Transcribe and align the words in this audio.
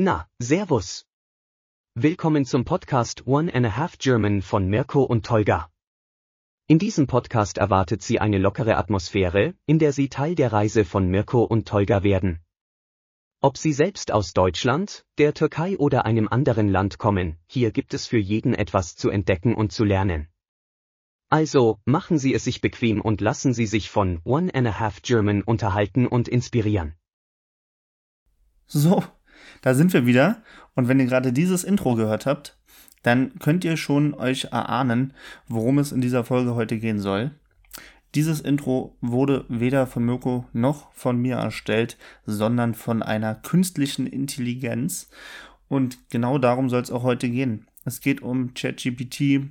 Na, 0.00 0.28
Servus. 0.40 1.06
Willkommen 1.96 2.44
zum 2.44 2.64
Podcast 2.64 3.26
One 3.26 3.52
and 3.52 3.66
a 3.66 3.76
Half 3.76 3.98
German 3.98 4.42
von 4.42 4.68
Mirko 4.68 5.02
und 5.02 5.26
Tolga. 5.26 5.72
In 6.68 6.78
diesem 6.78 7.08
Podcast 7.08 7.58
erwartet 7.58 8.02
Sie 8.02 8.20
eine 8.20 8.38
lockere 8.38 8.76
Atmosphäre, 8.76 9.54
in 9.66 9.80
der 9.80 9.92
Sie 9.92 10.08
Teil 10.08 10.36
der 10.36 10.52
Reise 10.52 10.84
von 10.84 11.08
Mirko 11.08 11.42
und 11.42 11.66
Tolga 11.66 12.04
werden. 12.04 12.38
Ob 13.40 13.58
Sie 13.58 13.72
selbst 13.72 14.12
aus 14.12 14.34
Deutschland, 14.34 15.04
der 15.18 15.34
Türkei 15.34 15.76
oder 15.76 16.04
einem 16.04 16.28
anderen 16.28 16.68
Land 16.68 16.98
kommen, 16.98 17.36
hier 17.48 17.72
gibt 17.72 17.92
es 17.92 18.06
für 18.06 18.18
jeden 18.18 18.54
etwas 18.54 18.94
zu 18.94 19.10
entdecken 19.10 19.56
und 19.56 19.72
zu 19.72 19.82
lernen. 19.82 20.28
Also, 21.28 21.80
machen 21.86 22.20
Sie 22.20 22.34
es 22.34 22.44
sich 22.44 22.60
bequem 22.60 23.00
und 23.00 23.20
lassen 23.20 23.52
Sie 23.52 23.66
sich 23.66 23.90
von 23.90 24.20
One 24.22 24.54
and 24.54 24.68
a 24.68 24.78
Half 24.78 25.02
German 25.02 25.42
unterhalten 25.42 26.06
und 26.06 26.28
inspirieren. 26.28 26.94
So, 28.68 29.02
da 29.62 29.74
sind 29.74 29.92
wir 29.92 30.06
wieder. 30.06 30.42
Und 30.74 30.88
wenn 30.88 31.00
ihr 31.00 31.06
gerade 31.06 31.32
dieses 31.32 31.64
Intro 31.64 31.94
gehört 31.94 32.26
habt, 32.26 32.56
dann 33.02 33.38
könnt 33.38 33.64
ihr 33.64 33.76
schon 33.76 34.14
euch 34.14 34.44
erahnen, 34.44 35.12
worum 35.46 35.78
es 35.78 35.92
in 35.92 36.00
dieser 36.00 36.24
Folge 36.24 36.54
heute 36.54 36.78
gehen 36.78 36.98
soll. 36.98 37.32
Dieses 38.14 38.40
Intro 38.40 38.96
wurde 39.00 39.44
weder 39.48 39.86
von 39.86 40.04
Mirko 40.04 40.46
noch 40.52 40.92
von 40.92 41.20
mir 41.20 41.36
erstellt, 41.36 41.98
sondern 42.24 42.74
von 42.74 43.02
einer 43.02 43.34
künstlichen 43.34 44.06
Intelligenz. 44.06 45.10
Und 45.68 45.98
genau 46.10 46.38
darum 46.38 46.70
soll 46.70 46.82
es 46.82 46.90
auch 46.90 47.02
heute 47.02 47.28
gehen. 47.28 47.66
Es 47.84 48.00
geht 48.00 48.22
um 48.22 48.54
ChatGPT, 48.54 49.50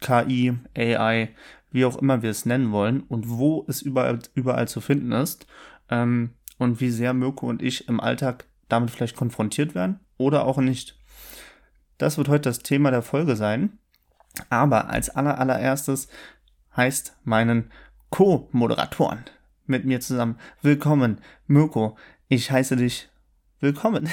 KI, 0.00 0.54
AI, 0.76 1.30
wie 1.70 1.84
auch 1.86 1.96
immer 1.96 2.22
wir 2.22 2.30
es 2.30 2.44
nennen 2.44 2.72
wollen 2.72 3.00
und 3.00 3.28
wo 3.28 3.64
es 3.68 3.80
überall, 3.80 4.18
überall 4.34 4.68
zu 4.68 4.80
finden 4.80 5.12
ist. 5.12 5.46
Ähm, 5.88 6.30
und 6.58 6.80
wie 6.80 6.90
sehr 6.90 7.14
Mirko 7.14 7.48
und 7.48 7.62
ich 7.62 7.88
im 7.88 8.00
Alltag 8.00 8.44
damit 8.68 8.90
vielleicht 8.90 9.16
konfrontiert 9.16 9.74
werden 9.74 10.00
oder 10.16 10.44
auch 10.44 10.58
nicht. 10.58 10.98
Das 11.98 12.18
wird 12.18 12.28
heute 12.28 12.48
das 12.48 12.60
Thema 12.60 12.90
der 12.90 13.02
Folge 13.02 13.36
sein. 13.36 13.78
Aber 14.48 14.88
als 14.88 15.10
aller, 15.10 15.38
allererstes 15.38 16.08
heißt 16.76 17.16
meinen 17.24 17.70
Co-Moderatoren 18.10 19.24
mit 19.66 19.84
mir 19.84 20.00
zusammen 20.00 20.38
willkommen. 20.62 21.18
Mirko, 21.46 21.96
ich 22.28 22.50
heiße 22.50 22.76
dich 22.76 23.08
willkommen. 23.60 24.08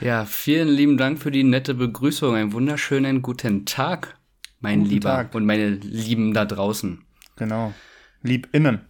ja, 0.00 0.24
vielen 0.24 0.68
lieben 0.68 0.96
Dank 0.96 1.20
für 1.20 1.30
die 1.30 1.44
nette 1.44 1.74
Begrüßung. 1.74 2.34
Einen 2.34 2.52
wunderschönen 2.52 3.22
guten 3.22 3.66
Tag, 3.66 4.18
mein 4.60 4.80
guten 4.80 4.90
Lieber 4.90 5.10
Tag. 5.10 5.34
und 5.34 5.44
meine 5.44 5.70
Lieben 5.70 6.34
da 6.34 6.44
draußen. 6.44 7.04
Genau. 7.36 7.72
Lieb 8.22 8.48
innen. 8.52 8.80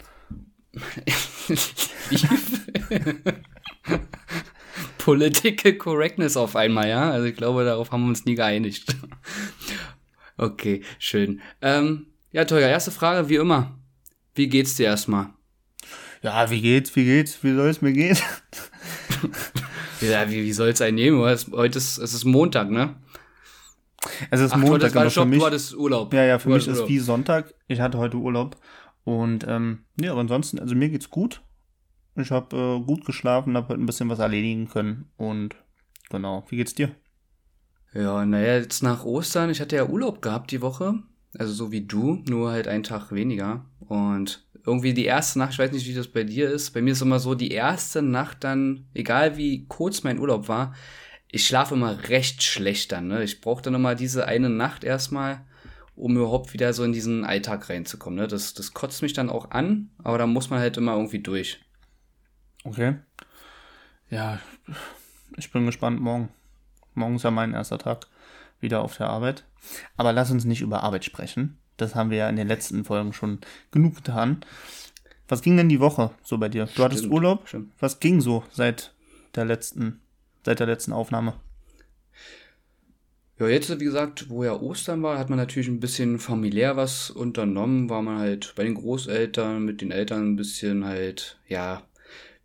Political 4.98 5.75
Correctness 5.75 6.36
auf 6.36 6.56
einmal, 6.56 6.89
ja? 6.89 7.11
Also 7.11 7.27
ich 7.27 7.36
glaube, 7.36 7.64
darauf 7.64 7.91
haben 7.91 8.03
wir 8.03 8.09
uns 8.09 8.25
nie 8.25 8.34
geeinigt. 8.34 8.95
okay, 10.37 10.83
schön. 10.98 11.41
Ähm, 11.62 12.06
ja, 12.33 12.45
Teuer, 12.45 12.69
erste 12.69 12.91
Frage, 12.91 13.28
wie 13.28 13.37
immer. 13.37 13.78
Wie 14.34 14.48
geht's 14.48 14.77
dir 14.77 14.87
erstmal? 14.87 15.31
Ja, 16.22 16.50
wie 16.50 16.61
geht's, 16.61 16.95
wie 16.97 17.05
geht's, 17.05 17.42
wie 17.42 17.55
soll 17.55 17.69
es 17.69 17.81
mir 17.81 17.92
gehen? 17.92 18.17
ja, 20.00 20.31
wie, 20.31 20.44
wie 20.44 20.53
soll 20.53 20.69
es 20.69 20.81
einen 20.81 20.97
nehmen? 20.97 21.20
Heute 21.20 21.78
ist, 21.78 21.98
es 21.98 22.15
ist 22.15 22.25
Montag, 22.25 22.70
ne? 22.70 22.97
Es 24.31 24.41
ist 24.41 24.53
Ach, 24.53 24.59
Montag, 24.59 24.94
aber 24.97 25.11
für 25.11 25.25
mich, 25.25 25.39
du 25.39 25.47
hattest 25.47 25.75
Urlaub. 25.75 26.12
Ja, 26.15 26.25
ja, 26.25 26.39
für 26.39 26.48
mich 26.48 26.67
ist 26.67 26.77
Urlaub. 26.77 26.89
wie 26.89 26.98
Sonntag. 26.98 27.55
Ich 27.69 27.81
hatte 27.81 27.98
heute 27.98 28.17
Urlaub. 28.17 28.56
Und 29.05 29.47
ähm, 29.48 29.84
nee, 29.97 30.09
aber 30.09 30.20
ansonsten, 30.20 30.59
also 30.59 30.75
mir 30.75 30.89
geht's 30.89 31.11
gut. 31.11 31.42
Ich 32.23 32.31
habe 32.31 32.57
äh, 32.57 32.85
gut 32.85 33.05
geschlafen, 33.05 33.57
habe 33.57 33.69
heute 33.69 33.83
ein 33.83 33.87
bisschen 33.87 34.09
was 34.09 34.19
erledigen 34.19 34.69
können. 34.69 35.11
Und 35.17 35.57
genau, 36.11 36.45
wie 36.49 36.57
geht's 36.57 36.75
dir? 36.75 36.91
Ja, 37.93 38.25
naja, 38.25 38.57
jetzt 38.57 38.83
nach 38.83 39.05
Ostern, 39.05 39.51
ich 39.51 39.61
hatte 39.61 39.77
ja 39.77 39.87
Urlaub 39.89 40.23
gehabt 40.23 40.50
die 40.50 40.62
Woche. 40.62 40.94
Also 41.39 41.53
so 41.53 41.72
wie 41.72 41.87
du, 41.87 42.22
nur 42.28 42.50
halt 42.50 42.69
einen 42.69 42.83
Tag 42.83 43.12
weniger. 43.12 43.65
Und 43.81 44.47
irgendwie 44.67 44.94
die 44.94 45.05
erste 45.05 45.39
Nacht, 45.39 45.53
ich 45.53 45.59
weiß 45.59 45.72
nicht, 45.72 45.89
wie 45.89 45.94
das 45.94 46.09
bei 46.09 46.25
dir 46.25 46.50
ist. 46.50 46.71
Bei 46.71 46.83
mir 46.83 46.93
ist 46.93 47.03
immer 47.03 47.19
so, 47.19 47.34
die 47.34 47.50
erste 47.50 48.03
Nacht 48.03 48.44
dann, 48.44 48.87
egal 48.94 49.37
wie 49.37 49.67
kurz 49.67 50.03
mein 50.03 50.19
Urlaub 50.19 50.49
war, 50.49 50.75
ich 51.28 51.47
schlafe 51.47 51.75
immer 51.75 52.09
recht 52.09 52.43
schlecht 52.43 52.93
dann. 52.93 53.09
Ne? 53.09 53.23
Ich 53.23 53.41
brauche 53.41 53.62
dann 53.62 53.75
immer 53.75 53.94
diese 53.94 54.27
eine 54.27 54.50
Nacht 54.50 54.84
erstmal 54.84 55.44
um 56.00 56.17
überhaupt 56.17 56.53
wieder 56.53 56.73
so 56.73 56.83
in 56.83 56.93
diesen 56.93 57.25
Alltag 57.25 57.69
reinzukommen. 57.69 58.19
Ne? 58.19 58.27
Das, 58.27 58.55
das 58.55 58.73
kotzt 58.73 59.03
mich 59.03 59.12
dann 59.12 59.31
auch 59.31 59.50
an, 59.50 59.91
aber 59.99 60.19
da 60.19 60.27
muss 60.27 60.50
man 60.50 60.59
halt 60.59 60.77
immer 60.77 60.94
irgendwie 60.94 61.21
durch. 61.21 61.61
Okay. 62.65 62.97
Ja, 64.10 64.38
ich 65.37 65.50
bin 65.53 65.66
gespannt 65.66 66.00
morgen. 66.00 66.28
Morgen 66.94 67.16
ist 67.16 67.22
ja 67.22 67.31
mein 67.31 67.54
erster 67.54 67.78
Tag 67.78 68.06
wieder 68.60 68.82
auf 68.82 68.97
der 68.97 69.09
Arbeit. 69.09 69.44
Aber 69.97 70.12
lass 70.12 70.31
uns 70.31 70.44
nicht 70.44 70.60
über 70.60 70.82
Arbeit 70.82 71.04
sprechen. 71.04 71.59
Das 71.76 71.94
haben 71.94 72.10
wir 72.10 72.19
ja 72.19 72.28
in 72.28 72.37
den 72.37 72.49
letzten 72.49 72.84
Folgen 72.84 73.12
schon 73.12 73.38
genug 73.70 73.97
getan. 73.97 74.44
Was 75.28 75.43
ging 75.43 75.56
denn 75.56 75.69
die 75.69 75.81
Woche 75.81 76.10
so 76.22 76.38
bei 76.38 76.49
dir? 76.49 76.65
Du 76.65 76.72
stimmt, 76.72 76.84
hattest 76.84 77.06
Urlaub? 77.06 77.49
Stimmt. 77.49 77.72
Was 77.78 78.00
ging 78.00 78.20
so 78.20 78.44
seit 78.50 78.93
der 79.34 79.44
letzten, 79.44 80.00
seit 80.44 80.59
der 80.59 80.66
letzten 80.66 80.93
Aufnahme? 80.93 81.34
Ja, 83.38 83.49
jetzt, 83.49 83.70
wie 83.81 83.84
gesagt, 83.84 84.28
wo 84.28 84.44
ja 84.44 84.60
Ostern 84.60 85.03
war, 85.03 85.19
hat 85.19 85.31
man 85.31 85.38
natürlich 85.38 85.69
ein 85.69 85.81
bisschen 85.81 86.19
familiär 86.19 86.76
was 86.76 87.10
unternommen, 87.10 87.88
war 87.88 88.03
man 88.03 88.19
halt 88.19 88.53
bei 88.54 88.65
den 88.65 88.75
Großeltern, 88.75 89.65
mit 89.65 89.81
den 89.81 89.93
Eltern 89.93 90.32
ein 90.32 90.37
bisschen 90.37 90.84
halt, 90.84 91.38
ja, 91.49 91.82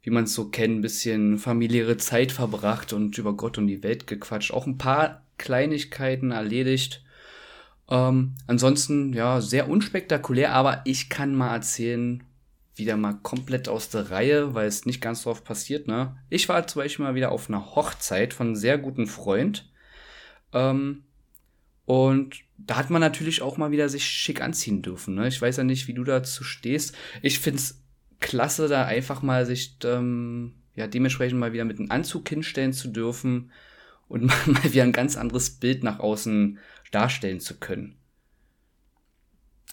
wie 0.06 0.12
man 0.12 0.26
es 0.26 0.36
so 0.36 0.50
kennt, 0.50 0.78
ein 0.78 0.82
bisschen 0.82 1.40
familiäre 1.40 1.98
Zeit 1.98 2.32
verbracht 2.32 2.94
und 2.94 3.18
über 3.18 3.34
Gott 3.34 3.58
und 3.58 3.66
die 3.66 3.82
Welt 3.82 4.06
gequatscht. 4.06 4.54
Auch 4.54 4.68
ein 4.68 4.78
paar 4.78 5.24
Kleinigkeiten 5.40 6.30
erledigt. 6.30 7.04
Ähm, 7.90 8.36
ansonsten, 8.46 9.14
ja, 9.14 9.42
sehr 9.42 9.68
unspektakulär, 9.68 10.54
aber 10.54 10.82
ich 10.86 11.10
kann 11.10 11.34
mal 11.34 11.56
erzählen, 11.56 12.24
wieder 12.76 12.98
mal 12.98 13.14
komplett 13.14 13.68
aus 13.68 13.90
der 13.90 14.12
Reihe, 14.12 14.54
weil 14.54 14.68
es 14.68 14.86
nicht 14.86 15.02
ganz 15.02 15.24
drauf 15.24 15.44
passiert, 15.44 15.88
ne? 15.88 16.16
Ich 16.30 16.50
war 16.50 16.68
zum 16.68 16.84
Beispiel 16.84 17.04
mal 17.04 17.16
wieder 17.16 17.32
auf 17.32 17.50
einer 17.50 17.76
Hochzeit 17.76 18.36
von 18.36 18.48
einem 18.48 18.56
sehr 18.56 18.78
guten 18.78 19.08
Freund. 19.08 19.72
Ähm, 20.54 21.04
und 21.86 22.36
da 22.60 22.78
hat 22.78 22.92
man 22.92 23.02
natürlich 23.02 23.42
auch 23.42 23.58
mal 23.58 23.72
wieder 23.72 23.90
sich 23.90 24.06
schick 24.06 24.42
anziehen 24.42 24.84
dürfen. 24.84 25.16
Ne? 25.16 25.28
Ich 25.28 25.42
weiß 25.42 25.58
ja 25.58 25.64
nicht, 25.64 25.88
wie 25.88 25.94
du 25.94 26.04
dazu 26.04 26.44
stehst. 26.44 26.96
Ich 27.22 27.40
find's 27.40 27.85
klasse, 28.20 28.68
da 28.68 28.86
einfach 28.86 29.22
mal 29.22 29.46
sich 29.46 29.78
ähm, 29.84 30.54
ja 30.76 30.88
dementsprechend 30.88 31.40
mal 31.40 31.54
wieder 31.54 31.66
mit 31.66 31.80
einem 31.80 31.92
Anzug 31.92 32.28
hinstellen 32.28 32.74
zu 32.74 32.90
dürfen 32.90 33.52
und 34.08 34.26
mal 34.48 34.64
wieder 34.64 34.84
ein 34.84 34.92
ganz 34.92 35.18
anderes 35.18 35.50
Bild 35.50 35.84
nach 35.84 36.00
außen 36.00 36.60
darstellen 36.92 37.40
zu 37.40 37.56
können. 37.56 37.98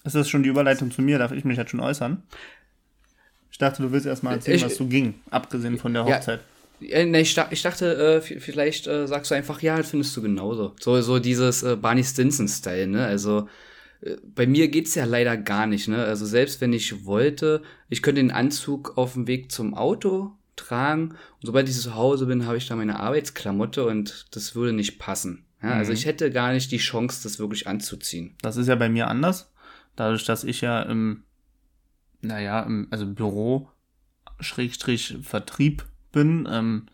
Ist 0.04 0.16
das 0.16 0.28
schon 0.28 0.42
die 0.42 0.48
Überleitung 0.48 0.90
zu 0.90 1.02
mir? 1.02 1.18
Darf 1.18 1.32
ich 1.32 1.44
mich 1.44 1.58
jetzt 1.58 1.70
schon 1.70 1.80
äußern? 1.80 2.22
Ich 3.50 3.58
dachte, 3.58 3.82
du 3.82 3.92
willst 3.92 4.06
erst 4.06 4.22
mal 4.22 4.32
erzählen, 4.32 4.56
ich, 4.56 4.64
was 4.64 4.76
so 4.76 4.86
ging, 4.86 5.14
abgesehen 5.30 5.78
von 5.78 5.92
der 5.92 6.04
Hochzeit. 6.04 6.40
Ja, 6.80 7.04
nee, 7.04 7.20
ich, 7.20 7.38
ich 7.50 7.62
dachte, 7.62 8.20
äh, 8.26 8.40
vielleicht 8.40 8.88
äh, 8.88 9.06
sagst 9.06 9.30
du 9.30 9.36
einfach, 9.36 9.62
ja, 9.62 9.76
das 9.76 9.90
findest 9.90 10.16
du 10.16 10.22
genauso. 10.22 10.74
So, 10.80 11.00
so 11.00 11.20
dieses 11.20 11.62
äh, 11.62 11.76
Barney 11.76 12.02
Stinson-Style, 12.02 12.88
ne? 12.88 13.06
Also 13.06 13.48
bei 14.34 14.46
mir 14.46 14.68
geht's 14.68 14.94
ja 14.94 15.04
leider 15.04 15.36
gar 15.36 15.66
nicht, 15.66 15.88
ne? 15.88 16.04
Also 16.04 16.26
selbst 16.26 16.60
wenn 16.60 16.72
ich 16.72 17.04
wollte, 17.04 17.62
ich 17.88 18.02
könnte 18.02 18.20
den 18.20 18.30
Anzug 18.30 18.98
auf 18.98 19.14
dem 19.14 19.26
Weg 19.26 19.52
zum 19.52 19.74
Auto 19.74 20.32
tragen 20.56 21.10
und 21.10 21.46
sobald 21.46 21.68
ich 21.68 21.78
zu 21.78 21.94
Hause 21.94 22.26
bin, 22.26 22.46
habe 22.46 22.56
ich 22.56 22.66
da 22.66 22.76
meine 22.76 23.00
Arbeitsklamotte 23.00 23.86
und 23.86 24.26
das 24.32 24.54
würde 24.54 24.72
nicht 24.72 24.98
passen. 24.98 25.46
Ja? 25.62 25.74
Also 25.74 25.92
mhm. 25.92 25.96
Ich 25.96 26.06
hätte 26.06 26.30
gar 26.30 26.52
nicht 26.52 26.72
die 26.72 26.78
Chance, 26.78 27.22
das 27.22 27.38
wirklich 27.38 27.66
anzuziehen. 27.66 28.36
Das 28.42 28.56
ist 28.56 28.66
ja 28.66 28.74
bei 28.74 28.88
mir 28.88 29.08
anders. 29.08 29.52
Dadurch, 29.94 30.24
dass 30.24 30.44
ich 30.44 30.62
ja 30.62 30.82
im, 30.82 31.24
naja, 32.20 32.62
im, 32.62 32.88
also 32.90 33.06
Büro 33.06 33.68
Schrägstrich 34.40 35.18
Vertrieb 35.22 35.84
bin, 36.10 36.48
ähm, 36.50 36.86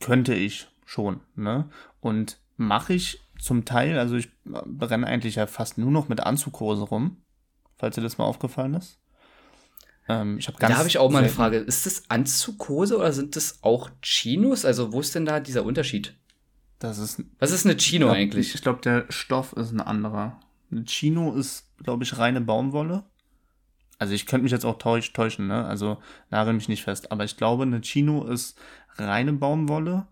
könnte 0.00 0.34
ich 0.34 0.68
schon. 0.84 1.20
Ne? 1.34 1.68
Und 2.00 2.38
mache 2.56 2.94
ich 2.94 3.21
zum 3.42 3.64
Teil, 3.64 3.98
also 3.98 4.16
ich 4.16 4.28
renne 4.80 5.06
eigentlich 5.06 5.34
ja 5.34 5.46
fast 5.46 5.78
nur 5.78 5.90
noch 5.90 6.08
mit 6.08 6.20
Anzughose 6.20 6.82
rum, 6.82 7.16
falls 7.76 7.96
dir 7.96 8.02
das 8.02 8.18
mal 8.18 8.24
aufgefallen 8.24 8.74
ist. 8.74 9.00
Ähm, 10.08 10.38
ich 10.38 10.48
hab 10.48 10.58
ganz 10.58 10.72
da 10.72 10.78
habe 10.78 10.88
ich 10.88 10.98
auch 10.98 11.10
mal 11.10 11.20
eine 11.20 11.28
Frage. 11.28 11.58
Ist 11.58 11.86
das 11.86 12.04
Anzughose 12.08 12.96
oder 12.96 13.12
sind 13.12 13.36
das 13.36 13.58
auch 13.62 13.90
Chinos? 14.00 14.64
Also 14.64 14.92
wo 14.92 15.00
ist 15.00 15.14
denn 15.14 15.26
da 15.26 15.40
dieser 15.40 15.64
Unterschied? 15.64 16.14
Das 16.78 16.98
ist, 16.98 17.22
Was 17.38 17.52
ist 17.52 17.64
eine 17.64 17.76
Chino 17.76 18.06
glaub, 18.06 18.16
eigentlich? 18.16 18.54
Ich 18.54 18.62
glaube, 18.62 18.80
der 18.80 19.06
Stoff 19.08 19.52
ist 19.52 19.72
ein 19.72 19.80
anderer. 19.80 20.40
Eine 20.70 20.84
Chino 20.84 21.34
ist, 21.34 21.68
glaube 21.82 22.04
ich, 22.04 22.18
reine 22.18 22.40
Baumwolle 22.40 23.04
also 24.02 24.14
ich 24.14 24.26
könnte 24.26 24.42
mich 24.42 24.50
jetzt 24.50 24.64
auch 24.64 24.78
täusch, 24.78 25.12
täuschen, 25.12 25.46
ne? 25.46 25.64
Also 25.64 25.98
nagel 26.28 26.54
mich 26.54 26.68
nicht 26.68 26.82
fest. 26.82 27.12
Aber 27.12 27.22
ich 27.22 27.36
glaube, 27.36 27.62
eine 27.62 27.82
Chino 27.82 28.24
ist 28.24 28.58
reine 28.96 29.32
Baumwolle. 29.32 30.08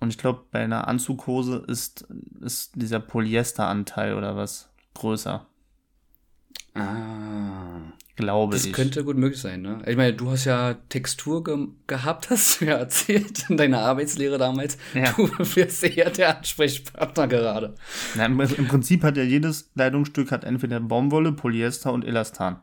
Und 0.00 0.10
ich 0.10 0.18
glaube, 0.18 0.44
bei 0.50 0.60
einer 0.60 0.86
Anzughose 0.88 1.64
ist, 1.66 2.06
ist 2.40 2.72
dieser 2.76 3.00
Polyesteranteil 3.00 4.14
oder 4.14 4.36
was 4.36 4.70
größer. 4.94 5.44
Ah. 6.74 7.92
Glaube 8.16 8.56
Das 8.56 8.64
ich. 8.64 8.72
könnte 8.72 9.04
gut 9.04 9.16
möglich 9.16 9.40
sein, 9.40 9.62
ne? 9.62 9.80
Ich 9.86 9.96
meine, 9.96 10.12
du 10.12 10.28
hast 10.30 10.44
ja 10.44 10.74
Textur 10.88 11.44
ge 11.44 11.68
gehabt, 11.86 12.30
hast 12.30 12.60
du 12.60 12.64
ja 12.66 12.74
erzählt 12.76 13.48
in 13.48 13.56
deiner 13.56 13.80
Arbeitslehre 13.80 14.38
damals. 14.38 14.76
Ja. 14.92 15.12
Du 15.12 15.28
wirst 15.56 15.84
eher 15.84 16.10
der 16.10 16.38
Ansprechpartner 16.38 17.28
gerade. 17.28 17.74
Na, 18.16 18.26
im, 18.26 18.40
Im 18.40 18.66
Prinzip 18.68 19.04
hat 19.04 19.16
ja 19.16 19.22
jedes 19.22 19.72
Kleidungsstück 19.74 20.32
hat 20.32 20.42
entweder 20.44 20.80
Baumwolle, 20.80 21.32
Polyester 21.32 21.92
und 21.92 22.04
Elastan. 22.04 22.58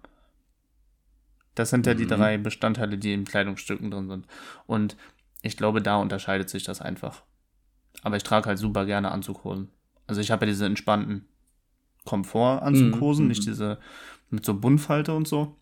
Das 1.56 1.70
sind 1.70 1.86
ja 1.86 1.94
die 1.94 2.04
Mhm. 2.04 2.10
drei 2.10 2.38
Bestandteile, 2.38 2.98
die 2.98 3.14
in 3.14 3.24
Kleidungsstücken 3.24 3.92
drin 3.92 4.10
sind. 4.10 4.28
Und 4.68 4.98
ich 5.46 5.58
glaube, 5.58 5.82
da 5.82 5.98
unterscheidet 5.98 6.50
sich 6.50 6.64
das 6.64 6.82
einfach. 6.82 7.24
Aber 8.02 8.18
ich 8.18 8.24
trage 8.24 8.48
halt 8.48 8.58
super 8.58 8.86
gerne 8.86 9.12
Anzughosen. 9.12 9.70
Also 10.08 10.22
ich 10.22 10.32
habe 10.32 10.46
ja 10.46 10.52
diese 10.52 10.66
entspannten 10.66 11.28
Komfort-Anzughosen, 12.06 13.26
Mhm, 13.26 13.30
nicht 13.30 13.42
mhm. 13.42 13.52
diese 13.52 13.80
mit 14.30 14.44
so 14.44 14.56
Buntfalte 14.56 15.14
und 15.14 15.28
so. 15.28 15.56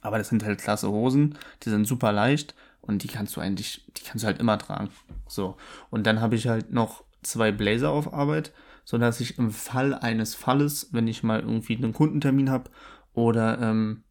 Aber 0.00 0.18
das 0.18 0.28
sind 0.28 0.44
halt 0.44 0.60
klasse 0.60 0.90
Hosen, 0.90 1.38
die 1.62 1.70
sind 1.70 1.86
super 1.86 2.10
leicht 2.12 2.54
und 2.80 3.02
die 3.02 3.08
kannst 3.08 3.36
du 3.36 3.40
eigentlich, 3.40 3.84
die 3.96 4.02
kannst 4.02 4.24
du 4.24 4.26
halt 4.26 4.40
immer 4.40 4.58
tragen. 4.58 4.90
So. 5.28 5.56
Und 5.90 6.06
dann 6.06 6.20
habe 6.20 6.34
ich 6.34 6.48
halt 6.48 6.72
noch 6.72 7.04
zwei 7.22 7.52
Blazer 7.52 7.90
auf 7.90 8.12
Arbeit, 8.12 8.52
sodass 8.84 9.20
ich 9.20 9.38
im 9.38 9.50
Fall 9.50 9.94
eines 9.94 10.34
Falles, 10.34 10.88
wenn 10.92 11.06
ich 11.06 11.22
mal 11.22 11.40
irgendwie 11.40 11.76
einen 11.76 11.92
Kundentermin 11.92 12.50
habe 12.50 12.70
oder 13.12 13.60
ähm, 13.60 14.04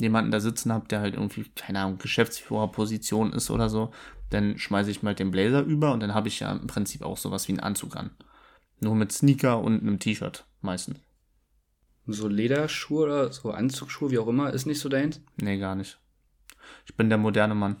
jemanden 0.00 0.30
da 0.30 0.40
sitzen 0.40 0.72
habe, 0.72 0.88
der 0.88 1.00
halt 1.00 1.14
irgendwie, 1.14 1.44
keine 1.54 1.80
Ahnung, 1.80 1.98
Geschäftsführerposition 1.98 3.32
ist 3.32 3.50
oder 3.50 3.68
so, 3.68 3.90
dann 4.34 4.58
schmeiße 4.58 4.90
ich 4.90 5.02
mal 5.02 5.14
den 5.14 5.30
Blazer 5.30 5.62
über 5.62 5.92
und 5.92 6.00
dann 6.00 6.14
habe 6.14 6.28
ich 6.28 6.40
ja 6.40 6.52
im 6.52 6.66
Prinzip 6.66 7.02
auch 7.02 7.16
sowas 7.16 7.48
wie 7.48 7.52
einen 7.52 7.60
Anzug 7.60 7.96
an. 7.96 8.10
Nur 8.80 8.94
mit 8.94 9.12
Sneaker 9.12 9.60
und 9.60 9.80
einem 9.80 9.98
T-Shirt 9.98 10.44
meistens. 10.60 10.98
So 12.06 12.28
Lederschuhe 12.28 13.04
oder 13.04 13.32
so 13.32 13.50
Anzugsschuhe, 13.52 14.10
wie 14.10 14.18
auch 14.18 14.26
immer, 14.28 14.52
ist 14.52 14.66
nicht 14.66 14.80
so 14.80 14.88
deins? 14.88 15.20
Nee, 15.36 15.58
gar 15.58 15.74
nicht. 15.74 15.98
Ich 16.84 16.94
bin 16.96 17.08
der 17.08 17.18
moderne 17.18 17.54
Mann 17.54 17.76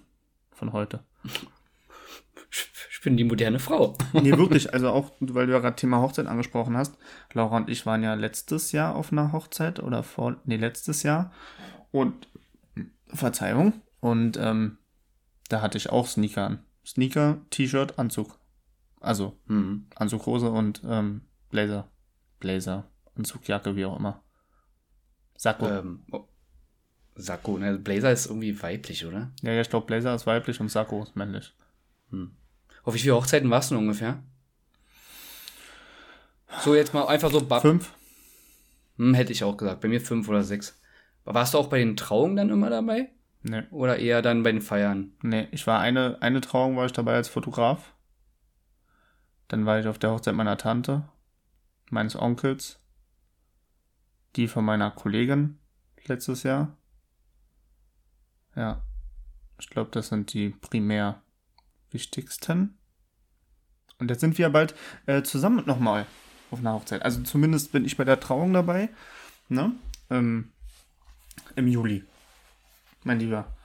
von 0.52 0.72
heute. 0.72 1.04
Ich 2.90 3.00
bin 3.04 3.18
die 3.18 3.24
moderne 3.24 3.58
Frau. 3.58 3.98
Nee, 4.14 4.38
wirklich. 4.38 4.72
Also 4.72 4.88
auch, 4.88 5.12
weil 5.20 5.46
du 5.46 5.52
ja 5.52 5.58
gerade 5.58 5.76
Thema 5.76 6.00
Hochzeit 6.00 6.26
angesprochen 6.26 6.74
hast. 6.74 6.96
Laura 7.34 7.58
und 7.58 7.68
ich 7.68 7.84
waren 7.84 8.02
ja 8.02 8.14
letztes 8.14 8.72
Jahr 8.72 8.94
auf 8.94 9.12
einer 9.12 9.30
Hochzeit 9.30 9.78
oder 9.78 10.02
vor, 10.02 10.36
nee, 10.46 10.56
letztes 10.56 11.02
Jahr. 11.02 11.30
Und, 11.92 12.28
Verzeihung. 13.08 13.74
Und 14.00 14.38
ähm, 14.40 14.78
da 15.48 15.60
hatte 15.60 15.78
ich 15.78 15.90
auch 15.90 16.06
Sneaker 16.06 16.46
an. 16.46 16.64
Sneaker, 16.86 17.38
T-Shirt, 17.50 17.98
Anzug. 17.98 18.38
Also 19.00 19.38
Mhm. 19.46 19.86
Anzughose 19.96 20.50
und 20.50 20.82
ähm, 20.86 21.22
Blazer. 21.50 21.88
Blazer, 22.40 22.90
Anzugjacke, 23.16 23.76
wie 23.76 23.84
auch 23.84 23.98
immer. 23.98 24.22
Sakko. 25.36 25.68
Ähm, 25.68 26.04
oh. 26.10 26.26
Sakko, 27.16 27.58
ne? 27.58 27.78
Blazer 27.78 28.12
ist 28.12 28.26
irgendwie 28.26 28.60
weiblich, 28.62 29.04
oder? 29.06 29.30
Ja, 29.42 29.52
ja, 29.52 29.60
ich 29.60 29.70
glaube, 29.70 29.86
Blazer 29.86 30.14
ist 30.14 30.26
weiblich 30.26 30.60
und 30.60 30.68
Sakko 30.68 31.02
ist 31.02 31.16
männlich. 31.16 31.54
Auf 32.82 32.94
wie 32.94 32.98
viele 32.98 33.14
Hochzeiten 33.14 33.50
warst 33.50 33.70
du 33.70 33.78
ungefähr? 33.78 34.22
So, 36.60 36.74
jetzt 36.74 36.94
mal 36.94 37.06
einfach 37.06 37.30
so 37.30 37.44
bab. 37.44 37.62
Fünf? 37.62 37.92
Hm, 38.96 39.14
hätte 39.14 39.32
ich 39.32 39.42
auch 39.42 39.56
gesagt. 39.56 39.80
Bei 39.80 39.88
mir 39.88 40.00
fünf 40.00 40.28
oder 40.28 40.44
sechs. 40.44 40.80
Warst 41.24 41.54
du 41.54 41.58
auch 41.58 41.68
bei 41.68 41.78
den 41.78 41.96
Trauungen 41.96 42.36
dann 42.36 42.50
immer 42.50 42.70
dabei? 42.70 43.10
Nee. 43.46 43.64
Oder 43.70 43.98
eher 43.98 44.22
dann 44.22 44.42
bei 44.42 44.52
den 44.52 44.62
Feiern? 44.62 45.12
Nee, 45.20 45.48
ich 45.50 45.66
war 45.66 45.78
eine, 45.78 46.16
eine 46.22 46.40
Trauung 46.40 46.78
war 46.78 46.86
ich 46.86 46.92
dabei 46.92 47.14
als 47.14 47.28
Fotograf. 47.28 47.94
Dann 49.48 49.66
war 49.66 49.78
ich 49.78 49.86
auf 49.86 49.98
der 49.98 50.12
Hochzeit 50.12 50.34
meiner 50.34 50.56
Tante, 50.56 51.06
meines 51.90 52.16
Onkels, 52.16 52.80
die 54.36 54.48
von 54.48 54.64
meiner 54.64 54.90
Kollegin 54.90 55.58
letztes 56.06 56.42
Jahr. 56.42 56.78
Ja, 58.56 58.82
ich 59.60 59.68
glaube, 59.68 59.90
das 59.90 60.08
sind 60.08 60.32
die 60.32 60.48
primär 60.48 61.22
wichtigsten. 61.90 62.78
Und 63.98 64.08
jetzt 64.08 64.20
sind 64.20 64.38
wir 64.38 64.48
bald 64.48 64.74
äh, 65.04 65.22
zusammen 65.22 65.66
nochmal 65.66 66.06
auf 66.50 66.60
einer 66.60 66.72
Hochzeit. 66.72 67.02
Also 67.02 67.22
zumindest 67.22 67.72
bin 67.72 67.84
ich 67.84 67.98
bei 67.98 68.04
der 68.04 68.20
Trauung 68.20 68.54
dabei. 68.54 68.88
Ne? 69.50 69.72
Ähm, 70.08 70.50
Im 71.56 71.68
Juli. 71.68 72.04
Mein 73.04 73.20
Lieber. 73.20 73.56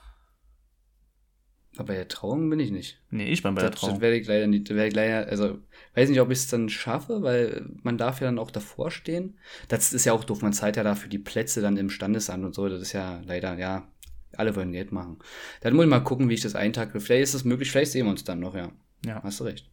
Aber 1.75 1.88
bei 1.88 1.94
der 1.95 2.07
Trauung 2.07 2.50
bin 2.50 2.59
ich 2.59 2.71
nicht. 2.71 3.00
Nee, 3.09 3.31
ich 3.31 3.41
bin 3.44 3.56
bei 3.56 3.62
der 3.62 3.69
Das, 3.69 3.80
Trauung. 3.80 3.94
das 3.94 4.01
werde 4.01 4.18
ich 4.18 4.27
leider 4.27 4.47
nicht, 4.47 4.69
werde 4.69 4.88
ich 4.88 4.94
leider, 4.95 5.27
also, 5.27 5.59
weiß 5.95 6.09
nicht, 6.09 6.19
ob 6.19 6.30
ich 6.31 6.39
es 6.39 6.47
dann 6.47 6.68
schaffe, 6.68 7.21
weil 7.21 7.65
man 7.83 7.97
darf 7.97 8.19
ja 8.19 8.27
dann 8.27 8.39
auch 8.39 8.51
davor 8.51 8.91
stehen. 8.91 9.38
Das 9.69 9.94
ist 9.94 10.03
ja 10.06 10.13
auch 10.13 10.24
doof, 10.24 10.41
man 10.41 10.51
zahlt 10.51 10.75
ja 10.77 10.83
dafür 10.83 11.09
die 11.09 11.19
Plätze 11.19 11.62
dann 11.62 11.77
im 11.77 11.89
Standesamt 11.89 12.44
und 12.44 12.53
so, 12.56 12.68
das 12.68 12.81
ist 12.81 12.94
ja 12.94 13.21
leider, 13.25 13.57
ja, 13.57 13.88
alle 14.36 14.56
wollen 14.56 14.71
Geld 14.74 14.91
machen. 14.91 15.19
Dann 15.62 15.75
muss 15.75 15.85
ich 15.85 15.89
mal 15.89 16.00
gucken, 16.01 16.27
wie 16.27 16.33
ich 16.33 16.42
das 16.42 16.56
eintakle. 16.56 17.00
Vielleicht 17.00 17.24
ist 17.24 17.33
es 17.33 17.45
möglich, 17.45 17.71
vielleicht 17.71 17.92
sehen 17.92 18.06
wir 18.06 18.12
uns 18.12 18.24
dann 18.24 18.39
noch, 18.39 18.56
ja. 18.56 18.71
Ja, 19.06 19.24
Hast 19.24 19.39
du 19.39 19.45
recht. 19.45 19.69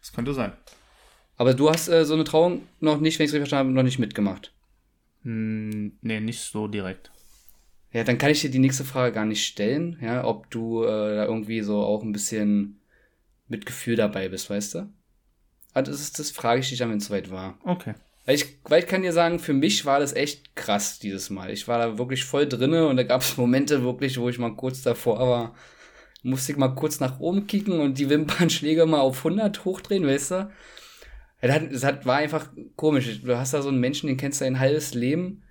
das 0.00 0.12
könnte 0.12 0.34
sein. 0.34 0.52
Aber 1.36 1.54
du 1.54 1.68
hast 1.70 1.88
äh, 1.88 2.04
so 2.04 2.14
eine 2.14 2.24
Trauung 2.24 2.62
noch 2.80 3.00
nicht, 3.00 3.18
wenn 3.18 3.24
ich 3.24 3.30
es 3.30 3.34
richtig 3.34 3.48
verstanden 3.48 3.68
habe, 3.70 3.76
noch 3.76 3.82
nicht 3.84 3.98
mitgemacht. 3.98 4.52
Hm, 5.22 5.98
nee, 6.00 6.20
nicht 6.20 6.40
so 6.40 6.68
direkt. 6.68 7.10
Ja, 7.94 8.02
dann 8.02 8.18
kann 8.18 8.30
ich 8.32 8.40
dir 8.40 8.50
die 8.50 8.58
nächste 8.58 8.84
Frage 8.84 9.14
gar 9.14 9.24
nicht 9.24 9.46
stellen, 9.46 9.98
ja, 10.02 10.24
ob 10.24 10.50
du 10.50 10.82
äh, 10.82 11.14
da 11.14 11.26
irgendwie 11.26 11.60
so 11.60 11.80
auch 11.80 12.02
ein 12.02 12.10
bisschen 12.10 12.80
mit 13.46 13.66
Gefühl 13.66 13.94
dabei 13.94 14.28
bist, 14.28 14.50
weißt 14.50 14.74
du? 14.74 14.92
Aber 15.74 15.82
das, 15.84 16.00
ist, 16.00 16.18
das 16.18 16.32
frage 16.32 16.60
ich 16.60 16.68
dich 16.68 16.78
dann, 16.80 16.90
wenn 16.90 16.98
es 16.98 17.06
soweit 17.06 17.30
war. 17.30 17.56
Okay. 17.62 17.94
Weil 18.26 18.34
ich, 18.34 18.58
weil 18.64 18.82
ich 18.82 18.88
kann 18.88 19.02
dir 19.02 19.12
sagen, 19.12 19.38
für 19.38 19.52
mich 19.52 19.84
war 19.84 20.00
das 20.00 20.12
echt 20.12 20.56
krass 20.56 20.98
dieses 20.98 21.30
Mal. 21.30 21.52
Ich 21.52 21.68
war 21.68 21.78
da 21.78 21.96
wirklich 21.96 22.24
voll 22.24 22.48
drinne 22.48 22.88
und 22.88 22.96
da 22.96 23.04
gab 23.04 23.20
es 23.20 23.36
Momente 23.36 23.84
wirklich, 23.84 24.18
wo 24.18 24.28
ich 24.28 24.40
mal 24.40 24.56
kurz 24.56 24.82
davor 24.82 25.20
war, 25.20 25.54
musste 26.24 26.50
ich 26.50 26.58
mal 26.58 26.74
kurz 26.74 26.98
nach 26.98 27.20
oben 27.20 27.46
kicken 27.46 27.78
und 27.78 27.96
die 28.00 28.10
Wimpernschläge 28.10 28.86
mal 28.86 29.00
auf 29.00 29.18
100 29.18 29.64
hochdrehen, 29.64 30.04
weißt 30.04 30.32
du? 30.32 30.50
Das, 31.42 31.52
hat, 31.52 31.72
das 31.72 31.84
hat, 31.84 32.06
war 32.06 32.16
einfach 32.16 32.50
komisch. 32.74 33.20
Du 33.22 33.38
hast 33.38 33.54
da 33.54 33.62
so 33.62 33.68
einen 33.68 33.78
Menschen, 33.78 34.08
den 34.08 34.16
kennst 34.16 34.40
du 34.40 34.46
ein 34.46 34.58
halbes 34.58 34.94
Leben 34.94 35.43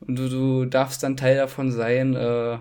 und 0.00 0.16
du, 0.18 0.28
du 0.28 0.64
darfst 0.64 1.02
dann 1.02 1.16
Teil 1.16 1.36
davon 1.36 1.70
sein, 1.70 2.14
äh, 2.14 2.58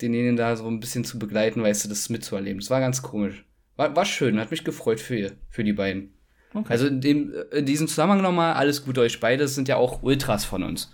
denjenigen 0.00 0.36
da 0.36 0.56
so 0.56 0.66
ein 0.66 0.80
bisschen 0.80 1.04
zu 1.04 1.18
begleiten, 1.18 1.62
weißt 1.62 1.84
du, 1.84 1.88
das 1.88 2.08
mitzuerleben. 2.08 2.60
Das 2.60 2.70
war 2.70 2.80
ganz 2.80 3.02
komisch. 3.02 3.44
War, 3.76 3.94
war 3.94 4.04
schön, 4.04 4.38
hat 4.40 4.50
mich 4.50 4.64
gefreut 4.64 5.00
für 5.00 5.16
ihr, 5.16 5.32
für 5.48 5.64
die 5.64 5.72
beiden. 5.72 6.14
okay. 6.54 6.66
Also 6.68 6.86
in, 6.86 7.00
dem, 7.00 7.32
in 7.52 7.66
diesem 7.66 7.88
Zusammenhang 7.88 8.22
nochmal, 8.22 8.54
alles 8.54 8.84
Gute 8.84 9.00
euch 9.00 9.20
beide, 9.20 9.44
das 9.44 9.54
sind 9.54 9.68
ja 9.68 9.76
auch 9.76 10.02
Ultras 10.02 10.44
von 10.44 10.62
uns. 10.62 10.92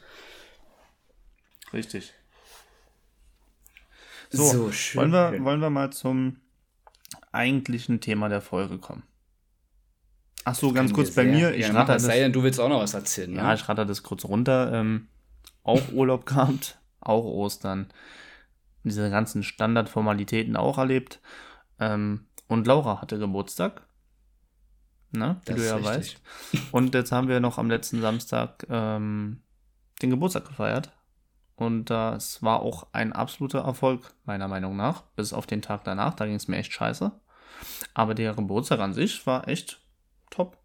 Richtig. 1.72 2.14
So, 4.30 4.70
schön. 4.72 5.00
Wollen 5.00 5.12
wir, 5.12 5.44
wollen 5.44 5.60
wir 5.60 5.70
mal 5.70 5.90
zum 5.90 6.36
eigentlichen 7.32 8.00
Thema 8.00 8.28
der 8.28 8.40
Folge 8.40 8.78
kommen? 8.78 9.02
Ach 10.44 10.54
so, 10.54 10.73
ganz 10.73 10.92
kurz 10.92 11.14
bei 11.14 11.25
sehr- 11.25 11.32
mir. 11.32 11.54
Ich 11.54 11.62
ja, 11.62 11.66
rate 11.68 11.78
mach, 11.78 11.87
das, 11.87 12.02
es 12.02 12.08
sei 12.08 12.18
denn, 12.20 12.32
du 12.32 12.42
willst 12.42 12.61
auch 12.61 12.68
noch 12.68 12.80
was 12.80 12.94
erzählen. 12.94 13.35
ja, 13.35 13.49
ne? 13.49 13.54
ich 13.54 13.68
rate 13.68 13.87
das 13.87 14.02
kurz 14.02 14.25
runter. 14.25 14.73
Ähm, 14.73 15.08
auch 15.68 15.92
Urlaub 15.92 16.26
gehabt, 16.26 16.78
auch 17.00 17.25
Ostern. 17.25 17.88
Diese 18.84 19.10
ganzen 19.10 19.42
Standardformalitäten 19.42 20.56
auch 20.56 20.78
erlebt. 20.78 21.20
Ähm, 21.78 22.26
und 22.48 22.66
Laura 22.66 23.00
hatte 23.00 23.18
Geburtstag. 23.18 23.87
Ne, 25.10 25.40
wie 25.46 25.52
Das 25.52 25.56
du 25.56 25.66
ja 25.66 25.82
weißt. 25.82 26.20
Und 26.72 26.94
jetzt 26.94 27.12
haben 27.12 27.28
wir 27.28 27.40
noch 27.40 27.58
am 27.58 27.70
letzten 27.70 28.00
Samstag 28.00 28.66
ähm, 28.68 29.42
den 30.02 30.10
Geburtstag 30.10 30.46
gefeiert. 30.46 30.92
Und 31.56 31.87
das 31.87 32.42
war 32.42 32.60
auch 32.60 32.87
ein 32.92 33.12
absoluter 33.12 33.60
Erfolg, 33.60 34.14
meiner 34.25 34.48
Meinung 34.48 34.76
nach. 34.76 35.02
Bis 35.16 35.32
auf 35.32 35.46
den 35.46 35.62
Tag 35.62 35.82
danach, 35.84 36.14
da 36.14 36.26
ging 36.26 36.37
es 36.37 36.46
mir 36.46 36.56
echt 36.58 36.72
scheiße. 36.72 37.10
Aber 37.94 38.14
der 38.14 38.34
Geburtstag 38.34 38.80
an 38.80 38.92
sich 38.92 39.26
war 39.26 39.48
echt 39.48 39.80
top. 40.30 40.56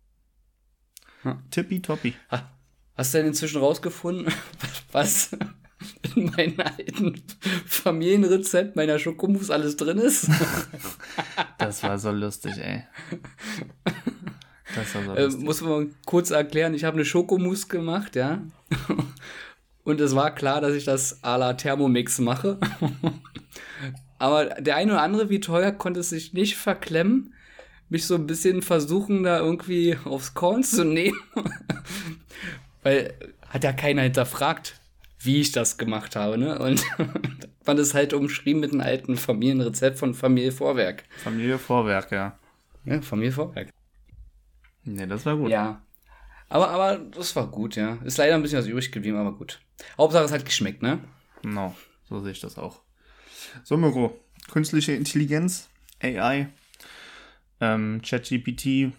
Ja. 1.23 1.41
Tippitoppi. 1.49 2.13
Ha- 2.29 2.51
Hast 2.95 3.13
du 3.13 3.17
denn 3.17 3.27
inzwischen 3.27 3.59
rausgefunden, 3.59 4.33
was 4.91 5.31
in 6.15 6.25
meinem 6.31 6.59
alten 6.59 7.23
Familienrezept 7.65 8.75
meiner 8.75 8.99
Schokomousse 8.99 9.53
alles 9.53 9.77
drin 9.77 9.97
ist? 9.97 10.29
Das 11.57 11.81
war 11.81 11.97
so 11.97 12.11
lustig, 12.11 12.57
ey. 12.57 12.83
Das 14.75 14.95
war 14.95 15.03
so 15.03 15.13
äh, 15.13 15.23
lustig. 15.23 15.43
muss 15.43 15.61
man 15.61 15.95
kurz 16.05 16.29
erklären, 16.29 16.73
ich 16.73 16.83
habe 16.83 16.95
eine 16.95 17.05
Schokomousse 17.05 17.67
gemacht, 17.67 18.17
ja. 18.17 18.41
Und 19.85 20.01
es 20.01 20.13
war 20.13 20.35
klar, 20.35 20.59
dass 20.59 20.73
ich 20.73 20.83
das 20.83 21.23
à 21.23 21.37
la 21.37 21.53
Thermomix 21.53 22.19
mache. 22.19 22.59
Aber 24.19 24.45
der 24.45 24.75
eine 24.75 24.93
oder 24.93 25.01
andere, 25.01 25.29
wie 25.29 25.39
teuer, 25.39 25.71
konnte 25.71 26.01
es 26.01 26.09
sich 26.09 26.33
nicht 26.33 26.57
verklemmen, 26.57 27.33
mich 27.89 28.05
so 28.05 28.15
ein 28.15 28.27
bisschen 28.27 28.61
versuchen, 28.61 29.23
da 29.23 29.39
irgendwie 29.39 29.97
aufs 30.05 30.33
Korn 30.33 30.63
zu 30.63 30.83
nehmen. 30.85 31.17
Weil 32.83 33.13
hat 33.47 33.63
ja 33.63 33.73
keiner 33.73 34.01
hinterfragt, 34.01 34.79
wie 35.19 35.41
ich 35.41 35.51
das 35.51 35.77
gemacht 35.77 36.15
habe, 36.15 36.37
ne? 36.37 36.59
Und 36.59 36.83
fand 37.63 37.79
es 37.79 37.93
halt 37.93 38.13
umschrieben 38.13 38.59
mit 38.59 38.71
einem 38.71 38.81
alten 38.81 39.15
Familienrezept 39.15 39.97
von 39.97 40.13
Familie 40.13 40.51
Vorwerk. 40.51 41.05
Familie 41.23 41.57
Vorwerk, 41.57 42.11
ja. 42.11 42.37
Ja, 42.85 43.01
Familie 43.01 43.31
Vorwerk. 43.31 43.69
Nee, 44.83 45.07
das 45.07 45.25
war 45.25 45.37
gut. 45.37 45.49
Ja. 45.49 45.81
Aber, 46.49 46.69
aber 46.69 46.97
das 46.97 47.35
war 47.35 47.47
gut, 47.47 47.75
ja. 47.75 47.97
Ist 48.03 48.17
leider 48.17 48.35
ein 48.35 48.41
bisschen 48.41 48.59
was 48.59 48.67
übrig 48.67 48.91
geblieben, 48.91 49.17
aber 49.17 49.33
gut. 49.33 49.61
Hauptsache 49.97 50.25
es 50.25 50.31
hat 50.31 50.45
geschmeckt, 50.45 50.81
ne? 50.81 50.99
No, 51.43 51.75
So 52.09 52.19
sehe 52.21 52.31
ich 52.31 52.41
das 52.41 52.57
auch. 52.57 52.81
So, 53.63 53.77
Mirko, 53.77 54.19
künstliche 54.51 54.93
Intelligenz, 54.93 55.69
AI, 56.01 56.49
ähm, 57.61 58.01
ChatGPT, 58.01 58.93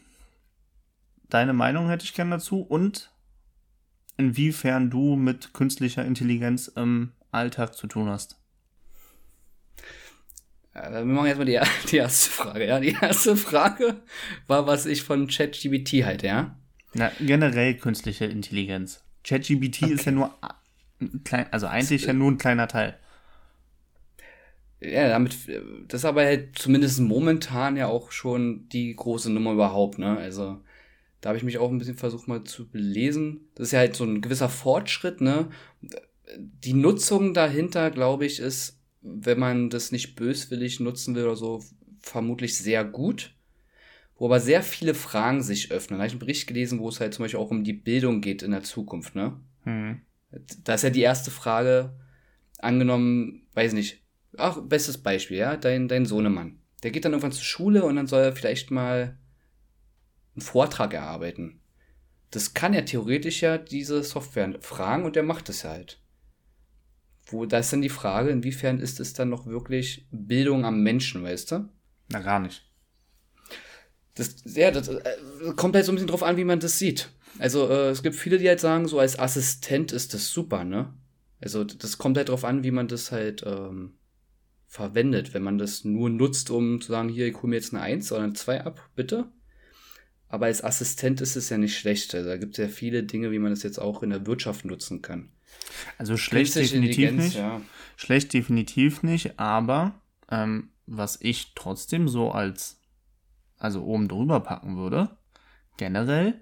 deine 1.29 1.53
Meinung 1.53 1.89
hätte 1.89 2.05
ich 2.05 2.15
gerne 2.15 2.33
dazu 2.33 2.63
und 2.63 3.11
inwiefern 4.17 4.91
du 4.91 5.17
mit 5.17 5.53
künstlicher 5.55 6.05
Intelligenz 6.05 6.69
im 6.69 7.13
Alltag 7.31 7.75
zu 7.75 7.87
tun 7.87 8.09
hast. 8.09 8.39
wir 10.73 11.05
machen 11.05 11.27
jetzt 11.27 11.39
mal 11.39 11.45
die, 11.45 11.61
die 11.91 11.97
erste 11.97 12.31
Frage. 12.31 12.67
Ja, 12.67 12.81
die 12.81 12.97
erste 13.01 13.37
Frage 13.37 13.97
war, 14.47 14.67
was 14.67 14.87
ich 14.87 15.03
von 15.03 15.27
ChatGPT 15.29 16.05
halte, 16.05 16.27
ja? 16.27 16.57
Na, 16.95 17.11
generell 17.21 17.75
künstliche 17.75 18.25
Intelligenz. 18.25 19.03
ChatGPT 19.25 19.83
okay. 19.83 19.95
ist 19.95 20.05
ja 20.05 20.13
nur 20.13 20.35
ein 21.01 21.25
klein, 21.25 21.47
also 21.51 21.67
eigentlich 21.67 22.03
das, 22.03 22.09
ja 22.09 22.13
nur 22.13 22.31
ein 22.31 22.39
kleiner 22.39 22.69
Teil. 22.69 22.97
Ja, 24.81 25.09
damit, 25.09 25.37
das 25.89 26.03
ist 26.03 26.05
aber 26.05 26.25
halt 26.25 26.59
zumindest 26.59 27.01
momentan 27.01 27.77
ja 27.77 27.87
auch 27.87 28.13
schon 28.13 28.69
die 28.69 28.95
große 28.95 29.33
Nummer 29.33 29.53
überhaupt, 29.53 29.99
ne? 29.99 30.17
Also, 30.17 30.61
da 31.25 31.31
habe 31.31 31.39
ich 31.39 31.45
mich 31.45 31.57
auch 31.57 31.71
ein 31.71 31.79
bisschen 31.79 31.97
versucht 31.97 32.29
mal 32.29 32.45
zu 32.45 32.69
belesen. 32.69 33.49
Das 33.55 33.69
ist 33.69 33.73
ja 33.73 33.79
halt 33.79 33.97
so 33.97 34.05
ein 34.05 34.21
gewisser 34.21 34.51
Fortschritt, 34.51 35.23
ne? 35.23 35.49
Die 36.37 36.75
Nutzung 36.75 37.33
dahinter, 37.33 37.91
glaube 37.91 38.27
ich, 38.27 38.41
ist, 38.41 38.79
wenn 39.01 39.39
man 39.39 39.71
das 39.71 39.91
nicht 39.91 40.17
böswillig 40.17 40.81
nutzen 40.81 41.15
will 41.15 41.25
oder 41.25 41.37
so, 41.37 41.65
vermutlich 41.99 42.59
sehr 42.59 42.85
gut. 42.85 43.35
Wo 44.19 44.27
aber 44.27 44.39
sehr 44.39 44.63
viele 44.63 44.93
Fragen 44.93 45.43
sich 45.43 45.71
öffnen. 45.71 45.97
Da 45.97 46.03
habe 46.03 46.09
ich 46.09 46.13
einen 46.13 46.21
Bericht 46.21 46.47
gelesen, 46.47 46.79
wo 46.79 46.91
es 46.91 47.01
halt 47.01 47.15
zum 47.15 47.25
Beispiel 47.25 47.41
auch 47.41 47.51
um 47.51 47.65
die 47.65 47.73
Bildung 47.73 48.21
geht 48.21 48.43
in 48.43 48.51
der 48.51 48.63
Zukunft, 48.63 49.15
ne? 49.15 49.41
Mhm. 49.65 50.03
Da 50.63 50.75
ist 50.75 50.85
ja 50.85 50.91
die 50.91 51.01
erste 51.01 51.31
Frage, 51.31 51.95
angenommen, 52.59 53.47
weiß 53.55 53.73
nicht, 53.73 54.03
ach, 54.37 54.61
bestes 54.61 54.99
Beispiel, 54.99 55.39
ja, 55.39 55.57
dein, 55.57 55.89
dein 55.89 56.05
Sohnemann. 56.05 56.59
Der 56.83 56.91
geht 56.91 57.07
dann 57.07 57.13
irgendwann 57.13 57.33
zur 57.33 57.45
Schule 57.45 57.83
und 57.87 57.97
dann 57.97 58.09
soll 58.09 58.21
er 58.21 58.37
vielleicht 58.37 58.71
mal 58.71 59.17
einen 60.35 60.43
Vortrag 60.43 60.95
erarbeiten. 60.95 61.61
Das 62.31 62.55
kann 62.55 62.75
er 62.75 62.85
theoretisch 62.85 63.43
ja 63.43 63.59
diese 63.59 64.03
Software 64.03 64.57
fragen 64.61 65.05
und 65.05 65.17
er 65.17 65.23
macht 65.23 65.49
es 65.49 65.65
halt. 65.65 66.01
Wo, 67.27 67.47
da 67.47 67.59
ist 67.59 67.73
dann 67.73 67.83
die 67.83 67.89
Frage, 67.89 68.31
inwiefern 68.31 68.81
ist 68.81 69.01
es 69.01 69.15
dann 69.15 69.31
noch 69.31 69.47
wirklich 69.47 70.07
Bildung 70.11 70.65
am 70.65 70.83
Menschen, 70.83 71.23
weißt 71.23 71.53
du? 71.53 71.69
Na, 72.09 72.21
gar 72.21 72.41
nicht. 72.41 72.71
Das, 74.15 74.37
ja, 74.45 74.71
das 74.71 74.89
äh, 74.89 75.03
kommt 75.57 75.75
halt 75.75 75.85
so 75.85 75.93
ein 75.93 75.95
bisschen 75.95 76.09
drauf 76.09 76.23
an, 76.23 76.37
wie 76.37 76.45
man 76.45 76.61
das 76.61 76.79
sieht. 76.79 77.11
Also, 77.39 77.69
äh, 77.69 77.91
es 77.91 78.03
gibt 78.03 78.17
viele, 78.17 78.39
die 78.39 78.49
halt 78.49 78.61
sagen, 78.61 78.87
so 78.87 78.99
als 78.99 79.19
Assistent 79.19 79.91
ist 79.93 80.13
das 80.15 80.31
super, 80.31 80.65
ne? 80.65 80.93
Also, 81.41 81.65
das 81.65 81.99
kommt 81.99 82.17
halt 82.17 82.29
drauf 82.29 82.45
an, 82.45 82.63
wie 82.63 82.71
man 82.71 82.89
das 82.89 83.11
halt 83.11 83.43
ähm, 83.47 83.95
verwendet. 84.67 85.35
Wenn 85.35 85.43
man 85.43 85.59
das 85.59 85.85
nur 85.85 86.11
nutzt, 86.11 86.51
um 86.51 86.81
zu 86.81 86.89
sagen, 86.93 87.09
hier, 87.09 87.27
ich 87.27 87.37
hole 87.37 87.49
mir 87.49 87.57
jetzt 87.57 87.73
eine 87.73 87.83
1 87.83 88.13
oder 88.13 88.23
eine 88.23 88.35
2 88.35 88.65
ab, 88.65 88.89
bitte 88.95 89.33
aber 90.29 90.47
als 90.47 90.65
Assistent 90.65 91.21
ist 91.21 91.37
es 91.37 91.49
ja 91.49 91.59
nicht 91.59 91.79
schlecht. 91.79 92.15
Also 92.15 92.29
da 92.29 92.37
gibt 92.37 92.59
es 92.59 92.59
ja 92.59 92.69
viele 92.69 93.05
Dinge, 93.05 93.31
wie 93.31 93.39
man 93.39 93.51
das 93.51 93.63
jetzt 93.63 93.79
auch 93.79 94.03
in 94.03 94.11
der 94.11 94.27
Wirtschaft 94.27 94.65
nutzen 94.65 95.03
kann. 95.03 95.31
Also 95.99 96.17
schlecht 96.17 96.55
definitiv 96.57 97.13
nicht. 97.13 97.37
Ja. 97.37 97.61
Schlecht 97.97 98.33
definitiv 98.33 99.03
nicht, 99.03 99.39
aber 99.39 99.95
ähm, 100.31 100.71
was 100.87 101.19
ich 101.21 101.53
trotzdem 101.55 102.09
so 102.09 102.31
als, 102.31 102.81
also 103.59 103.85
oben 103.85 104.09
drüber 104.09 104.41
packen 104.41 104.77
würde, 104.77 105.17
generell, 105.77 106.41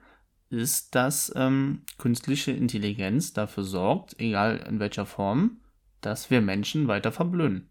ist, 0.53 0.95
dass 0.95 1.33
ähm, 1.35 1.83
künstliche 1.99 2.53
Intelligenz 2.53 3.33
dafür 3.33 3.65
sorgt, 3.65 4.21
egal 4.21 4.59
in 4.69 4.81
welcher 4.81 5.07
Form, 5.07 5.62
dass 6.03 6.31
wir 6.31 6.41
Menschen 6.41 6.89
weiter 6.89 7.11
verblöden. 7.11 7.71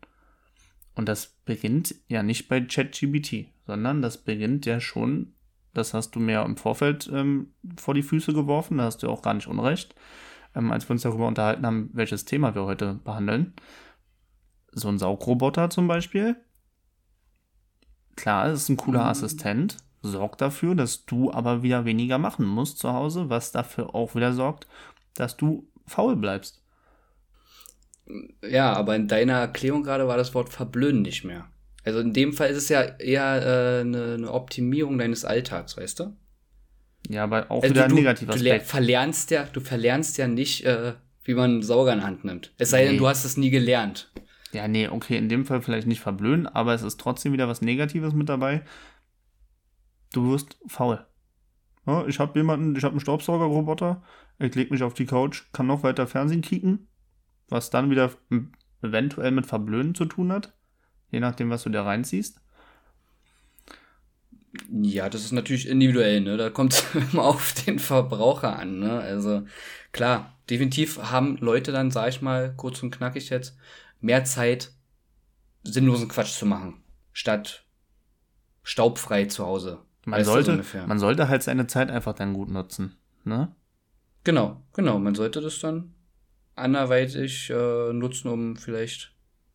Und 0.96 1.08
das 1.08 1.28
beginnt 1.46 1.96
ja 2.08 2.24
nicht 2.24 2.48
bei 2.48 2.60
ChatGBT, 2.60 3.48
sondern 3.68 4.02
das 4.02 4.18
beginnt 4.18 4.66
ja 4.66 4.80
schon 4.80 5.34
das 5.74 5.94
hast 5.94 6.16
du 6.16 6.20
mir 6.20 6.44
im 6.44 6.58
Vorfeld 6.58 7.10
ähm, 7.14 7.54
vor 7.78 7.94
die 7.94 8.04
Füße 8.04 8.34
geworfen, 8.34 8.78
da 8.78 8.86
hast 8.86 9.04
du 9.04 9.10
auch 9.10 9.22
gar 9.22 9.34
nicht 9.34 9.48
unrecht, 9.48 9.96
ähm, 10.56 10.72
als 10.72 10.88
wir 10.88 10.94
uns 10.94 11.04
darüber 11.04 11.28
unterhalten 11.28 11.66
haben, 11.66 11.90
welches 11.94 12.26
Thema 12.26 12.56
wir 12.56 12.64
heute 12.66 12.96
behandeln. 13.04 13.54
So 14.72 14.90
ein 14.90 15.00
Saugroboter 15.00 15.70
zum 15.70 15.88
Beispiel. 15.88 16.36
Klar, 18.16 18.48
es 18.48 18.64
ist 18.64 18.70
ein 18.70 18.78
cooler 18.78 19.04
mhm. 19.04 19.10
Assistent, 19.10 19.78
sorgt 20.02 20.42
dafür, 20.42 20.76
dass 20.76 21.06
du 21.06 21.32
aber 21.32 21.64
wieder 21.64 21.86
weniger 21.86 22.18
machen 22.18 22.46
musst 22.46 22.80
zu 22.80 22.92
Hause, 22.94 23.30
was 23.30 23.52
dafür 23.52 23.96
auch 23.96 24.16
wieder 24.16 24.34
sorgt, 24.34 24.68
dass 25.16 25.38
du 25.38 25.68
faul 25.86 26.16
bleibst. 26.16 26.64
Ja, 28.44 28.74
aber 28.74 28.96
in 28.96 29.08
deiner 29.08 29.34
Erklärung 29.34 29.84
gerade 29.84 30.08
war 30.08 30.18
das 30.18 30.34
Wort 30.34 30.50
verblöden 30.50 31.02
nicht 31.02 31.24
mehr. 31.24 31.48
Also 31.84 32.00
in 32.00 32.14
dem 32.14 32.34
Fall 32.34 32.50
ist 32.50 32.58
es 32.58 32.70
ja 32.70 32.82
eher 32.82 33.24
äh, 33.24 33.82
eine, 33.82 34.14
eine 34.14 34.32
Optimierung 34.32 34.98
deines 34.98 35.26
Alltags, 35.26 35.78
weißt 35.78 36.00
du? 36.00 36.16
Ja, 37.10 37.24
aber 37.24 37.50
auch 37.50 37.64
also 37.64 37.74
wieder 37.74 37.88
du, 37.88 37.96
ein 37.96 38.00
negativer 38.00 38.34
Aspekt. 38.34 38.66
Du 38.66 38.70
verlernst 38.70 39.32
ja, 39.32 39.44
du 39.52 39.60
verlernst 39.60 40.18
ja 40.18 40.28
nicht, 40.28 40.64
äh, 40.66 40.94
wie 41.24 41.34
man 41.34 41.52
einen 41.52 41.64
Sauger 41.64 41.94
in 41.94 42.00
die 42.00 42.06
Hand 42.06 42.24
nimmt. 42.24 42.54
Es 42.58 42.70
sei 42.70 42.84
nee. 42.84 42.90
denn, 42.90 42.98
du 42.98 43.08
hast 43.08 43.26
es 43.26 43.38
nie 43.38 43.50
gelernt. 43.50 44.12
Ja, 44.54 44.68
nee, 44.68 44.88
okay, 44.88 45.18
in 45.18 45.30
dem 45.30 45.46
Fall 45.46 45.62
vielleicht 45.62 45.88
nicht 45.88 46.02
verblöden, 46.02 46.46
aber 46.46 46.74
es 46.74 46.84
ist 46.84 47.00
trotzdem 47.00 47.34
wieder 47.34 47.48
was 47.48 47.62
Negatives 47.62 48.14
mit 48.14 48.30
dabei. 48.30 48.64
Du 50.14 50.32
wirst 50.32 50.58
faul. 50.68 51.06
Ja, 51.88 52.06
ich 52.06 52.20
habe 52.20 52.38
jemanden, 52.38 52.76
ich 52.76 52.84
habe 52.84 52.92
einen 52.92 53.00
Staubsaugerroboter, 53.00 54.04
ich 54.38 54.54
leg 54.54 54.70
mich 54.70 54.84
auf 54.84 54.94
die 54.94 55.06
Couch, 55.06 55.44
kann 55.52 55.68
noch 55.68 55.84
weiter 55.84 56.06
Fernsehen 56.06 56.42
kicken, 56.42 56.88
was 57.48 57.72
dann 57.72 57.90
wieder 57.90 58.12
eventuell 58.84 59.32
mit 59.32 59.48
Verblöden 59.48 59.96
zu 59.96 60.06
tun 60.06 60.32
hat 60.32 60.54
je 61.12 61.20
nachdem, 61.20 61.50
was 61.50 61.64
du 61.64 61.70
da 61.70 61.84
reinziehst? 61.84 62.40
Ja, 64.70 65.10
das 65.10 65.24
ist 65.24 65.32
natürlich 65.32 65.68
individuell, 65.68 66.22
ne? 66.22 66.38
Da 66.38 66.50
kommt 66.50 66.74
es 66.74 66.86
immer 67.14 67.24
auf 67.24 67.54
den 67.54 67.80
Verbraucher 67.80 68.58
an, 68.58 68.80
ne? 68.80 69.00
Also 69.00 69.44
klar, 69.92 70.38
definitiv 70.50 70.98
haben 71.02 71.38
Leute 71.38 71.72
dann, 71.72 71.92
sag 71.92 72.10
ich 72.10 72.22
mal, 72.22 72.54
kurz 72.56 72.82
und 72.84 72.92
knackig 72.92 73.30
jetzt, 73.30 73.58
mehr 74.00 74.24
Zeit, 74.24 74.72
sinnlosen 75.64 76.08
Quatsch 76.08 76.38
zu 76.38 76.46
machen, 76.46 76.84
statt 77.14 77.66
staubfrei 78.64 79.26
zu 79.26 79.46
Hause. 79.46 79.80
Man 80.06 80.26
sollte, 80.26 80.64
man 80.88 81.00
sollte 81.00 81.30
halt 81.30 81.44
seine 81.44 81.68
Zeit 81.68 81.92
einfach 81.92 82.14
dann 82.14 82.34
gut 82.34 82.50
nutzen, 82.50 82.98
ne? 83.24 83.56
Genau, 84.24 84.62
genau. 84.74 85.00
Man 85.00 85.16
sollte 85.16 85.42
das 85.42 85.60
dann 85.60 85.94
anderweitig 86.56 87.50
äh, 87.50 87.94
nutzen, 87.94 88.28
um 88.28 88.56
vielleicht 88.56 89.14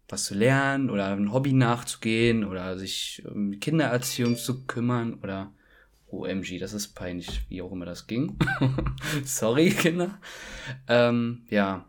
was 0.08 0.24
zu 0.24 0.34
lernen 0.34 0.90
oder 0.90 1.08
ein 1.08 1.32
Hobby 1.32 1.52
nachzugehen 1.52 2.44
oder 2.44 2.78
sich 2.78 3.22
um 3.26 3.58
Kindererziehung 3.58 4.36
zu 4.36 4.64
kümmern 4.66 5.14
oder 5.22 5.52
OMG, 6.08 6.58
das 6.58 6.72
ist 6.72 6.94
peinlich, 6.94 7.42
wie 7.48 7.62
auch 7.62 7.72
immer 7.72 7.84
das 7.84 8.06
ging. 8.06 8.38
Sorry, 9.24 9.70
Kinder. 9.70 10.18
Ähm, 10.88 11.42
ja. 11.50 11.86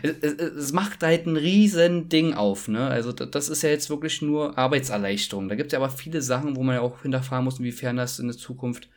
Es, 0.00 0.16
es, 0.20 0.34
es, 0.34 0.72
macht 0.72 1.02
halt 1.02 1.26
ein 1.26 1.36
riesen 1.36 2.08
Ding 2.08 2.34
auf, 2.34 2.68
ne? 2.68 2.86
Also 2.86 3.10
das 3.10 3.48
ist 3.48 3.62
ja 3.62 3.70
jetzt 3.70 3.90
wirklich 3.90 4.22
nur 4.22 4.56
Arbeitserleichterung. 4.56 5.48
Da 5.48 5.56
gibt 5.56 5.68
es 5.68 5.72
ja 5.72 5.80
aber 5.80 5.90
viele 5.90 6.22
Sachen, 6.22 6.54
wo 6.54 6.62
man 6.62 6.76
ja 6.76 6.82
auch 6.82 7.02
hinterfahren 7.02 7.44
muss, 7.44 7.58
inwiefern 7.58 7.96
das 7.96 8.20
in 8.20 8.28
der 8.28 8.36
Zukunft 8.36 8.88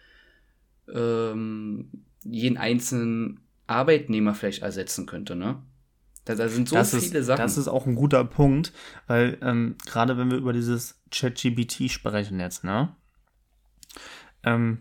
ähm, 0.93 1.89
jeden 2.23 2.57
einzelnen 2.57 3.39
Arbeitnehmer 3.65 4.35
vielleicht 4.35 4.61
ersetzen 4.61 5.07
könnte, 5.07 5.35
ne? 5.35 5.63
Da, 6.25 6.35
da 6.35 6.49
sind 6.49 6.67
so 6.67 6.75
das 6.75 6.95
viele 6.95 7.19
ist, 7.19 7.27
Sachen. 7.27 7.41
Das 7.41 7.57
ist 7.57 7.67
auch 7.67 7.85
ein 7.85 7.95
guter 7.95 8.25
Punkt, 8.25 8.73
weil 9.07 9.37
ähm, 9.41 9.75
gerade 9.85 10.17
wenn 10.17 10.31
wir 10.31 10.37
über 10.37 10.53
dieses 10.53 10.99
ChatGBT 11.11 11.89
sprechen 11.89 12.39
jetzt, 12.39 12.63
ne? 12.63 12.95
Ähm, 14.43 14.79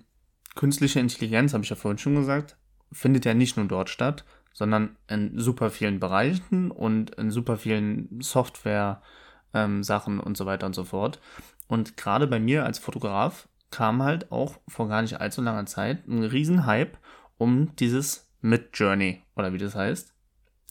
künstliche 0.55 1.01
Intelligenz, 1.01 1.53
habe 1.53 1.65
ich 1.65 1.71
ja 1.71 1.77
vorhin 1.77 1.99
schon 1.99 2.15
gesagt, 2.15 2.57
findet 2.93 3.25
ja 3.25 3.35
nicht 3.35 3.57
nur 3.57 3.67
dort 3.67 3.91
statt, 3.91 4.25
sondern 4.53 4.97
in 5.09 5.39
super 5.39 5.71
vielen 5.71 6.01
Bereichen 6.01 6.71
und 6.71 7.11
in 7.17 7.31
super 7.31 7.59
vielen 7.59 8.21
Software-Sachen 8.21 10.15
ähm, 10.15 10.21
und 10.21 10.37
so 10.37 10.47
weiter 10.47 10.67
und 10.67 10.75
so 10.75 10.85
fort. 10.85 11.21
Und 11.67 11.97
gerade 11.97 12.27
bei 12.27 12.39
mir 12.39 12.65
als 12.65 12.79
Fotograf 12.79 13.49
kam 13.71 14.03
halt 14.03 14.31
auch 14.31 14.61
vor 14.69 14.89
gar 14.89 15.03
nicht 15.03 15.21
allzu 15.21 15.43
langer 15.43 15.67
Zeit 15.67 16.07
ein 16.07 16.23
Riesenhype 16.23 16.93
um 17.37 17.75
dieses 17.77 18.31
Mid-Journey 18.41 19.25
oder 19.35 19.53
wie 19.53 19.59
das 19.59 19.75
heißt. 19.75 20.14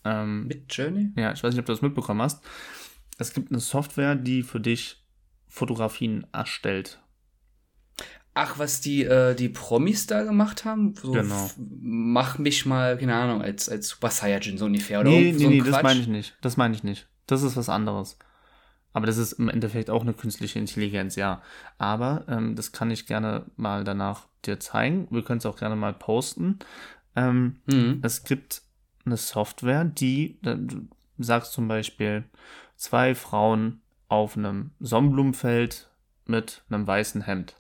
Ähm, 0.06 0.48
Mit 0.48 0.74
Journey? 0.74 1.12
Ja, 1.16 1.32
ich 1.34 1.44
weiß 1.44 1.54
nicht, 1.54 1.60
ob 1.60 1.66
du 1.66 1.74
das 1.74 1.82
mitbekommen 1.82 2.22
hast. 2.22 2.44
Es 3.18 3.34
gibt 3.34 3.52
eine 3.52 3.60
Software, 3.60 4.16
die 4.16 4.44
für 4.44 4.60
dich 4.60 5.04
Fotografien 5.48 6.26
erstellt. 6.34 7.00
Ach, 8.36 8.58
was 8.58 8.82
die, 8.82 9.04
äh, 9.04 9.36
die 9.36 9.50
Promis 9.50 10.08
da 10.08 10.24
gemacht 10.24 10.66
haben? 10.66 10.96
So, 10.96 11.12
genau. 11.12 11.52
Mach 11.58 12.40
mich 12.40 12.66
mal, 12.66 12.98
keine 12.98 13.14
Ahnung, 13.14 13.44
als, 13.44 13.70
als 13.70 13.90
Super 13.90 14.10
Saiyajin 14.10 14.58
so 14.58 14.66
ungefähr. 14.66 15.02
Oder 15.02 15.12
nee, 15.12 15.32
nee, 15.32 15.38
so 15.38 15.50
nee, 15.50 15.62
das 15.62 15.84
meine 15.84 16.00
ich 16.00 16.08
nicht. 16.08 16.36
Das 16.42 16.58
meine 16.58 16.74
ich 16.74 16.84
nicht. 16.84 17.08
Das 17.28 17.44
ist 17.44 17.56
was 17.56 17.70
anderes. 17.70 18.18
Aber 18.92 19.06
das 19.06 19.18
ist 19.18 19.34
im 19.34 19.50
Endeffekt 19.50 19.92
auch 19.92 20.02
eine 20.02 20.14
künstliche 20.14 20.58
Intelligenz, 20.58 21.16
ja. 21.16 21.44
Aber 21.78 22.26
ähm, 22.28 22.56
das 22.56 22.72
kann 22.72 22.90
ich 22.90 23.06
gerne 23.06 23.46
mal 23.56 23.84
danach 23.84 24.28
dir 24.46 24.60
zeigen. 24.60 25.08
Wir 25.12 25.24
können 25.24 25.40
es 25.40 25.46
auch 25.46 25.58
gerne 25.58 25.76
mal 25.76 25.94
posten. 25.94 26.58
Ähm, 27.16 27.58
mhm. 27.68 28.00
Es 28.02 28.24
gibt 28.24 28.63
eine 29.06 29.18
Software, 29.18 29.84
die, 29.84 30.40
sagst 31.18 31.54
zum 31.54 31.68
Beispiel 31.68 32.24
zwei 32.76 33.16
Frauen 33.16 33.82
auf 34.08 34.38
einem 34.38 34.72
Sonnenblumenfeld 34.80 35.90
mit 36.26 36.64
einem 36.70 36.88
weißen 36.88 37.22
Hemd. 37.22 37.56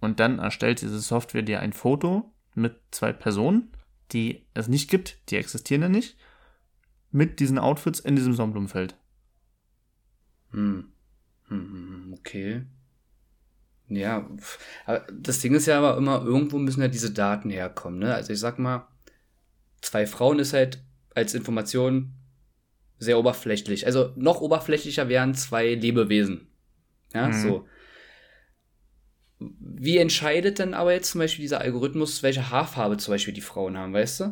Und 0.00 0.20
dann 0.20 0.38
erstellt 0.38 0.82
diese 0.82 1.00
Software 1.00 1.42
dir 1.42 1.60
ein 1.60 1.72
Foto 1.72 2.32
mit 2.54 2.76
zwei 2.90 3.12
Personen, 3.12 3.70
die 4.12 4.44
es 4.54 4.68
nicht 4.68 4.90
gibt, 4.90 5.18
die 5.30 5.36
existieren 5.36 5.82
ja 5.82 5.88
nicht, 5.88 6.16
mit 7.10 7.40
diesen 7.40 7.58
Outfits 7.58 8.00
in 8.00 8.16
diesem 8.16 8.34
Sonnenblumenfeld. 8.34 8.96
Hm. 10.50 10.92
hm, 11.48 11.58
hm, 11.58 11.88
hm 11.88 12.14
okay. 12.18 12.66
Ja, 13.88 14.28
das 15.12 15.40
Ding 15.40 15.54
ist 15.54 15.66
ja 15.66 15.78
aber 15.78 15.96
immer, 15.98 16.22
irgendwo 16.22 16.58
müssen 16.58 16.80
ja 16.80 16.88
diese 16.88 17.12
Daten 17.12 17.50
herkommen. 17.50 17.98
Ne? 17.98 18.14
Also 18.14 18.32
ich 18.32 18.40
sag 18.40 18.58
mal, 18.58 18.88
zwei 19.82 20.06
Frauen 20.06 20.38
ist 20.38 20.54
halt 20.54 20.82
als 21.14 21.34
Information 21.34 22.14
sehr 22.98 23.18
oberflächlich. 23.18 23.84
Also 23.84 24.12
noch 24.16 24.40
oberflächlicher 24.40 25.08
wären 25.08 25.34
zwei 25.34 25.74
Lebewesen. 25.74 26.46
Ja, 27.12 27.28
mhm. 27.28 27.42
so. 27.42 27.68
Wie 29.38 29.98
entscheidet 29.98 30.60
denn 30.60 30.72
aber 30.72 30.92
jetzt 30.92 31.10
zum 31.10 31.18
Beispiel 31.18 31.42
dieser 31.42 31.60
Algorithmus, 31.60 32.22
welche 32.22 32.50
Haarfarbe 32.50 32.96
zum 32.96 33.12
Beispiel 33.12 33.34
die 33.34 33.40
Frauen 33.40 33.76
haben, 33.76 33.92
weißt 33.92 34.20
du? 34.20 34.24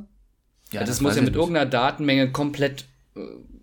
Ja, 0.73 0.80
das, 0.80 0.88
das 0.88 1.00
muss 1.00 1.16
ja 1.16 1.23
mit 1.23 1.35
irgendeiner 1.35 1.69
Datenmenge 1.69 2.30
komplett 2.30 2.85
äh, 3.16 3.21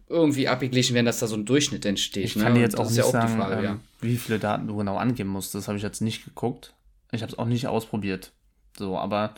irgendwie 0.10 0.50
abgeglichen 0.50 0.94
werden, 0.94 1.06
dass 1.06 1.20
da 1.20 1.28
so 1.28 1.36
ein 1.36 1.46
Durchschnitt 1.46 1.86
entsteht. 1.86 2.26
Ich 2.26 2.36
ne? 2.36 2.44
kann 2.44 2.56
dir 2.56 2.62
jetzt 2.62 2.78
auch 2.78 2.86
nicht 2.86 2.98
ja 2.98 3.06
auch 3.06 3.12
sagen, 3.12 3.38
Frage, 3.38 3.56
ähm, 3.56 3.64
ja. 3.64 3.80
wie 4.02 4.18
viele 4.18 4.40
Daten 4.40 4.68
du 4.68 4.76
genau 4.76 4.98
angeben 4.98 5.30
musst. 5.30 5.56
Das 5.56 5.70
habe 5.70 5.78
ich 5.78 5.84
jetzt 5.84 6.02
nicht 6.02 6.26
geguckt. 6.26 6.74
Ich 7.14 7.22
habe 7.22 7.32
es 7.32 7.40
auch 7.40 7.46
nicht 7.46 7.68
ausprobiert. 7.68 8.34
So, 8.78 8.98
aber 8.98 9.34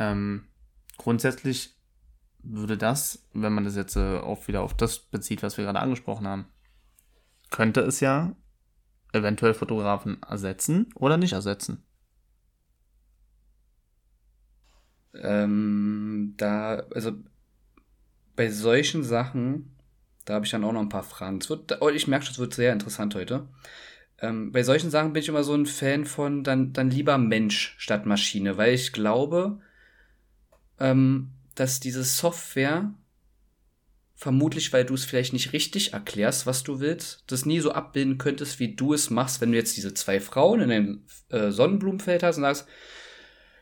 ähm, 0.00 0.44
grundsätzlich 0.96 1.76
würde 2.42 2.76
das, 2.76 3.26
wenn 3.32 3.52
man 3.52 3.64
das 3.64 3.76
jetzt 3.76 3.96
äh, 3.96 4.18
auch 4.18 4.48
wieder 4.48 4.62
auf 4.62 4.74
das 4.74 4.98
bezieht, 4.98 5.42
was 5.42 5.56
wir 5.56 5.64
gerade 5.64 5.80
angesprochen 5.80 6.26
haben, 6.26 6.46
könnte 7.50 7.80
es 7.82 8.00
ja 8.00 8.34
eventuell 9.12 9.54
Fotografen 9.54 10.22
ersetzen 10.22 10.90
oder 10.94 11.16
nicht 11.16 11.32
ersetzen. 11.32 11.84
Ähm, 15.14 16.34
da, 16.36 16.82
also 16.94 17.12
bei 18.34 18.50
solchen 18.50 19.04
Sachen, 19.04 19.76
da 20.24 20.34
habe 20.34 20.46
ich 20.46 20.50
dann 20.50 20.64
auch 20.64 20.72
noch 20.72 20.80
ein 20.80 20.88
paar 20.88 21.02
Fragen. 21.02 21.38
Es 21.38 21.50
wird, 21.50 21.80
oh, 21.82 21.90
ich 21.90 22.08
merke 22.08 22.24
schon, 22.24 22.32
es 22.32 22.38
wird 22.38 22.54
sehr 22.54 22.72
interessant 22.72 23.14
heute. 23.14 23.48
Ähm, 24.18 24.52
bei 24.52 24.62
solchen 24.62 24.90
Sachen 24.90 25.12
bin 25.12 25.22
ich 25.22 25.28
immer 25.28 25.44
so 25.44 25.54
ein 25.54 25.66
Fan 25.66 26.06
von 26.06 26.44
dann, 26.44 26.72
dann 26.72 26.90
lieber 26.90 27.18
Mensch 27.18 27.74
statt 27.78 28.06
Maschine, 28.06 28.56
weil 28.56 28.72
ich 28.72 28.92
glaube, 28.92 29.60
ähm, 30.80 31.32
dass 31.54 31.80
diese 31.80 32.04
Software 32.04 32.92
vermutlich, 34.22 34.72
weil 34.72 34.84
du 34.84 34.94
es 34.94 35.04
vielleicht 35.04 35.32
nicht 35.32 35.52
richtig 35.52 35.92
erklärst, 35.92 36.46
was 36.46 36.62
du 36.62 36.78
willst, 36.78 37.24
das 37.26 37.44
nie 37.44 37.58
so 37.58 37.72
abbilden 37.72 38.18
könntest, 38.18 38.60
wie 38.60 38.74
du 38.74 38.94
es 38.94 39.10
machst, 39.10 39.40
wenn 39.40 39.50
du 39.50 39.58
jetzt 39.58 39.76
diese 39.76 39.94
zwei 39.94 40.20
Frauen 40.20 40.60
in 40.60 40.70
einem 40.70 41.04
äh, 41.30 41.50
Sonnenblumenfeld 41.50 42.22
hast 42.22 42.36
und 42.36 42.44
sagst, 42.44 42.68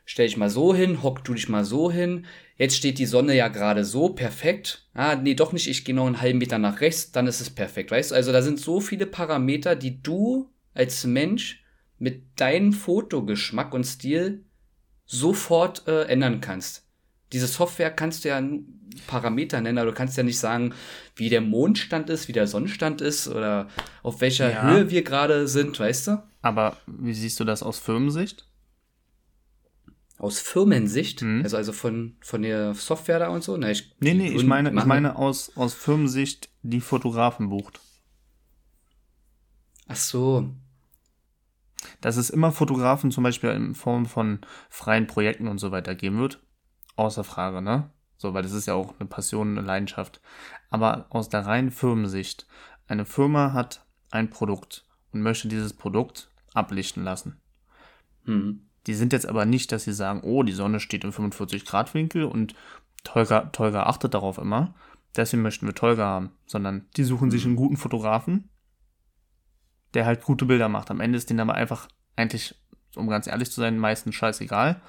stell 0.05 0.27
dich 0.27 0.37
mal 0.37 0.51
so 0.51 0.75
hin, 0.75 1.03
hock 1.03 1.25
du 1.25 1.33
dich 1.33 1.49
mal 1.49 1.65
so 1.65 1.91
hin, 1.91 2.27
jetzt 2.57 2.77
steht 2.77 2.99
die 2.99 3.07
Sonne 3.07 3.35
ja 3.35 3.49
gerade 3.49 3.85
so, 3.87 4.11
perfekt. 4.11 4.87
Ah, 4.93 5.17
nee, 5.17 5.35
doch 5.35 5.53
nicht, 5.53 5.67
ich 5.67 5.85
gehe 5.85 5.95
noch 5.95 6.07
einen 6.07 6.21
halben 6.21 6.39
Meter 6.39 6.59
nach 6.59 6.83
rechts, 6.83 7.11
dann 7.11 7.27
ist 7.27 7.41
es 7.41 7.49
perfekt, 7.49 7.91
weißt 7.91 8.11
du? 8.11 8.15
Also 8.15 8.31
da 8.31 8.43
sind 8.43 8.61
so 8.61 8.81
viele 8.81 9.07
Parameter, 9.07 9.77
die 9.77 10.03
du 10.03 10.51
als 10.75 11.05
Mensch 11.05 11.65
mit 11.99 12.39
deinem 12.39 12.75
Fotogeschmack 12.75 13.73
und 13.73 13.85
Stil 13.85 14.45
sofort 15.07 15.89
äh, 15.89 16.03
ändern 16.05 16.43
kannst 16.43 16.90
diese 17.33 17.47
Software 17.47 17.91
kannst 17.91 18.25
du 18.25 18.29
ja 18.29 18.43
Parameter 19.07 19.61
nennen, 19.61 19.79
aber 19.79 19.91
du 19.91 19.97
kannst 19.97 20.17
ja 20.17 20.23
nicht 20.23 20.39
sagen, 20.39 20.75
wie 21.17 21.29
der 21.29 21.41
Mondstand 21.41 22.11
ist, 22.11 22.29
wie 22.29 22.33
der 22.33 22.47
Sonnenstand 22.47 23.01
ist 23.01 23.29
oder 23.29 23.69
auf 24.03 24.21
welcher 24.21 24.51
ja. 24.51 24.63
Höhe 24.63 24.91
wir 24.91 25.03
gerade 25.03 25.47
sind, 25.47 25.79
weißt 25.79 26.09
du? 26.09 26.23
Aber 26.43 26.77
wie 26.87 27.15
siehst 27.15 27.39
du 27.41 27.45
das 27.45 27.63
aus 27.63 27.79
Firmensicht? 27.79 28.47
Aus 30.19 30.41
Firmensicht? 30.41 31.23
Mhm. 31.23 31.43
Also, 31.43 31.57
also 31.57 31.73
von, 31.73 32.17
von 32.21 32.43
der 32.43 32.75
Software 32.75 33.19
da 33.19 33.29
und 33.29 33.43
so? 33.43 33.57
Na, 33.57 33.71
ich, 33.71 33.95
nee, 34.01 34.15
nee, 34.15 34.29
ich 34.29 34.45
meine, 34.45 34.71
ich 34.71 34.85
meine 34.85 35.17
aus, 35.17 35.57
aus 35.57 35.75
Firmensicht, 35.75 36.51
die 36.63 36.81
Fotografen 36.81 37.49
bucht. 37.49 37.81
Ach 39.87 39.97
so. 39.97 40.51
Dass 42.01 42.17
es 42.17 42.31
immer 42.31 42.53
Fotografen 42.53 43.11
zum 43.11 43.25
Beispiel 43.25 43.51
in 43.51 43.75
Form 43.75 44.07
von 44.07 44.41
freien 44.69 45.07
Projekten 45.07 45.49
und 45.49 45.59
so 45.59 45.71
weiter 45.71 45.95
geben 45.95 46.19
wird, 46.19 46.41
außer 47.01 47.25
Frage, 47.25 47.63
ne? 47.63 47.91
So, 48.17 48.35
weil 48.35 48.43
das 48.43 48.53
ist 48.53 48.67
ja 48.67 48.75
auch 48.75 48.95
eine 48.99 49.09
Passion, 49.09 49.57
eine 49.57 49.67
Leidenschaft. 49.67 50.21
Aber 50.69 51.07
aus 51.09 51.29
der 51.29 51.47
reinen 51.47 51.71
Firmensicht, 51.71 52.47
eine 52.87 53.07
Firma 53.07 53.53
hat 53.53 53.87
ein 54.11 54.29
Produkt 54.29 54.85
und 55.13 55.23
möchte 55.23 55.49
dieses 55.49 55.73
Produkt 55.73 56.31
ablichten 56.53 57.03
lassen. 57.03 57.41
Mhm. 58.25 58.67
Die 58.87 58.95
sind 58.95 59.13
jetzt 59.13 59.27
aber 59.27 59.47
nicht, 59.47 59.73
dass 59.73 59.85
sie 59.85 59.93
sagen, 59.93 60.21
oh, 60.23 60.43
die 60.43 60.53
Sonne 60.53 60.81
steht 60.81 61.05
im 61.05 61.13
45 61.13 61.65
Grad 61.65 61.95
Winkel 61.95 62.25
und 62.25 62.55
Tolga, 63.05 63.47
Tolga 63.47 63.85
achtet 63.85 64.15
darauf 64.15 64.39
immer. 64.39 64.75
Deswegen 65.17 65.43
möchten 65.43 65.67
wir 65.67 65.75
Tolga 65.75 66.05
haben, 66.05 66.33
sondern 66.47 66.87
die 66.97 67.05
suchen 67.05 67.31
sich 67.31 67.45
einen 67.45 67.57
guten 67.57 67.77
Fotografen, 67.77 68.49
der 69.95 70.07
halt 70.07 70.23
gute 70.23 70.45
Bilder 70.45 70.69
macht. 70.69 70.91
Am 70.91 71.01
Ende 71.01 71.17
ist 71.17 71.31
denen 71.31 71.41
aber 71.41 71.55
einfach 71.55 71.89
eigentlich, 72.17 72.55
um 72.95 73.09
ganz 73.09 73.27
ehrlich 73.27 73.51
zu 73.51 73.61
sein, 73.61 73.79
meistens 73.79 74.15
scheißegal, 74.15 74.81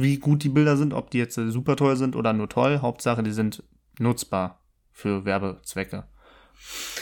wie 0.00 0.18
gut 0.18 0.44
die 0.44 0.48
Bilder 0.48 0.76
sind, 0.76 0.94
ob 0.94 1.10
die 1.10 1.18
jetzt 1.18 1.34
super 1.34 1.76
toll 1.76 1.96
sind 1.96 2.16
oder 2.16 2.32
nur 2.32 2.48
toll. 2.48 2.80
Hauptsache, 2.80 3.22
die 3.22 3.32
sind 3.32 3.62
nutzbar 3.98 4.62
für 4.92 5.24
Werbezwecke. 5.24 6.04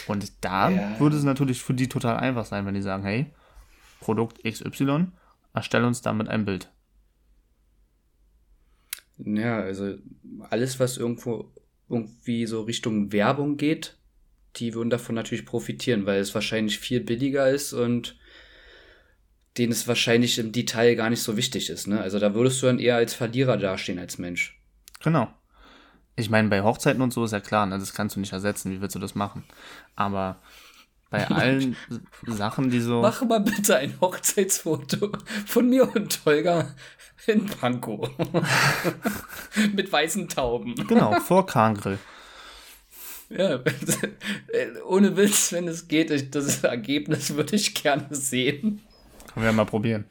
Und 0.07 0.33
da 0.45 0.71
ja. 0.71 1.01
würde 1.01 1.17
es 1.17 1.25
natürlich 1.25 1.63
für 1.63 1.75
die 1.75 1.89
total 1.89 2.17
einfach 2.17 2.45
sein, 2.45 2.67
wenn 2.67 2.75
die 2.75 2.83
sagen, 2.83 3.03
hey, 3.03 3.27
Produkt 4.01 4.43
XY, 4.45 5.09
erstelle 5.55 5.87
uns 5.87 6.03
damit 6.03 6.29
ein 6.29 6.45
Bild. 6.45 6.71
Ja, 9.19 9.61
also 9.61 9.97
alles, 10.51 10.79
was 10.79 10.99
irgendwo 10.99 11.53
irgendwie 11.89 12.47
so 12.47 12.63
Richtung 12.63 13.13
Werbung 13.13 13.57
geht, 13.57 13.97
die 14.57 14.75
würden 14.75 14.91
davon 14.91 15.15
natürlich 15.15 15.47
profitieren, 15.47 16.07
weil 16.07 16.21
es 16.21 16.35
wahrscheinlich 16.35 16.79
viel 16.79 17.01
billiger 17.01 17.49
ist 17.49 17.73
und 17.73 18.19
denen 19.59 19.73
es 19.73 19.89
wahrscheinlich 19.89 20.39
im 20.39 20.53
Detail 20.53 20.95
gar 20.95 21.11
nicht 21.11 21.23
so 21.23 21.37
wichtig 21.37 21.71
ist. 21.71 21.87
Ne? 21.87 22.01
Also 22.01 22.19
da 22.19 22.35
würdest 22.35 22.63
du 22.63 22.67
dann 22.67 22.79
eher 22.79 22.97
als 22.97 23.15
Verlierer 23.15 23.57
dastehen 23.57 23.99
als 23.99 24.19
Mensch. 24.19 24.61
Genau. 25.03 25.29
Ich 26.17 26.31
meine, 26.31 26.49
bei 26.49 26.63
Hochzeiten 26.63 27.03
und 27.03 27.13
so 27.13 27.25
ist 27.25 27.33
ja 27.33 27.41
klar, 27.41 27.67
ne? 27.67 27.79
das 27.79 27.95
kannst 27.95 28.17
du 28.17 28.21
nicht 28.21 28.33
ersetzen. 28.33 28.73
Wie 28.73 28.81
willst 28.81 28.95
du 28.95 28.99
das 28.99 29.15
machen? 29.15 29.45
Aber 29.95 30.41
bei 31.11 31.27
allen 31.31 31.77
Sachen, 32.27 32.71
die 32.71 32.81
so. 32.81 33.03
Mach 33.03 33.23
mal 33.23 33.41
bitte 33.41 33.77
ein 33.77 33.95
Hochzeitsfoto 34.01 35.13
von 35.47 35.69
mir 35.69 35.95
und 35.95 36.21
Holger 36.25 36.75
in 37.27 37.47
Pankow. 37.47 38.11
Mit 39.75 39.93
weißen 39.93 40.29
Tauben. 40.29 40.75
Genau, 40.87 41.19
vor 41.21 41.47
Kahngrill. 41.47 41.99
Ja, 43.29 43.61
ohne 44.87 45.17
Witz, 45.17 45.53
wenn 45.53 45.67
es 45.67 45.89
geht, 45.89 46.35
das 46.35 46.63
Ergebnis 46.63 47.35
würde 47.35 47.57
ich 47.57 47.75
gerne 47.75 48.07
sehen. 48.11 48.83
Können 49.37 49.45
wir 49.45 49.53
mal 49.53 49.67
probieren. 49.67 50.07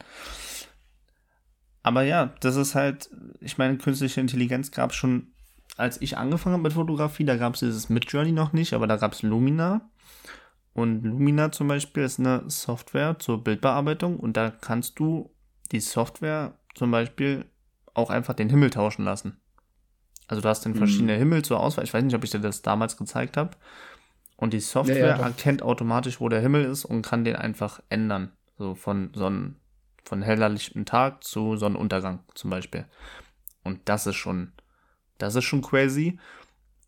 Aber 1.82 2.04
ja, 2.04 2.36
das 2.42 2.58
ist 2.58 2.76
halt, 2.76 3.10
ich 3.40 3.58
meine, 3.58 3.80
künstliche 3.80 4.22
Intelligenz 4.22 4.70
gab 4.70 4.92
es 4.92 4.96
schon, 4.96 5.34
als 5.78 6.00
ich 6.00 6.16
angefangen 6.16 6.54
habe 6.54 6.62
mit 6.62 6.74
Fotografie, 6.74 7.26
da 7.26 7.36
gab 7.36 7.56
es 7.56 7.62
dieses 7.62 7.90
Midjourney 7.90 8.34
noch 8.34 8.54
nicht, 8.54 8.74
aber 8.74 8.86
da 8.86 8.98
gab 8.98 9.14
es 9.14 9.24
Lumina. 9.24 9.90
Und 10.74 11.04
Lumina 11.04 11.52
zum 11.52 11.68
Beispiel 11.68 12.04
ist 12.04 12.20
eine 12.20 12.44
Software 12.52 13.18
zur 13.18 13.44
Bildbearbeitung 13.44 14.20
und 14.20 14.38
da 14.38 14.52
kannst 14.52 15.00
du 15.00 15.34
die 15.72 15.80
Software 15.80 16.54
zum 16.76 16.92
Beispiel 16.92 17.46
auch 17.96 18.12
einfach 18.12 18.36
den 18.36 18.52
Himmel 18.52 18.70
tauschen 18.70 19.06
lassen. 19.06 19.38
Also 20.28 20.44
du 20.44 20.50
hast 20.50 20.68
dann 20.68 20.76
verschiedene 20.76 21.16
mhm. 21.16 21.20
Himmel 21.20 21.42
zur 21.42 21.62
Auswahl. 21.62 21.84
Ich 21.84 21.94
weiß 21.96 22.04
nicht, 22.04 22.16
ob 22.16 22.24
ich 22.24 22.30
dir 22.30 22.42
das 22.42 22.62
damals 22.62 22.96
gezeigt 22.96 23.38
habe. 23.38 23.58
Und 24.38 24.54
die 24.54 24.60
Software 24.60 24.98
ja, 24.98 25.18
ja, 25.18 25.24
erkennt 25.24 25.64
automatisch, 25.64 26.22
wo 26.22 26.30
der 26.30 26.42
Himmel 26.42 26.66
ist 26.66 26.86
und 26.86 27.02
kann 27.02 27.24
den 27.24 27.38
einfach 27.38 27.82
ändern. 27.90 28.32
So 28.58 28.76
von 28.76 29.12
Sonnen, 29.14 29.60
von 30.04 30.22
hellerlichtem 30.22 30.86
Tag 30.86 31.24
zu 31.24 31.58
Sonnenuntergang 31.58 32.24
zum 32.34 32.50
Beispiel. 32.50 32.86
Und 33.64 33.82
das 33.86 34.08
ist 34.08 34.16
schon, 34.16 34.54
das 35.18 35.36
ist 35.36 35.44
schon 35.44 35.62
crazy. 35.62 36.20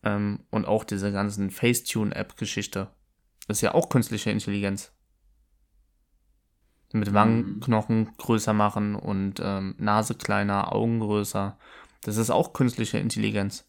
Ähm, 0.03 0.39
und 0.51 0.65
auch 0.65 0.83
diese 0.83 1.11
ganzen 1.11 1.49
Facetune-App-Geschichte. 1.49 2.89
Ist 3.47 3.61
ja 3.61 3.73
auch 3.73 3.89
künstliche 3.89 4.29
Intelligenz. 4.29 4.91
Mit 6.93 7.13
Wangenknochen 7.13 7.99
mhm. 7.99 8.17
größer 8.17 8.53
machen 8.53 8.95
und 8.95 9.41
ähm, 9.43 9.75
Nase 9.77 10.15
kleiner, 10.15 10.73
Augen 10.73 10.99
größer. 10.99 11.57
Das 12.01 12.17
ist 12.17 12.29
auch 12.29 12.53
künstliche 12.53 12.97
Intelligenz. 12.97 13.65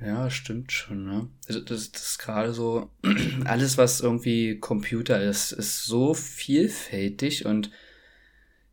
Ja, 0.00 0.30
stimmt 0.30 0.70
schon, 0.70 1.04
ne? 1.04 1.28
Also 1.48 1.60
das, 1.60 1.90
das 1.90 2.02
ist 2.02 2.18
gerade 2.18 2.52
so, 2.52 2.90
alles, 3.44 3.78
was 3.78 4.00
irgendwie 4.00 4.58
Computer 4.58 5.20
ist, 5.20 5.52
ist 5.52 5.84
so 5.84 6.14
vielfältig 6.14 7.46
und 7.46 7.70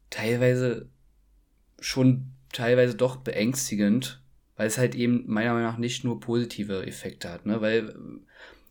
teilweise 0.10 0.88
schon 1.80 2.32
teilweise 2.52 2.96
doch 2.96 3.18
beängstigend, 3.18 4.22
weil 4.56 4.68
es 4.68 4.78
halt 4.78 4.96
eben 4.96 5.24
meiner 5.28 5.54
Meinung 5.54 5.68
nach 5.70 5.78
nicht 5.78 6.04
nur 6.04 6.20
positive 6.20 6.86
Effekte 6.86 7.30
hat, 7.30 7.46
ne? 7.46 7.60
Weil 7.62 7.96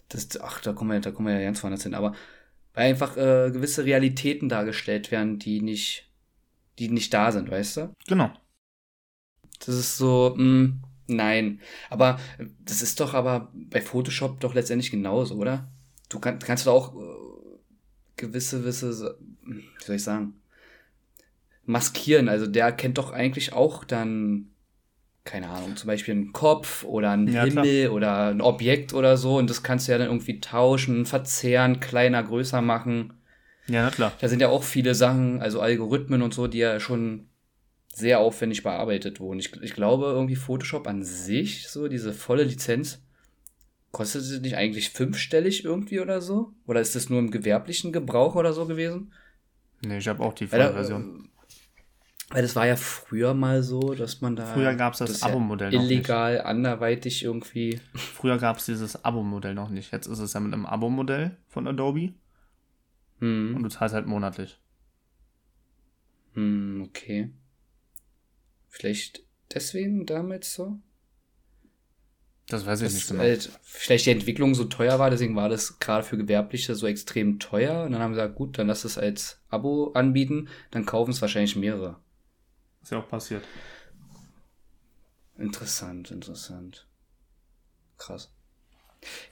das, 0.08 0.40
ach, 0.40 0.60
da 0.60 0.72
kommen 0.72 0.90
wir, 0.90 1.00
da 1.00 1.10
kommen 1.10 1.28
wir 1.28 1.34
ja 1.34 1.44
ganz 1.44 1.62
woanders 1.62 1.82
hin, 1.82 1.94
aber 1.94 2.14
weil 2.72 2.90
einfach 2.90 3.16
äh, 3.16 3.50
gewisse 3.50 3.84
Realitäten 3.84 4.48
dargestellt 4.48 5.10
werden, 5.10 5.38
die 5.38 5.60
nicht, 5.60 6.08
die 6.78 6.88
nicht 6.88 7.12
da 7.12 7.30
sind, 7.30 7.50
weißt 7.50 7.76
du? 7.76 7.94
Genau. 8.06 8.32
Das 9.60 9.74
ist 9.74 9.96
so, 9.96 10.34
mh, 10.36 10.42
hm, 10.42 10.82
nein. 11.06 11.60
Aber 11.90 12.18
das 12.64 12.82
ist 12.82 13.00
doch 13.00 13.14
aber 13.14 13.52
bei 13.54 13.80
Photoshop 13.80 14.40
doch 14.40 14.54
letztendlich 14.54 14.90
genauso, 14.90 15.36
oder? 15.36 15.68
Du 16.08 16.18
kann, 16.20 16.38
kannst 16.38 16.66
doch 16.66 16.74
auch 16.74 16.94
äh, 16.94 17.58
gewisse, 18.16 18.60
gewisse, 18.60 19.18
wie 19.46 19.64
soll 19.84 19.96
ich 19.96 20.04
sagen, 20.04 20.34
maskieren. 21.64 22.28
Also 22.28 22.46
der 22.46 22.72
kennt 22.72 22.98
doch 22.98 23.12
eigentlich 23.12 23.52
auch 23.52 23.84
dann 23.84 24.50
keine 25.24 25.48
Ahnung, 25.48 25.74
zum 25.76 25.86
Beispiel 25.86 26.12
einen 26.12 26.32
Kopf 26.32 26.84
oder 26.84 27.10
einen 27.10 27.28
ja, 27.28 27.44
Himmel 27.44 27.84
klar. 27.84 27.94
oder 27.94 28.26
ein 28.28 28.40
Objekt 28.42 28.92
oder 28.92 29.16
so 29.16 29.38
und 29.38 29.48
das 29.48 29.62
kannst 29.62 29.88
du 29.88 29.92
ja 29.92 29.98
dann 29.98 30.08
irgendwie 30.08 30.40
tauschen, 30.40 31.06
verzehren, 31.06 31.80
kleiner, 31.80 32.22
größer 32.22 32.60
machen. 32.60 33.14
Ja, 33.66 33.84
na 33.84 33.90
klar. 33.90 34.12
Da 34.20 34.28
sind 34.28 34.40
ja 34.40 34.48
auch 34.48 34.62
viele 34.62 34.94
Sachen, 34.94 35.40
also 35.40 35.60
Algorithmen 35.60 36.20
und 36.20 36.34
so, 36.34 36.46
die 36.46 36.58
ja 36.58 36.78
schon 36.78 37.28
sehr 37.94 38.20
aufwendig 38.20 38.62
bearbeitet 38.62 39.20
wurden. 39.20 39.38
Ich, 39.38 39.52
ich 39.62 39.74
glaube, 39.74 40.06
irgendwie 40.06 40.36
Photoshop 40.36 40.86
an 40.86 41.04
sich, 41.04 41.68
so 41.68 41.88
diese 41.88 42.12
volle 42.12 42.42
Lizenz, 42.42 43.02
kostet 43.92 44.22
es 44.22 44.40
nicht 44.40 44.56
eigentlich 44.56 44.90
fünfstellig 44.90 45.64
irgendwie 45.64 46.00
oder 46.00 46.20
so? 46.20 46.52
Oder 46.66 46.80
ist 46.80 46.96
das 46.96 47.08
nur 47.08 47.20
im 47.20 47.30
gewerblichen 47.30 47.92
Gebrauch 47.92 48.34
oder 48.34 48.52
so 48.52 48.66
gewesen? 48.66 49.12
Nee, 49.82 49.98
ich 49.98 50.08
habe 50.08 50.22
auch 50.22 50.32
die 50.32 50.48
Vollversion. 50.48 51.28
Weil 52.30 52.42
das 52.42 52.56
war 52.56 52.66
ja 52.66 52.74
früher 52.74 53.32
mal 53.34 53.62
so, 53.62 53.94
dass 53.94 54.20
man 54.20 54.34
da. 54.34 54.46
Früher 54.46 54.74
gab 54.74 54.94
es 54.94 54.98
das, 54.98 55.12
das 55.12 55.22
Abo-Modell 55.22 55.72
ja 55.72 55.80
Illegal, 55.80 56.40
anderweitig 56.40 57.22
irgendwie. 57.22 57.80
Früher 57.94 58.38
gab 58.38 58.56
es 58.56 58.66
dieses 58.66 59.04
Abo-Modell 59.04 59.54
noch 59.54 59.68
nicht. 59.68 59.92
Jetzt 59.92 60.06
ist 60.06 60.18
es 60.18 60.32
ja 60.32 60.40
mit 60.40 60.52
einem 60.52 60.66
Abo-Modell 60.66 61.36
von 61.46 61.68
Adobe. 61.68 62.14
Hm. 63.20 63.54
Und 63.54 63.62
du 63.62 63.68
zahlst 63.68 63.94
halt 63.94 64.06
monatlich. 64.06 64.58
Hm, 66.32 66.86
okay. 66.88 67.30
Vielleicht 68.74 69.22
deswegen 69.54 70.04
damit 70.04 70.42
so? 70.42 70.80
Das 72.48 72.66
weiß 72.66 72.80
ich 72.80 72.86
dass 72.86 72.94
nicht 72.94 73.08
genau. 73.08 73.20
Halt 73.20 73.48
vielleicht 73.62 74.06
die 74.06 74.10
Entwicklung 74.10 74.56
so 74.56 74.64
teuer 74.64 74.98
war, 74.98 75.10
deswegen 75.10 75.36
war 75.36 75.48
das 75.48 75.78
gerade 75.78 76.04
für 76.04 76.16
Gewerbliche 76.16 76.74
so 76.74 76.88
extrem 76.88 77.38
teuer. 77.38 77.84
Und 77.84 77.92
dann 77.92 78.02
haben 78.02 78.14
sie 78.14 78.20
gesagt, 78.20 78.34
gut, 78.34 78.58
dann 78.58 78.66
lass 78.66 78.84
es 78.84 78.98
als 78.98 79.40
Abo 79.48 79.92
anbieten, 79.92 80.48
dann 80.72 80.86
kaufen 80.86 81.12
es 81.12 81.22
wahrscheinlich 81.22 81.54
mehrere. 81.54 82.00
Ist 82.82 82.90
ja 82.90 82.98
auch 82.98 83.08
passiert. 83.08 83.44
Interessant, 85.38 86.10
interessant. 86.10 86.88
Krass. 87.96 88.34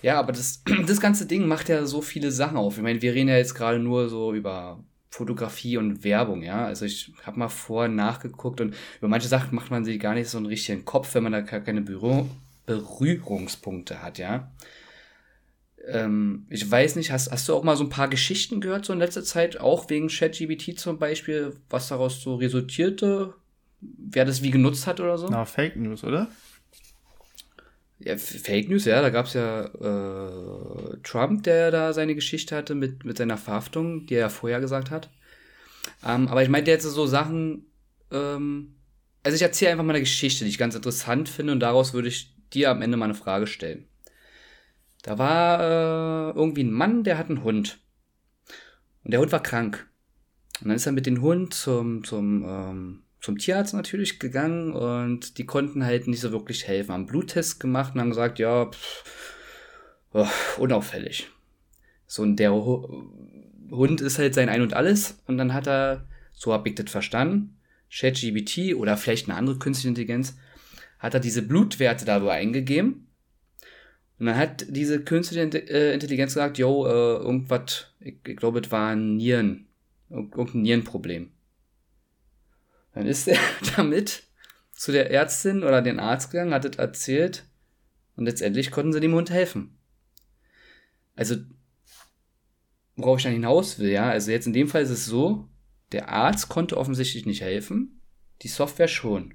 Ja, 0.02 0.20
aber 0.20 0.31
das, 0.31 0.62
das 0.87 1.00
ganze 1.00 1.26
Ding 1.26 1.48
macht 1.48 1.68
ja 1.68 1.85
so 1.85 2.00
viele 2.00 2.31
Sachen 2.31 2.57
auf. 2.57 2.76
Ich 2.76 2.83
meine, 2.85 3.02
wir 3.02 3.12
reden 3.12 3.28
ja 3.28 3.38
jetzt 3.38 3.57
gerade 3.57 3.81
nur 3.81 4.09
so 4.09 4.33
über 4.33 4.85
Fotografie 5.12 5.77
und 5.77 6.03
Werbung, 6.05 6.42
ja. 6.42 6.64
Also 6.64 6.85
ich 6.85 7.12
habe 7.22 7.38
mal 7.38 7.48
vor 7.48 7.87
nachgeguckt 7.87 8.61
und 8.61 8.75
über 8.98 9.09
manche 9.09 9.29
Sachen 9.29 9.55
macht 9.55 9.70
man 9.70 9.85
sich 9.85 10.01
gar 10.01 10.14
nicht 10.14 10.29
so 10.29 10.38
einen 10.38 10.46
richtigen 10.46 10.85
Kopf, 10.85 11.14
wenn 11.14 11.22
man 11.22 11.33
da 11.33 11.42
keine 11.42 11.83
Berührung, 11.83 12.31
Berührungspunkte 12.66 14.03
hat, 14.03 14.18
ja. 14.18 14.51
Ähm, 15.87 16.46
ich 16.48 16.68
weiß 16.70 16.96
nicht, 16.96 17.11
hast, 17.11 17.31
hast 17.31 17.48
du 17.48 17.55
auch 17.55 17.64
mal 17.64 17.77
so 17.77 17.85
ein 17.85 17.90
paar 17.90 18.09
Geschichten 18.09 18.61
gehört, 18.61 18.85
so 18.85 18.92
in 18.92 18.98
letzter 18.98 19.22
Zeit, 19.22 19.61
auch 19.61 19.90
wegen 19.90 20.09
ChatGBT 20.09 20.79
zum 20.79 20.98
Beispiel, 20.98 21.57
was 21.68 21.88
daraus 21.88 22.22
so 22.22 22.37
resultierte? 22.37 23.35
wer 23.83 24.25
das 24.25 24.42
wie 24.42 24.51
genutzt 24.51 24.87
hat 24.87 25.01
oder 25.01 25.18
so. 25.18 25.29
Na, 25.29 25.44
Fake 25.44 25.77
News, 25.77 26.05
oder? 26.05 26.29
Ja, 28.04 28.16
Fake 28.16 28.68
News, 28.68 28.84
ja, 28.84 29.00
da 29.00 29.10
gab 29.10 29.26
es 29.26 29.34
ja 29.34 29.64
äh, 29.64 30.98
Trump, 31.02 31.44
der 31.44 31.70
da 31.70 31.92
seine 31.92 32.14
Geschichte 32.14 32.56
hatte 32.56 32.74
mit, 32.74 33.04
mit 33.04 33.16
seiner 33.16 33.36
Verhaftung, 33.36 34.06
die 34.06 34.14
er 34.14 34.20
ja 34.20 34.28
vorher 34.28 34.60
gesagt 34.60 34.90
hat. 34.90 35.10
Ähm, 36.04 36.28
aber 36.28 36.42
ich 36.42 36.48
meinte 36.48 36.70
jetzt 36.70 36.84
so 36.84 37.06
Sachen, 37.06 37.66
ähm, 38.10 38.74
also 39.22 39.36
ich 39.36 39.42
erzähle 39.42 39.72
einfach 39.72 39.84
mal 39.84 39.92
eine 39.92 40.00
Geschichte, 40.00 40.44
die 40.44 40.50
ich 40.50 40.58
ganz 40.58 40.74
interessant 40.74 41.28
finde 41.28 41.52
und 41.52 41.60
daraus 41.60 41.94
würde 41.94 42.08
ich 42.08 42.34
dir 42.52 42.70
am 42.70 42.82
Ende 42.82 42.96
mal 42.96 43.06
eine 43.06 43.14
Frage 43.14 43.46
stellen. 43.46 43.86
Da 45.02 45.18
war 45.18 45.60
äh, 45.60 46.36
irgendwie 46.36 46.64
ein 46.64 46.72
Mann, 46.72 47.04
der 47.04 47.18
hat 47.18 47.28
einen 47.28 47.44
Hund. 47.44 47.78
Und 49.04 49.12
der 49.12 49.20
Hund 49.20 49.32
war 49.32 49.42
krank. 49.42 49.88
Und 50.60 50.68
dann 50.68 50.76
ist 50.76 50.86
er 50.86 50.92
mit 50.92 51.06
dem 51.06 51.20
Hund 51.22 51.54
zum, 51.54 52.04
zum 52.04 52.44
ähm, 52.46 53.02
zum 53.22 53.38
Tierarzt 53.38 53.72
natürlich 53.72 54.18
gegangen 54.18 54.72
und 54.72 55.38
die 55.38 55.46
konnten 55.46 55.85
halt 55.85 56.08
nicht 56.08 56.20
so 56.20 56.32
wirklich 56.32 56.66
helfen. 56.66 56.92
Haben 56.92 57.06
Bluttest 57.06 57.61
gemacht 57.61 57.94
und 57.94 58.00
haben 58.00 58.11
gesagt, 58.11 58.40
ja, 58.40 58.66
pff, 58.66 59.04
oh, 60.12 60.26
unauffällig. 60.58 61.30
So, 62.06 62.22
und 62.22 62.37
der 62.37 62.52
Hund 62.52 64.00
ist 64.00 64.18
halt 64.18 64.35
sein 64.35 64.48
Ein 64.48 64.61
und 64.61 64.74
Alles 64.74 65.22
und 65.26 65.38
dann 65.38 65.54
hat 65.54 65.68
er, 65.68 66.04
so 66.32 66.52
hab 66.52 66.66
ich 66.66 66.74
das 66.74 66.90
verstanden, 66.90 67.56
ChatGBT 67.90 68.74
oder 68.74 68.96
vielleicht 68.96 69.28
eine 69.28 69.38
andere 69.38 69.58
künstliche 69.58 69.88
Intelligenz, 69.88 70.37
hat 70.98 71.14
er 71.14 71.20
diese 71.20 71.42
Blutwerte 71.42 72.04
darüber 72.04 72.32
eingegeben 72.32 73.06
und 74.18 74.26
dann 74.26 74.37
hat 74.37 74.66
diese 74.68 75.00
künstliche 75.02 75.42
äh, 75.70 75.94
Intelligenz 75.94 76.35
gesagt, 76.35 76.58
yo, 76.58 76.87
äh, 76.87 76.90
irgendwas, 76.90 77.87
ich, 78.00 78.16
ich 78.26 78.37
glaube, 78.37 78.61
es 78.61 78.70
war 78.72 78.90
ein 78.90 79.16
Nieren, 79.16 79.68
irgendein 80.11 80.62
Nierenproblem. 80.62 81.30
Dann 82.94 83.07
ist 83.07 83.28
er 83.28 83.38
damit 83.76 84.24
zu 84.72 84.92
der 84.92 85.11
Ärztin 85.11 85.62
oder 85.62 85.83
den 85.83 86.00
Arzt 86.00 86.31
gegangen, 86.31 86.55
hat 86.55 86.64
es 86.64 86.76
erzählt 86.76 87.44
und 88.16 88.24
letztendlich 88.24 88.70
konnten 88.70 88.92
sie 88.92 89.00
dem 89.00 89.14
Hund 89.14 89.31
helfen. 89.31 89.78
Also, 91.14 91.37
worauf 92.96 93.18
ich 93.18 93.24
dann 93.24 93.33
hinaus 93.33 93.78
will, 93.78 93.90
ja, 93.90 94.11
also 94.11 94.31
jetzt 94.31 94.46
in 94.46 94.52
dem 94.52 94.68
Fall 94.68 94.83
ist 94.83 94.90
es 94.90 95.07
so, 95.07 95.48
der 95.92 96.09
Arzt 96.09 96.48
konnte 96.48 96.76
offensichtlich 96.76 97.26
nicht 97.26 97.42
helfen, 97.42 98.00
die 98.42 98.48
Software 98.48 98.88
schon. 98.88 99.35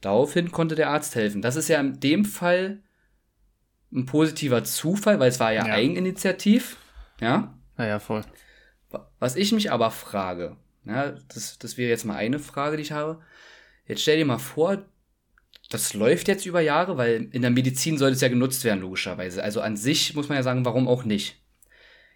Daraufhin 0.00 0.50
konnte 0.50 0.74
der 0.74 0.90
Arzt 0.90 1.14
helfen. 1.14 1.42
Das 1.42 1.56
ist 1.56 1.68
ja 1.68 1.80
in 1.80 2.00
dem 2.00 2.24
Fall 2.24 2.82
ein 3.92 4.06
positiver 4.06 4.64
Zufall, 4.64 5.20
weil 5.20 5.28
es 5.28 5.40
war 5.40 5.52
ja, 5.52 5.66
ja. 5.66 5.72
Eigeninitiativ, 5.72 6.76
ja. 7.20 7.58
Naja, 7.76 7.98
voll. 7.98 8.22
Was 9.18 9.36
ich 9.36 9.52
mich 9.52 9.70
aber 9.70 9.90
frage, 9.90 10.56
ja, 10.86 11.14
das, 11.28 11.58
das 11.58 11.76
wäre 11.76 11.90
jetzt 11.90 12.04
mal 12.04 12.16
eine 12.16 12.38
Frage, 12.38 12.76
die 12.76 12.82
ich 12.82 12.92
habe. 12.92 13.20
Jetzt 13.86 14.02
stell 14.02 14.18
dir 14.18 14.24
mal 14.24 14.38
vor, 14.38 14.84
das 15.70 15.94
läuft 15.94 16.28
jetzt 16.28 16.46
über 16.46 16.60
Jahre, 16.60 16.96
weil 16.96 17.28
in 17.32 17.42
der 17.42 17.50
Medizin 17.50 17.98
soll 17.98 18.12
es 18.12 18.20
ja 18.20 18.28
genutzt 18.28 18.64
werden, 18.64 18.80
logischerweise. 18.80 19.42
Also 19.42 19.60
an 19.60 19.76
sich 19.76 20.14
muss 20.14 20.28
man 20.28 20.36
ja 20.36 20.42
sagen, 20.42 20.64
warum 20.64 20.86
auch 20.88 21.04
nicht. 21.04 21.40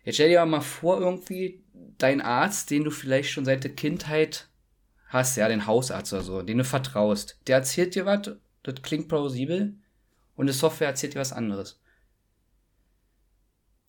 Jetzt 0.04 0.16
stell 0.16 0.28
dir 0.28 0.44
mal 0.46 0.60
vor, 0.60 1.00
irgendwie 1.00 1.62
dein 1.98 2.20
Arzt, 2.20 2.70
den 2.70 2.84
du 2.84 2.90
vielleicht 2.90 3.30
schon 3.30 3.44
seit 3.44 3.64
der 3.64 3.74
Kindheit 3.74 4.48
hast, 5.08 5.36
ja, 5.36 5.48
den 5.48 5.66
Hausarzt 5.66 6.12
oder 6.12 6.22
so, 6.22 6.42
den 6.42 6.58
du 6.58 6.64
vertraust, 6.64 7.38
der 7.46 7.56
erzählt 7.56 7.94
dir 7.94 8.06
was, 8.06 8.30
das 8.62 8.82
klingt 8.82 9.08
plausibel 9.08 9.74
und 10.36 10.46
die 10.46 10.52
Software 10.52 10.88
erzählt 10.88 11.14
dir 11.14 11.20
was 11.20 11.32
anderes. 11.32 11.80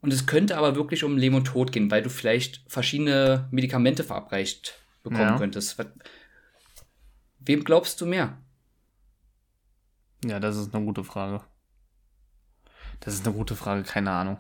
Und 0.02 0.12
es 0.12 0.26
könnte 0.26 0.58
aber 0.58 0.76
wirklich 0.76 1.04
um 1.04 1.18
Leben 1.18 1.36
und 1.36 1.46
Tod 1.46 1.72
gehen, 1.72 1.92
weil 1.92 2.02
du 2.02 2.10
vielleicht 2.10 2.64
verschiedene 2.68 3.48
Medikamente 3.52 4.04
verabreicht 4.04 4.76
bekommen 5.04 5.22
ja. 5.22 5.38
könntest. 5.38 5.78
Wem 7.40 7.64
glaubst 7.64 8.02
du 8.02 8.06
mehr? 8.06 8.38
Ja, 10.26 10.40
das 10.40 10.58
ist 10.58 10.74
eine 10.74 10.86
gute 10.86 11.04
Frage. 11.04 11.42
Das 13.00 13.14
ist 13.16 13.26
eine 13.26 13.36
gute 13.36 13.56
Frage, 13.56 13.84
keine 13.84 14.12
Ahnung. 14.12 14.38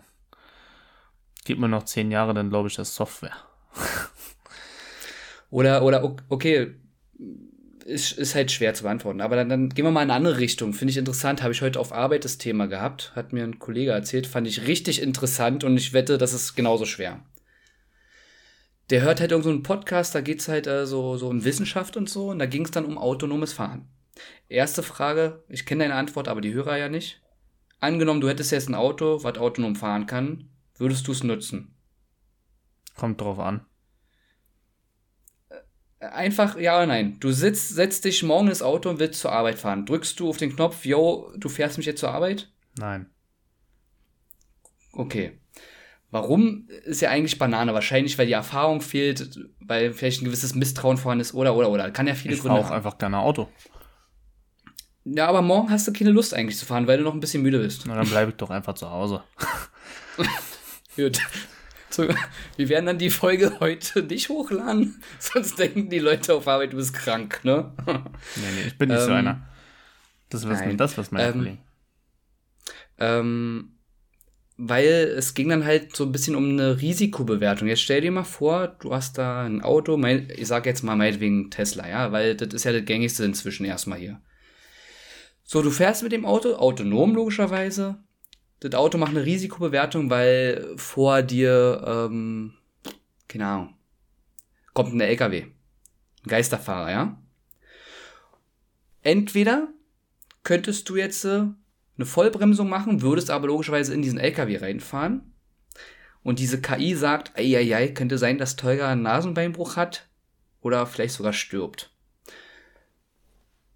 Gib 1.45 1.57
mir 1.57 1.67
noch 1.67 1.85
zehn 1.85 2.11
Jahre, 2.11 2.33
dann 2.33 2.49
glaube 2.49 2.67
ich, 2.67 2.75
das 2.75 2.95
Software. 2.95 3.35
oder, 5.49 5.83
oder, 5.83 6.15
okay, 6.29 6.75
ist, 7.83 8.17
ist 8.17 8.35
halt 8.35 8.51
schwer 8.51 8.73
zu 8.73 8.83
beantworten. 8.83 9.21
Aber 9.21 9.35
dann, 9.35 9.49
dann 9.49 9.69
gehen 9.69 9.85
wir 9.85 9.91
mal 9.91 10.03
in 10.03 10.09
eine 10.09 10.17
andere 10.17 10.37
Richtung. 10.37 10.73
Finde 10.73 10.91
ich 10.91 10.97
interessant. 10.97 11.41
Habe 11.41 11.53
ich 11.53 11.61
heute 11.61 11.79
auf 11.79 11.91
Arbeit 11.91 12.25
das 12.25 12.37
Thema 12.37 12.67
gehabt. 12.67 13.11
Hat 13.15 13.33
mir 13.33 13.43
ein 13.43 13.59
Kollege 13.59 13.91
erzählt. 13.91 14.27
Fand 14.27 14.47
ich 14.47 14.67
richtig 14.67 15.01
interessant 15.01 15.63
und 15.63 15.77
ich 15.77 15.93
wette, 15.93 16.17
das 16.17 16.33
ist 16.33 16.55
genauso 16.55 16.85
schwer. 16.85 17.23
Der 18.89 19.01
hört 19.01 19.21
halt 19.21 19.31
irgendeinen 19.31 19.57
so 19.57 19.63
Podcast, 19.63 20.13
da 20.15 20.21
geht 20.21 20.41
es 20.41 20.47
halt 20.47 20.67
äh, 20.67 20.85
so, 20.85 21.15
so 21.17 21.29
um 21.29 21.45
Wissenschaft 21.45 21.95
und 21.95 22.09
so. 22.09 22.29
Und 22.29 22.39
da 22.39 22.45
ging 22.45 22.65
es 22.65 22.71
dann 22.71 22.85
um 22.85 22.97
autonomes 22.97 23.53
Fahren. 23.53 23.87
Erste 24.49 24.83
Frage, 24.83 25.43
ich 25.47 25.65
kenne 25.65 25.83
deine 25.83 25.95
Antwort, 25.95 26.27
aber 26.27 26.41
die 26.41 26.53
Hörer 26.53 26.77
ja 26.77 26.89
nicht. 26.89 27.21
Angenommen, 27.79 28.21
du 28.21 28.29
hättest 28.29 28.51
jetzt 28.51 28.69
ein 28.69 28.75
Auto, 28.75 29.23
was 29.23 29.37
autonom 29.37 29.75
fahren 29.75 30.05
kann, 30.05 30.49
würdest 30.77 31.07
du 31.07 31.13
es 31.13 31.23
nutzen? 31.23 31.73
Kommt 32.95 33.21
drauf 33.21 33.39
an. 33.39 33.65
Einfach 36.01 36.57
ja 36.57 36.77
oder 36.77 36.87
nein. 36.87 37.17
Du 37.19 37.31
sitzt, 37.31 37.69
setzt 37.69 38.05
dich 38.05 38.23
morgen 38.23 38.47
ins 38.47 38.63
Auto 38.63 38.89
und 38.89 38.99
willst 38.99 39.19
zur 39.19 39.31
Arbeit 39.31 39.59
fahren. 39.59 39.85
Drückst 39.85 40.19
du 40.19 40.29
auf 40.29 40.37
den 40.37 40.55
Knopf, 40.55 40.83
yo, 40.83 41.31
du 41.37 41.47
fährst 41.47 41.77
mich 41.77 41.85
jetzt 41.85 41.99
zur 41.99 42.11
Arbeit? 42.11 42.51
Nein. 42.77 43.05
Okay. 44.93 45.39
Warum 46.09 46.67
ist 46.85 47.01
ja 47.01 47.09
eigentlich 47.09 47.37
Banane? 47.37 47.73
Wahrscheinlich, 47.73 48.17
weil 48.17 48.25
die 48.25 48.33
Erfahrung 48.33 48.81
fehlt, 48.81 49.39
weil 49.59 49.93
vielleicht 49.93 50.21
ein 50.21 50.25
gewisses 50.25 50.55
Misstrauen 50.55 50.97
vorhanden 50.97 51.21
ist 51.21 51.33
oder 51.33 51.55
oder 51.55 51.69
oder. 51.69 51.91
Kann 51.91 52.07
ja 52.07 52.15
viele 52.15 52.33
ich 52.33 52.41
Gründe 52.41 52.59
auch 52.59 52.71
einfach 52.71 52.97
gerne 52.97 53.19
Auto. 53.19 53.47
Ja, 55.05 55.27
aber 55.27 55.41
morgen 55.41 55.69
hast 55.69 55.87
du 55.87 55.93
keine 55.93 56.11
Lust 56.11 56.33
eigentlich 56.33 56.57
zu 56.57 56.65
fahren, 56.65 56.87
weil 56.87 56.97
du 56.97 57.03
noch 57.03 57.13
ein 57.13 57.19
bisschen 57.19 57.43
müde 57.43 57.59
bist. 57.59 57.83
Na, 57.85 57.95
dann 57.95 58.07
bleibe 58.07 58.31
ich 58.31 58.37
doch 58.37 58.49
einfach 58.49 58.73
zu 58.73 58.89
Hause. 58.89 59.23
Gut. 60.95 61.19
So, 61.93 62.07
wir 62.57 62.69
werden 62.69 62.85
dann 62.85 62.97
die 62.97 63.09
Folge 63.09 63.59
heute 63.59 64.03
nicht 64.03 64.29
hochladen, 64.29 65.01
sonst 65.19 65.59
denken 65.59 65.89
die 65.89 65.99
Leute 65.99 66.33
auf 66.33 66.47
Arbeit, 66.47 66.73
du 66.73 66.77
bist 66.77 66.93
krank, 66.93 67.41
ne? 67.43 67.73
Nee, 67.85 67.93
nee, 68.55 68.67
ich 68.67 68.77
bin 68.77 68.89
nicht 68.89 69.01
so 69.01 69.09
Ähm, 69.11 69.17
einer. 69.17 69.47
Das 70.29 70.47
wissen, 70.47 70.67
nein. 70.67 70.77
das 70.77 70.97
wissen 70.97 71.15
meine 71.15 71.27
Ähm, 71.27 71.33
Kollegen. 71.33 71.59
Ähm, 72.99 73.71
weil 74.57 75.15
es 75.17 75.33
ging 75.33 75.49
dann 75.49 75.65
halt 75.65 75.95
so 75.95 76.05
ein 76.05 76.11
bisschen 76.11 76.35
um 76.35 76.49
eine 76.49 76.79
Risikobewertung. 76.79 77.67
Jetzt 77.67 77.81
stell 77.81 78.01
dir 78.01 78.11
mal 78.11 78.23
vor, 78.23 78.67
du 78.67 78.93
hast 78.93 79.17
da 79.17 79.43
ein 79.43 79.61
Auto, 79.61 79.97
mein, 79.97 80.29
ich 80.35 80.47
sag 80.47 80.65
jetzt 80.67 80.83
mal 80.83 80.95
meinetwegen 80.95 81.49
Tesla, 81.49 81.89
ja, 81.89 82.11
weil 82.11 82.35
das 82.35 82.53
ist 82.53 82.63
ja 82.65 82.71
das 82.71 82.85
gängigste 82.85 83.25
inzwischen 83.25 83.65
erstmal 83.65 83.97
hier. 83.99 84.21
So, 85.43 85.61
du 85.61 85.71
fährst 85.71 86.03
mit 86.03 86.11
dem 86.11 86.25
Auto, 86.25 86.53
autonom 86.55 87.15
logischerweise. 87.15 87.97
Das 88.61 88.75
Auto 88.75 88.99
macht 88.99 89.11
eine 89.11 89.25
Risikobewertung, 89.25 90.09
weil 90.11 90.73
vor 90.77 91.23
dir, 91.23 91.83
ähm, 91.85 92.53
keine 93.27 93.47
Ahnung, 93.47 93.73
kommt 94.73 94.93
ein 94.93 95.01
LKW. 95.01 95.43
Ein 95.43 96.29
Geisterfahrer, 96.29 96.91
ja. 96.91 97.21
Entweder 99.01 99.67
könntest 100.43 100.87
du 100.89 100.95
jetzt 100.95 101.25
äh, 101.25 101.47
eine 101.97 102.05
Vollbremsung 102.05 102.69
machen, 102.69 103.01
würdest 103.01 103.31
aber 103.31 103.47
logischerweise 103.47 103.95
in 103.95 104.03
diesen 104.03 104.19
LKW 104.19 104.57
reinfahren. 104.57 105.33
Und 106.21 106.37
diese 106.37 106.61
KI 106.61 106.93
sagt, 106.93 107.35
eieiei, 107.35 107.87
könnte 107.87 108.19
sein, 108.19 108.37
dass 108.37 108.57
Tolga 108.57 108.89
einen 108.89 109.01
Nasenbeinbruch 109.01 109.75
hat 109.75 110.07
oder 110.61 110.85
vielleicht 110.85 111.15
sogar 111.15 111.33
stirbt. 111.33 111.91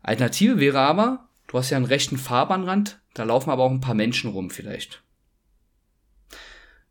Alternative 0.03 0.59
wäre 0.59 0.79
aber, 0.79 1.24
du 1.47 1.57
hast 1.57 1.69
ja 1.69 1.77
einen 1.77 1.85
rechten 1.85 2.17
Fahrbahnrand, 2.17 2.99
da 3.13 3.23
laufen 3.23 3.49
aber 3.49 3.63
auch 3.63 3.71
ein 3.71 3.81
paar 3.81 3.95
Menschen 3.95 4.29
rum 4.31 4.49
vielleicht. 4.49 5.03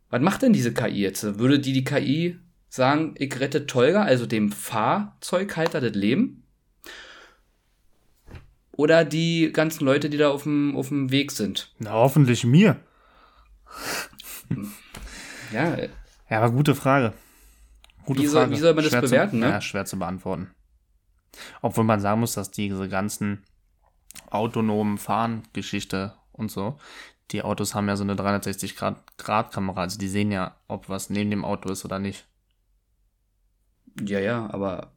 Was 0.09 0.21
macht 0.21 0.41
denn 0.43 0.53
diese 0.53 0.73
KI 0.73 1.01
jetzt? 1.01 1.23
Würde 1.39 1.59
die 1.59 1.73
die 1.73 1.83
KI 1.83 2.39
sagen, 2.69 3.15
ich 3.17 3.39
rette 3.39 3.65
Tolga, 3.65 4.03
also 4.03 4.25
dem 4.25 4.51
Fahrzeughalter, 4.51 5.81
das 5.81 5.95
Leben? 5.95 6.43
Oder 8.71 9.05
die 9.05 9.51
ganzen 9.53 9.85
Leute, 9.85 10.09
die 10.09 10.17
da 10.17 10.29
auf 10.29 10.43
dem, 10.43 10.75
auf 10.75 10.89
dem 10.89 11.09
Weg 11.11 11.31
sind? 11.31 11.73
Na, 11.79 11.91
hoffentlich 11.91 12.43
mir. 12.43 12.77
Ja, 15.51 15.77
Ja, 16.29 16.37
aber 16.41 16.51
gute 16.51 16.75
Frage. 16.75 17.13
Gute 18.05 18.21
Wie 18.21 18.27
soll- 18.27 18.41
Frage. 18.43 18.55
wie 18.55 18.59
soll 18.59 18.73
man 18.73 18.83
das 18.83 18.91
Schwer 18.91 19.01
bewerten, 19.01 19.31
zu, 19.31 19.37
ne? 19.37 19.49
Ja, 19.49 19.61
schwer 19.61 19.85
zu 19.85 19.97
beantworten. 19.97 20.51
Obwohl 21.61 21.83
man 21.83 21.99
sagen 21.99 22.19
muss, 22.19 22.33
dass 22.33 22.51
diese 22.51 22.87
ganzen 22.89 23.43
autonomen 24.29 24.97
Fahren-Geschichte 24.97 26.13
und 26.31 26.51
so, 26.51 26.77
die 27.31 27.41
Autos 27.41 27.73
haben 27.73 27.87
ja 27.87 27.95
so 27.95 28.03
eine 28.03 28.15
360-Grad-Kamera, 28.15 29.81
also 29.81 29.97
die 29.97 30.07
sehen 30.07 30.31
ja, 30.31 30.55
ob 30.67 30.89
was 30.89 31.09
neben 31.09 31.31
dem 31.31 31.45
Auto 31.45 31.69
ist 31.71 31.85
oder 31.85 31.99
nicht. 31.99 32.27
Ja, 33.99 34.19
ja, 34.19 34.49
aber 34.51 34.93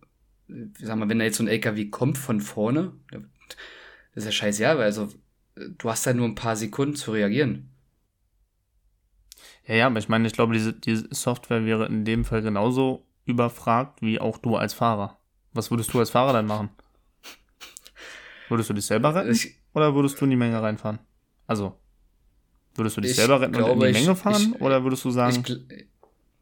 äh, 0.48 0.66
sag 0.78 0.98
mal, 0.98 1.08
wenn 1.08 1.18
da 1.18 1.24
jetzt 1.24 1.38
so 1.38 1.44
ein 1.44 1.48
LKW 1.48 1.86
kommt 1.86 2.18
von 2.18 2.40
vorne, 2.40 2.92
das 3.10 4.24
ist 4.24 4.24
ja 4.26 4.32
scheißegal, 4.32 4.78
weil 4.78 4.84
also 4.84 5.08
äh, 5.56 5.68
du 5.78 5.90
hast 5.90 6.04
ja 6.06 6.12
nur 6.12 6.26
ein 6.26 6.34
paar 6.34 6.56
Sekunden 6.56 6.96
zu 6.96 7.12
reagieren. 7.12 7.70
Ja, 9.66 9.74
ja, 9.74 9.86
aber 9.86 9.98
ich 9.98 10.08
meine, 10.08 10.26
ich 10.26 10.32
glaube, 10.32 10.54
diese, 10.54 10.72
diese 10.72 11.08
Software 11.14 11.64
wäre 11.64 11.86
in 11.86 12.04
dem 12.04 12.24
Fall 12.24 12.42
genauso 12.42 13.06
überfragt 13.24 14.02
wie 14.02 14.18
auch 14.18 14.38
du 14.38 14.56
als 14.56 14.74
Fahrer. 14.74 15.18
Was 15.52 15.70
würdest 15.70 15.92
du 15.92 15.98
als 16.00 16.10
Fahrer 16.10 16.32
dann 16.32 16.46
machen? 16.46 16.70
Würdest 18.48 18.70
du 18.70 18.74
dich 18.74 18.86
selber 18.86 19.14
retten 19.14 19.32
Ich, 19.32 19.56
oder 19.74 19.94
würdest 19.94 20.20
du 20.20 20.24
in 20.24 20.30
die 20.30 20.36
Menge 20.36 20.60
reinfahren? 20.62 20.98
Also, 21.46 21.76
würdest 22.74 22.96
du 22.96 23.00
dich 23.00 23.12
Ich 23.12 23.16
selber 23.16 23.40
retten 23.40 23.54
und 23.56 23.62
glaube, 23.64 23.86
in 23.86 23.94
die 23.94 24.00
Menge 24.00 24.16
fahren 24.16 24.54
ich- 24.54 24.60
oder 24.60 24.84
würdest 24.84 25.04
du 25.04 25.10
sagen, 25.10 25.44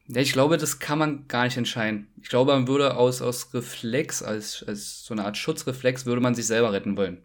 ja, 0.08 0.20
ich 0.20 0.32
glaube, 0.32 0.56
das 0.56 0.78
kann 0.78 0.98
man 0.98 1.26
gar 1.26 1.44
nicht 1.44 1.56
entscheiden. 1.56 2.08
Ich 2.22 2.28
glaube, 2.28 2.52
man 2.52 2.68
würde 2.68 2.96
aus, 2.96 3.22
aus 3.22 3.52
Reflex, 3.52 4.22
als, 4.22 4.64
als 4.66 5.04
so 5.04 5.14
eine 5.14 5.24
Art 5.24 5.36
Schutzreflex, 5.36 6.06
würde 6.06 6.20
man 6.20 6.34
sich 6.34 6.46
selber 6.46 6.72
retten 6.72 6.96
wollen. 6.96 7.22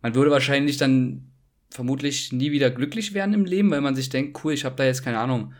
Man 0.00 0.14
würde 0.14 0.30
wahrscheinlich 0.30 0.78
dann 0.78 1.30
vermutlich 1.70 2.32
nie 2.32 2.50
wieder 2.50 2.70
glücklich 2.70 3.14
werden 3.14 3.34
im 3.34 3.44
Leben, 3.44 3.70
weil 3.70 3.80
man 3.82 3.94
sich 3.94 4.08
denkt, 4.08 4.42
cool, 4.42 4.52
ich 4.52 4.64
habe 4.64 4.76
da 4.76 4.84
jetzt 4.84 5.02
keine 5.02 5.18
Ahnung, 5.18 5.52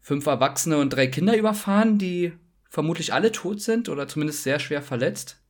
fünf 0.00 0.26
Erwachsene 0.26 0.78
und 0.78 0.90
drei 0.90 1.06
Kinder 1.06 1.36
überfahren, 1.36 1.98
die 1.98 2.32
vermutlich 2.68 3.12
alle 3.12 3.32
tot 3.32 3.60
sind 3.60 3.88
oder 3.88 4.08
zumindest 4.08 4.42
sehr 4.42 4.58
schwer 4.58 4.82
verletzt. 4.82 5.40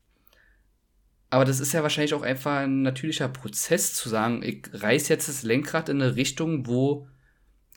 Aber 1.34 1.44
das 1.44 1.58
ist 1.58 1.72
ja 1.72 1.82
wahrscheinlich 1.82 2.14
auch 2.14 2.22
einfach 2.22 2.58
ein 2.58 2.82
natürlicher 2.82 3.28
Prozess 3.28 3.92
zu 3.92 4.08
sagen, 4.08 4.44
ich 4.44 4.68
reiß 4.72 5.08
jetzt 5.08 5.28
das 5.28 5.42
Lenkrad 5.42 5.88
in 5.88 6.00
eine 6.00 6.14
Richtung, 6.14 6.68
wo 6.68 7.08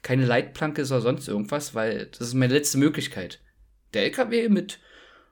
keine 0.04 0.28
Leitplanke 0.28 0.84
ist 0.84 0.92
oder 0.92 1.02
sonst 1.02 1.28
irgendwas, 1.28 1.74
weil 1.74 2.06
das 2.06 2.22
ist 2.22 2.34
meine 2.36 2.54
letzte 2.54 2.78
Möglichkeit. 2.78 3.42
Der 3.96 4.04
LKW 4.04 4.50
mit, 4.50 4.80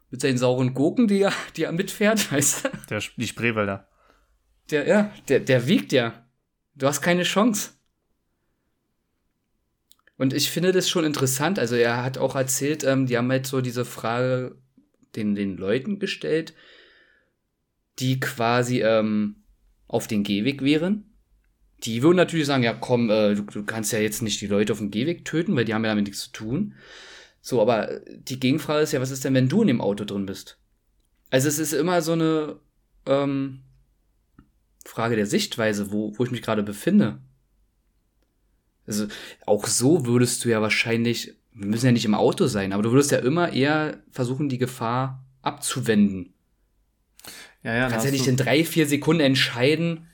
mit 0.10 0.22
seinen 0.22 0.40
sauren 0.40 0.74
Gurken, 0.74 1.08
die 1.08 1.22
er, 1.22 1.34
die 1.56 1.66
er 1.66 1.72
mitfährt, 1.72 2.32
weißt 2.32 2.66
du? 2.66 2.70
der, 2.90 3.04
die 3.16 3.28
Spreewälder? 3.28 3.88
Der, 4.72 4.88
ja, 4.88 5.14
der, 5.28 5.42
der 5.42 5.68
wiegt 5.68 5.92
ja. 5.92 6.26
Du 6.74 6.88
hast 6.88 7.04
keine 7.04 7.22
Chance. 7.22 7.74
Und 10.18 10.34
ich 10.34 10.50
finde 10.50 10.72
das 10.72 10.90
schon 10.90 11.06
interessant. 11.06 11.60
Also 11.60 11.76
er 11.76 12.04
hat 12.04 12.18
auch 12.18 12.34
erzählt, 12.34 12.84
ähm, 12.86 13.06
die 13.06 13.20
haben 13.20 13.30
halt 13.30 13.46
so 13.46 13.62
diese 13.62 13.86
Frage 13.86 14.58
den, 15.16 15.36
den 15.36 15.58
Leuten 15.58 16.00
gestellt, 16.00 16.56
die 18.00 18.20
quasi 18.20 18.82
ähm, 18.82 19.38
auf 19.88 20.08
den 20.08 20.24
Gehweg 20.24 20.62
wären. 20.62 21.06
Die 21.84 22.02
würden 22.02 22.18
natürlich 22.18 22.48
sagen, 22.48 22.64
ja 22.64 22.74
komm, 22.74 23.10
äh, 23.10 23.36
du, 23.36 23.44
du 23.44 23.64
kannst 23.64 23.92
ja 23.92 24.00
jetzt 24.00 24.22
nicht 24.22 24.42
die 24.42 24.48
Leute 24.48 24.74
auf 24.74 24.80
dem 24.80 24.92
Gehweg 24.92 25.26
töten, 25.26 25.56
weil 25.56 25.66
die 25.66 25.74
haben 25.74 25.84
ja 25.84 25.92
damit 25.92 26.06
nichts 26.06 26.22
zu 26.22 26.32
tun. 26.32 26.74
So, 27.42 27.62
aber 27.62 28.02
die 28.10 28.40
Gegenfrage 28.40 28.82
ist 28.82 28.92
ja, 28.92 29.02
was 29.02 29.12
ist 29.12 29.24
denn, 29.24 29.34
wenn 29.34 29.50
du 29.50 29.62
in 29.62 29.68
dem 29.68 29.82
Auto 29.82 30.04
drin 30.04 30.26
bist? 30.26 30.58
Also 31.30 31.48
es 31.48 31.60
ist 31.60 31.74
immer 31.74 32.02
so 32.02 32.14
eine 32.14 32.60
ähm, 33.06 33.62
Frage 34.86 35.16
der 35.16 35.26
Sichtweise, 35.26 35.92
wo, 35.92 36.18
wo 36.18 36.24
ich 36.24 36.32
mich 36.32 36.42
gerade 36.42 36.64
befinde. 36.64 37.20
Also 38.88 39.08
auch 39.46 39.68
so 39.68 40.06
würdest 40.06 40.46
du 40.46 40.50
ja 40.50 40.62
wahrscheinlich, 40.62 41.34
wir 41.54 41.68
müssen 41.68 41.88
ja 41.88 41.92
nicht 41.92 42.06
im 42.06 42.16
Auto 42.16 42.48
sein, 42.48 42.72
aber 42.72 42.84
du 42.84 42.92
würdest 42.92 43.12
ja 43.12 43.20
immer 43.20 43.52
eher 43.52 44.02
versuchen, 44.12 44.50
die 44.50 44.60
Gefahr 44.60 45.26
abzuwenden. 45.42 46.35
Ja, 47.66 47.74
ja, 47.74 47.86
Du 47.86 47.92
kannst 47.92 48.06
ja 48.06 48.12
nicht 48.12 48.28
in 48.28 48.38
drei, 48.38 48.64
vier 48.64 48.88
Sekunden 48.88 49.22
entscheiden, 49.22 50.08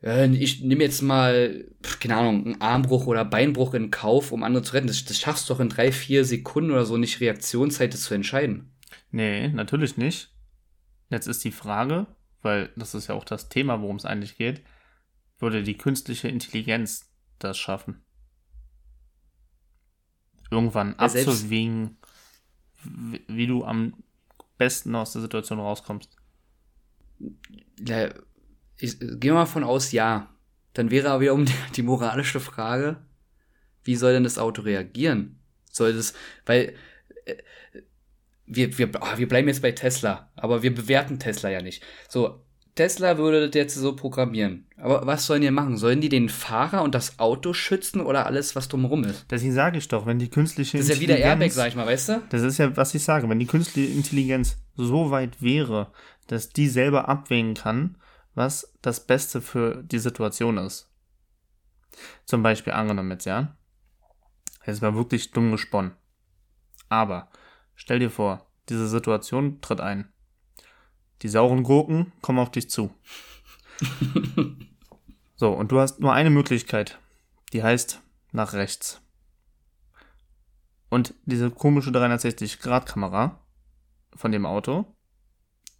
ich 0.00 0.62
nehme 0.62 0.84
jetzt 0.84 1.02
mal, 1.02 1.66
keine 1.98 2.16
Ahnung, 2.16 2.46
einen 2.46 2.60
Armbruch 2.60 3.06
oder 3.06 3.24
Beinbruch 3.24 3.74
in 3.74 3.90
Kauf, 3.90 4.30
um 4.30 4.44
andere 4.44 4.62
zu 4.62 4.74
retten. 4.74 4.86
Das, 4.86 5.04
das 5.04 5.18
schaffst 5.18 5.48
du 5.48 5.54
doch 5.54 5.60
in 5.60 5.68
drei, 5.68 5.90
vier 5.90 6.24
Sekunden 6.24 6.70
oder 6.70 6.86
so 6.86 6.96
nicht 6.96 7.20
Reaktionszeit, 7.20 7.92
das 7.92 8.04
zu 8.04 8.14
entscheiden. 8.14 8.70
Nee, 9.10 9.48
natürlich 9.48 9.96
nicht. 9.96 10.32
Jetzt 11.10 11.26
ist 11.26 11.42
die 11.42 11.50
Frage, 11.50 12.06
weil 12.42 12.70
das 12.76 12.94
ist 12.94 13.08
ja 13.08 13.16
auch 13.16 13.24
das 13.24 13.48
Thema, 13.48 13.80
worum 13.82 13.96
es 13.96 14.04
eigentlich 14.04 14.36
geht, 14.36 14.62
würde 15.40 15.64
die 15.64 15.76
künstliche 15.76 16.28
Intelligenz 16.28 17.10
das 17.40 17.58
schaffen? 17.58 18.02
Irgendwann 20.50 20.90
Ja, 20.90 20.98
abzuwägen, 20.98 21.96
wie 23.26 23.46
du 23.48 23.64
am 23.64 23.94
besten 24.58 24.94
aus 24.94 25.12
der 25.12 25.22
Situation 25.22 25.60
rauskommst. 25.60 26.14
Ja, 27.80 28.10
ich 28.76 29.00
äh, 29.00 29.16
gehe 29.16 29.32
mal 29.32 29.46
von 29.46 29.64
aus, 29.64 29.92
ja. 29.92 30.34
Dann 30.74 30.90
wäre 30.90 31.10
aber 31.10 31.20
wiederum 31.22 31.46
die, 31.76 31.82
moralische 31.82 32.40
Frage, 32.40 32.98
wie 33.84 33.96
soll 33.96 34.12
denn 34.12 34.24
das 34.24 34.38
Auto 34.38 34.62
reagieren? 34.62 35.40
Soll 35.70 35.94
das, 35.94 36.14
weil 36.44 36.74
äh, 37.24 37.36
wir, 38.46 38.76
wir, 38.78 38.90
ah, 39.00 39.18
wir 39.18 39.28
bleiben 39.28 39.48
jetzt 39.48 39.62
bei 39.62 39.72
Tesla, 39.72 40.30
aber 40.36 40.62
wir 40.62 40.74
bewerten 40.74 41.18
Tesla 41.18 41.50
ja 41.50 41.62
nicht. 41.62 41.82
So, 42.08 42.44
Tesla 42.78 43.18
würde 43.18 43.48
das 43.48 43.56
jetzt 43.56 43.74
so 43.74 43.96
programmieren. 43.96 44.64
Aber 44.76 45.04
was 45.04 45.26
sollen 45.26 45.42
die 45.42 45.50
machen? 45.50 45.76
Sollen 45.76 46.00
die 46.00 46.08
den 46.08 46.28
Fahrer 46.28 46.84
und 46.84 46.94
das 46.94 47.18
Auto 47.18 47.52
schützen 47.52 48.00
oder 48.00 48.24
alles, 48.26 48.54
was 48.54 48.68
drumherum 48.68 49.02
ist? 49.02 49.26
Deswegen 49.28 49.52
sage 49.52 49.78
ich 49.78 49.88
doch, 49.88 50.06
wenn 50.06 50.20
die 50.20 50.30
künstliche 50.30 50.78
Das 50.78 50.88
ist 50.88 50.94
ja 50.94 51.00
wie 51.00 51.08
der 51.08 51.18
Airbag, 51.18 51.50
sag 51.50 51.66
ich 51.66 51.74
mal, 51.74 51.86
weißt 51.86 52.08
du? 52.08 52.22
Das 52.30 52.42
ist 52.42 52.58
ja, 52.58 52.76
was 52.76 52.94
ich 52.94 53.02
sage, 53.02 53.28
wenn 53.28 53.40
die 53.40 53.46
künstliche 53.46 53.92
Intelligenz 53.92 54.58
so 54.76 55.10
weit 55.10 55.42
wäre, 55.42 55.90
dass 56.28 56.50
die 56.50 56.68
selber 56.68 57.08
abwägen 57.08 57.54
kann, 57.54 57.98
was 58.36 58.72
das 58.80 59.04
Beste 59.04 59.40
für 59.40 59.82
die 59.82 59.98
Situation 59.98 60.56
ist. 60.58 60.88
Zum 62.26 62.44
Beispiel 62.44 62.74
angenommen 62.74 63.10
jetzt, 63.10 63.24
ja. 63.24 63.56
Jetzt 64.64 64.82
mal 64.82 64.94
wirklich 64.94 65.32
dumm 65.32 65.50
gesponnen. 65.50 65.96
Aber 66.88 67.28
stell 67.74 67.98
dir 67.98 68.10
vor, 68.10 68.46
diese 68.68 68.86
Situation 68.86 69.60
tritt 69.60 69.80
ein. 69.80 70.12
Die 71.22 71.28
sauren 71.28 71.62
Gurken 71.62 72.12
kommen 72.20 72.38
auf 72.38 72.50
dich 72.50 72.70
zu. 72.70 72.94
so, 75.36 75.50
und 75.50 75.72
du 75.72 75.80
hast 75.80 76.00
nur 76.00 76.12
eine 76.12 76.30
Möglichkeit. 76.30 76.98
Die 77.52 77.62
heißt 77.62 78.02
nach 78.32 78.52
rechts. 78.52 79.00
Und 80.90 81.14
diese 81.24 81.50
komische 81.50 81.90
360-Grad-Kamera 81.90 83.40
von 84.14 84.32
dem 84.32 84.46
Auto 84.46 84.96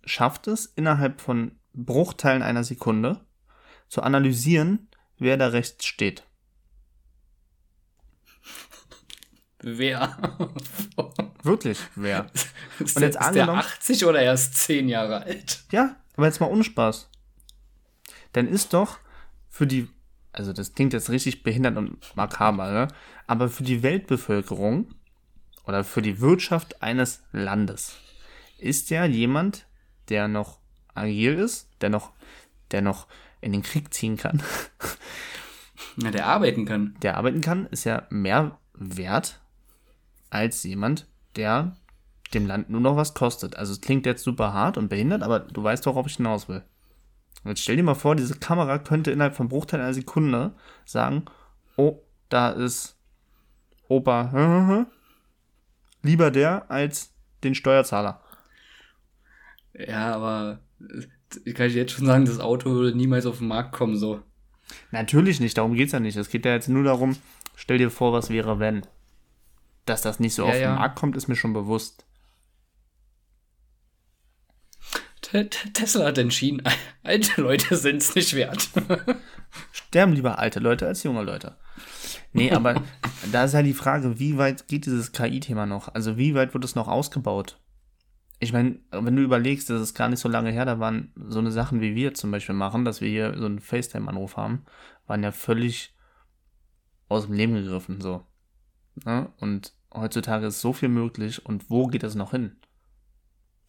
schafft 0.05 0.47
es, 0.49 0.67
innerhalb 0.67 1.21
von 1.21 1.59
Bruchteilen 1.73 2.43
einer 2.43 2.65
Sekunde 2.65 3.25
zu 3.89 4.03
analysieren, 4.03 4.89
wer 5.19 5.37
da 5.37 5.49
rechts 5.49 5.87
steht. 5.87 6.28
Wer? 9.77 10.17
Wirklich, 11.43 11.79
wer? 11.95 12.27
Ist, 12.79 12.97
Und 12.97 13.01
der, 13.03 13.09
jetzt 13.09 13.15
ist 13.17 13.21
der 13.21 13.27
angenommen- 13.27 13.59
80 13.59 14.05
oder 14.07 14.23
erst 14.23 14.55
10 14.55 14.89
Jahre 14.89 15.23
alt? 15.23 15.65
Ja, 15.73 15.97
aber 16.17 16.27
jetzt 16.27 16.41
mal 16.41 16.47
Unspaß. 16.47 17.09
Dann 18.33 18.47
ist 18.49 18.73
doch 18.73 18.99
für 19.49 19.67
die, 19.67 19.89
also 20.33 20.53
das 20.53 20.75
klingt 20.75 20.93
jetzt 20.93 21.11
richtig 21.11 21.43
behindert 21.43 21.77
und 21.77 21.99
makaber, 22.17 22.71
ne? 22.71 22.89
aber 23.27 23.49
für 23.49 23.63
die 23.65 23.83
Weltbevölkerung 23.83 24.95
oder 25.65 25.85
für 25.85 26.03
die 26.03 26.21
Wirtschaft 26.21 26.83
eines 26.83 27.23
Landes 27.33 27.97
ist 28.59 28.91
ja 28.91 29.05
jemand, 29.05 29.67
der 30.09 30.29
noch 30.29 30.59
agil 30.95 31.35
ist, 31.35 31.69
der 31.81 31.91
noch, 31.91 32.13
der 32.71 32.83
noch 32.83 33.07
in 33.41 33.53
den 33.53 33.63
Krieg 33.63 33.93
ziehen 33.95 34.17
kann, 34.17 34.43
Ja, 35.97 36.11
der 36.11 36.27
arbeiten 36.27 36.65
kann. 36.65 36.97
der 37.03 37.17
arbeiten 37.17 37.41
kann, 37.41 37.67
ist 37.67 37.85
ja 37.85 38.07
mehr 38.11 38.59
wert 38.75 39.41
als 40.31 40.63
jemand, 40.63 41.07
der 41.37 41.77
dem 42.35 42.47
Land 42.47 42.69
nur 42.71 42.81
noch 42.81 42.97
was 42.97 43.15
kostet. 43.15 43.57
Also 43.57 43.73
es 43.73 43.81
klingt 43.81 44.07
jetzt 44.07 44.23
super 44.23 44.53
hart 44.53 44.77
und 44.77 44.89
behindert, 44.89 45.23
aber 45.23 45.41
du 45.41 45.63
weißt 45.63 45.87
doch, 45.87 45.95
worauf 45.95 46.07
ich 46.07 46.17
hinaus 46.17 46.49
will. 46.49 46.63
Und 47.45 47.51
jetzt 47.51 47.63
stell 47.63 47.77
dir 47.77 47.83
mal 47.83 47.95
vor, 47.95 48.17
diese 48.17 48.35
Kamera 48.39 48.79
könnte 48.79 49.11
innerhalb 49.11 49.35
von 49.35 49.49
Bruchteil 49.49 49.81
einer 49.81 49.95
Sekunde 49.95 50.53
sagen, 50.85 51.25
oh, 51.77 52.01
da 52.29 52.51
ist 52.51 52.97
Opa, 53.89 54.87
lieber 56.03 56.31
der 56.31 56.71
als 56.71 57.15
den 57.43 57.55
Steuerzahler. 57.55 58.21
Ja, 59.73 60.15
aber 60.15 60.61
äh, 61.47 61.53
kann 61.53 61.69
ich 61.69 61.75
jetzt 61.75 61.93
schon 61.93 62.07
sagen, 62.07 62.25
das 62.25 62.41
Auto 62.41 62.71
würde 62.71 62.97
niemals 62.97 63.27
auf 63.27 63.39
den 63.39 63.49
Markt 63.49 63.73
kommen, 63.73 63.97
so. 63.97 64.21
Natürlich 64.91 65.41
nicht, 65.41 65.57
darum 65.57 65.75
geht's 65.75 65.93
ja 65.93 66.01
nicht. 66.01 66.17
Es 66.17 66.29
geht 66.29 66.45
ja 66.45 66.53
jetzt 66.53 66.69
nur 66.69 66.85
darum, 66.85 67.17
stell 67.55 67.79
dir 67.79 67.91
vor, 67.91 68.13
was 68.13 68.29
wäre, 68.29 68.59
wenn. 68.59 68.83
Dass 69.89 70.03
das 70.03 70.21
nicht 70.21 70.35
so 70.35 70.43
Ja, 70.45 70.49
auf 70.51 70.55
ja. 70.61 70.71
den 70.73 70.79
Markt 70.79 70.99
kommt, 70.99 71.17
ist 71.17 71.29
mir 71.29 71.37
schon 71.37 71.53
bewusst. 71.53 72.05
Te- 75.21 75.49
Te- 75.51 75.73
Tesla 75.73 76.07
hat 76.07 76.19
entschieden, 76.19 76.63
alte 77.03 77.41
Leute 77.43 77.77
sind 77.77 77.97
es 78.03 78.15
nicht 78.15 78.35
wert. 78.35 78.69
Sterben 79.73 80.13
lieber 80.13 80.39
alte 80.39 80.61
Leute 80.61 80.87
als 80.87 81.03
junge 81.03 81.23
Leute. 81.23 81.57
Nee, 82.33 82.53
aber 82.53 82.83
da 83.33 83.45
ist 83.45 83.55
ja 83.55 83.63
die 83.63 83.75
Frage, 83.75 84.19
wie 84.19 84.39
weit 84.39 84.69
geht 84.69 84.87
dieses 84.87 85.13
KI-Thema 85.13 85.67
noch? 85.67 85.93
Also 85.95 86.17
wie 86.17 86.35
weit 86.35 86.55
wird 86.55 86.65
es 86.65 86.75
noch 86.75 86.89
ausgebaut? 86.89 87.59
Ich 88.41 88.53
meine, 88.53 88.79
wenn 88.93 89.17
du 89.17 89.23
überlegst, 89.23 89.69
das 89.69 89.83
ist 89.83 89.95
gar 89.95 90.09
nicht 90.09 90.21
so 90.21 90.29
lange 90.29 90.53
her, 90.53 90.65
da 90.65 90.79
waren 90.79 91.13
so 91.17 91.41
eine 91.41 91.51
Sachen, 91.51 91.81
wie 91.81 91.97
wir 91.97 92.15
zum 92.15 92.31
Beispiel 92.31 92.55
machen, 92.55 92.85
dass 92.85 93.01
wir 93.01 93.09
hier 93.09 93.37
so 93.37 93.47
einen 93.47 93.59
FaceTime-Anruf 93.59 94.37
haben, 94.37 94.65
waren 95.09 95.25
ja 95.25 95.33
völlig 95.33 95.93
aus 97.09 97.27
dem 97.27 97.35
Leben 97.35 97.55
gegriffen, 97.55 98.01
so. 98.01 98.25
Ne? 99.05 99.33
Und 99.39 99.73
heutzutage 100.01 100.47
ist 100.47 100.61
so 100.61 100.73
viel 100.73 100.89
möglich 100.89 101.45
und 101.45 101.71
wo 101.71 101.87
geht 101.87 102.03
es 102.03 102.15
noch 102.15 102.33
hin? 102.33 102.57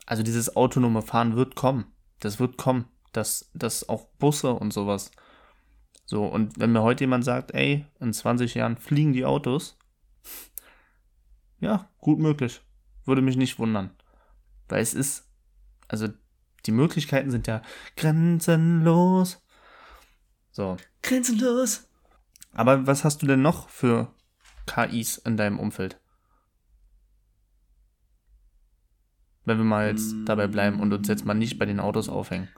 Also 0.06 0.24
dieses 0.24 0.56
autonome 0.56 1.02
Fahren 1.02 1.36
wird 1.36 1.56
kommen. 1.56 1.86
Das 2.20 2.39
wird 2.39 2.58
kommen. 2.58 2.86
Das, 3.13 3.50
das 3.54 3.88
auch 3.88 4.06
Busse 4.18 4.54
und 4.54 4.74
sowas. 4.74 5.12
So, 6.06 6.26
und 6.26 6.60
wenn 6.60 6.72
mir 6.72 6.82
heute 6.82 7.04
jemand 7.04 7.24
sagt, 7.24 7.54
ey, 7.54 7.86
in 8.00 8.13
20 8.13 8.56
Jahren 8.56 8.78
fliegen 8.78 9.13
die 9.13 9.26
Autos, 9.26 9.78
ja, 11.60 11.89
gut 12.00 12.20
möglich. 12.20 12.62
Würde 13.06 13.22
mich 13.22 13.38
nicht 13.38 13.60
wundern. 13.60 13.92
Weil 14.68 14.82
es 14.82 14.94
ist, 14.94 15.30
also 15.88 16.08
die 16.65 16.72
Möglichkeiten 16.72 17.32
sind 17.32 17.48
ja 17.48 17.62
grenzenlos. 17.96 19.42
So. 20.52 20.78
Grenzenlos. 21.04 21.88
Aber 22.54 22.88
was 22.88 23.04
hast 23.04 23.22
du 23.22 23.28
denn 23.28 23.42
noch 23.42 23.70
für 23.70 24.13
KIs 24.65 25.18
in 25.20 25.38
deinem 25.38 25.60
Umfeld? 25.60 26.00
Wenn 29.45 29.58
wir 29.58 29.65
mal 29.65 29.89
jetzt 29.89 30.13
dabei 30.25 30.47
bleiben 30.47 30.80
und 30.80 30.93
uns 30.93 31.08
jetzt 31.08 31.25
mal 31.25 31.34
nicht 31.34 31.58
bei 31.58 31.65
den 31.65 31.80
Autos 31.80 32.10
aufhängen. 32.10 32.49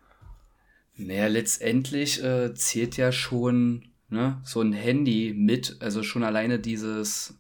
Naja, 0.98 1.28
letztendlich 1.28 2.22
äh, 2.24 2.54
zählt 2.54 2.98
ja 2.98 3.12
schon 3.12 3.86
ne, 4.10 4.42
so 4.44 4.62
ein 4.62 4.74
Handy 4.74 5.34
mit, 5.36 5.78
also 5.80 6.04
schon 6.04 6.24
alleine 6.24 6.60
dieses, 6.60 7.40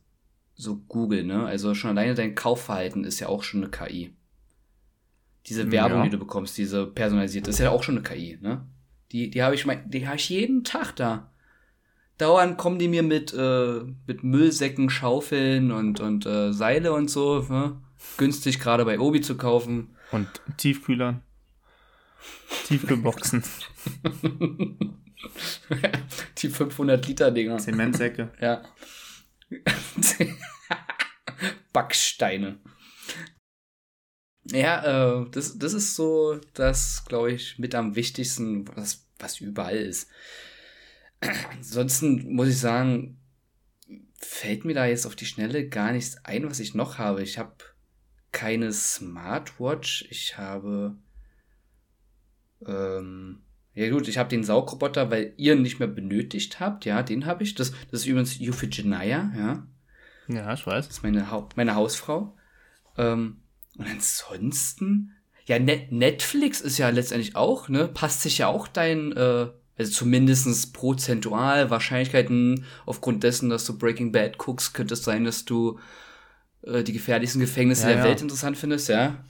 so 0.55 0.77
Google, 0.87 1.23
ne? 1.25 1.45
Also 1.45 1.73
schon 1.75 1.89
alleine 1.91 2.15
dein 2.15 2.33
Kaufverhalten 2.35 3.03
ist 3.03 3.19
ja 3.19 3.27
auch 3.27 3.43
schon 3.43 3.61
eine 3.63 3.71
KI. 3.71 4.13
Diese 5.47 5.71
Werbung, 5.71 5.99
Ja. 5.99 6.03
die 6.05 6.11
du 6.11 6.17
bekommst, 6.19 6.57
diese 6.57 6.85
personalisierte, 6.87 7.49
ist 7.49 7.59
ja 7.59 7.71
auch 7.71 7.83
schon 7.83 7.97
eine 7.97 8.03
KI, 8.03 8.37
ne? 8.41 8.65
Die, 9.11 9.29
die 9.29 9.43
habe 9.43 9.55
ich, 9.55 9.65
mein, 9.65 9.89
die 9.89 10.07
habe 10.07 10.15
ich 10.17 10.29
jeden 10.29 10.63
Tag 10.63 10.95
da. 10.95 11.31
Dauernd 12.17 12.57
kommen 12.57 12.79
die 12.79 12.87
mir 12.87 13.03
mit, 13.03 13.33
äh, 13.33 13.81
mit 14.07 14.23
Müllsäcken, 14.23 14.89
Schaufeln 14.89 15.71
und, 15.71 15.99
und 15.99 16.25
äh, 16.25 16.53
Seile 16.53 16.93
und 16.93 17.09
so, 17.09 17.41
ne? 17.49 17.81
Günstig 18.17 18.59
gerade 18.59 18.85
bei 18.85 18.99
Obi 18.99 19.21
zu 19.21 19.37
kaufen. 19.37 19.95
Und 20.11 20.27
Tiefkühlern. 20.57 21.23
Tiefkühlboxen. 22.67 23.43
die 26.37 26.49
500 26.49 27.07
Liter 27.07 27.31
Dinger. 27.31 27.57
Zementsäcke. 27.57 28.31
Ja. 28.41 28.63
Backsteine. 31.73 32.59
Ja, 34.45 35.23
äh, 35.23 35.29
das, 35.29 35.57
das 35.57 35.73
ist 35.73 35.95
so 35.95 36.39
das, 36.53 37.03
glaube 37.07 37.33
ich, 37.33 37.59
mit 37.59 37.75
am 37.75 37.95
wichtigsten, 37.95 38.65
was, 38.75 39.07
was 39.19 39.39
überall 39.41 39.75
ist. 39.75 40.09
Ansonsten 41.51 42.33
muss 42.33 42.47
ich 42.47 42.57
sagen, 42.57 43.19
fällt 44.17 44.65
mir 44.65 44.73
da 44.73 44.85
jetzt 44.85 45.05
auf 45.05 45.15
die 45.15 45.25
Schnelle 45.25 45.67
gar 45.67 45.91
nichts 45.91 46.17
ein, 46.23 46.49
was 46.49 46.59
ich 46.59 46.73
noch 46.73 46.97
habe. 46.97 47.21
Ich 47.21 47.37
habe 47.37 47.55
keine 48.31 48.71
Smartwatch. 48.71 50.05
Ich 50.09 50.37
habe. 50.37 50.95
Ähm, 52.65 53.43
ja 53.73 53.89
gut, 53.89 54.07
ich 54.07 54.17
habe 54.17 54.29
den 54.29 54.43
Saugroboter, 54.43 55.09
weil 55.11 55.33
ihr 55.37 55.53
ihn 55.53 55.61
nicht 55.61 55.79
mehr 55.79 55.87
benötigt 55.87 56.59
habt. 56.59 56.85
Ja, 56.85 57.03
den 57.03 57.25
habe 57.25 57.43
ich. 57.43 57.55
Das, 57.55 57.71
das 57.89 58.01
ist 58.01 58.05
übrigens 58.05 58.39
Euphigenia, 58.41 59.31
ja. 59.35 59.67
Ja, 60.27 60.53
ich 60.53 60.65
weiß. 60.65 60.87
Das 60.87 60.97
ist 60.97 61.03
meine, 61.03 61.31
Hau 61.31 61.47
meine 61.55 61.75
Hausfrau. 61.75 62.35
Ähm, 62.97 63.41
und 63.77 63.87
ansonsten, 63.87 65.15
ja, 65.45 65.59
Net 65.59 65.91
Netflix 65.91 66.61
ist 66.61 66.77
ja 66.77 66.89
letztendlich 66.89 67.35
auch, 67.35 67.69
ne, 67.69 67.87
passt 67.87 68.21
sich 68.21 68.39
ja 68.39 68.47
auch 68.47 68.67
dein, 68.67 69.13
äh, 69.13 69.47
also 69.77 69.91
zumindestens 69.91 70.71
prozentual 70.71 71.69
Wahrscheinlichkeiten 71.69 72.65
aufgrund 72.85 73.23
dessen, 73.23 73.49
dass 73.49 73.65
du 73.65 73.77
Breaking 73.77 74.11
Bad 74.11 74.37
guckst, 74.37 74.73
könnte 74.73 74.93
es 74.93 75.03
sein, 75.03 75.23
dass 75.23 75.45
du 75.45 75.79
äh, 76.63 76.83
die 76.83 76.93
gefährlichsten 76.93 77.39
Gefängnisse 77.39 77.83
Ja, 77.83 77.89
der 77.89 77.97
ja. 77.99 78.03
Welt 78.05 78.21
interessant 78.21 78.57
findest, 78.57 78.89
ja. 78.89 79.23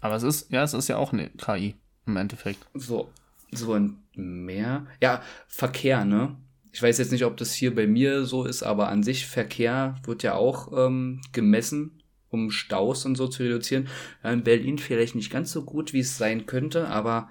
Aber 0.00 0.16
es 0.16 0.22
ist, 0.22 0.50
ja, 0.52 0.62
es 0.62 0.74
ist 0.74 0.88
ja 0.88 0.96
auch 0.96 1.12
eine 1.12 1.30
KI 1.30 1.74
im 2.06 2.16
Endeffekt. 2.16 2.66
So, 2.74 3.10
so 3.52 3.72
und 3.72 3.98
mehr. 4.14 4.86
Ja, 5.00 5.22
Verkehr, 5.48 6.04
ne? 6.04 6.36
Ich 6.72 6.82
weiß 6.82 6.98
jetzt 6.98 7.12
nicht, 7.12 7.24
ob 7.24 7.36
das 7.36 7.54
hier 7.54 7.74
bei 7.74 7.86
mir 7.86 8.24
so 8.24 8.44
ist, 8.44 8.62
aber 8.64 8.88
an 8.88 9.02
sich 9.02 9.26
Verkehr 9.26 9.94
wird 10.04 10.22
ja 10.24 10.34
auch 10.34 10.72
ähm, 10.86 11.20
gemessen, 11.32 12.02
um 12.30 12.50
Staus 12.50 13.06
und 13.06 13.14
so 13.14 13.28
zu 13.28 13.44
reduzieren. 13.44 13.86
In 14.24 14.42
Berlin 14.42 14.78
vielleicht 14.78 15.14
nicht 15.14 15.30
ganz 15.30 15.52
so 15.52 15.64
gut, 15.64 15.92
wie 15.92 16.00
es 16.00 16.18
sein 16.18 16.46
könnte, 16.46 16.88
aber 16.88 17.30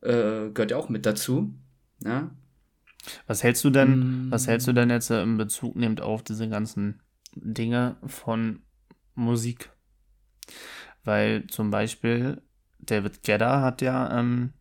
äh, 0.00 0.48
gehört 0.50 0.70
ja 0.70 0.76
auch 0.78 0.88
mit 0.88 1.04
dazu. 1.06 1.52
Ja, 2.02 2.30
Was 3.26 3.42
hältst 3.42 3.62
du 3.64 3.70
denn, 3.70 4.26
Mm. 4.28 4.30
was 4.30 4.46
hältst 4.48 4.66
du 4.66 4.72
denn 4.72 4.90
jetzt 4.90 5.10
äh, 5.10 5.22
in 5.22 5.36
Bezug 5.36 5.76
nehmend 5.76 6.00
auf 6.00 6.22
diese 6.22 6.48
ganzen 6.48 7.00
Dinge 7.36 7.96
von 8.06 8.62
Musik? 9.14 9.70
Weil 11.04 11.46
zum 11.46 11.70
Beispiel 11.70 12.42
David 12.80 13.22
Gedda 13.22 13.62
hat 13.62 13.80
ja 13.82 14.18
ähm, 14.18 14.52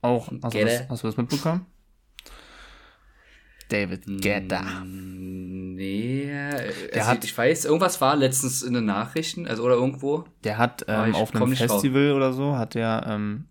auch, 0.00 0.30
hast 0.42 0.54
du, 0.54 0.58
das, 0.60 0.88
hast 0.88 1.02
du 1.02 1.08
das 1.08 1.16
mitbekommen? 1.16 1.66
David 3.68 4.04
Gedda. 4.20 4.62
Mm, 4.84 5.74
Nee, 5.74 6.30
also 6.92 7.08
hat- 7.08 7.24
ich 7.24 7.36
weiß, 7.36 7.64
irgendwas 7.64 8.00
war 8.00 8.14
letztens 8.14 8.62
in 8.62 8.74
den 8.74 8.84
Nachrichten, 8.84 9.46
also 9.48 9.64
oder 9.64 9.74
irgendwo. 9.74 10.24
Der 10.44 10.56
hat 10.56 10.84
ähm, 10.86 11.14
auf 11.16 11.34
einem. 11.34 11.48
Festival 11.48 12.12
oder 12.12 12.32
so, 12.32 12.56
hat 12.56 12.76
er 12.76 13.04
ähm, 13.08 13.48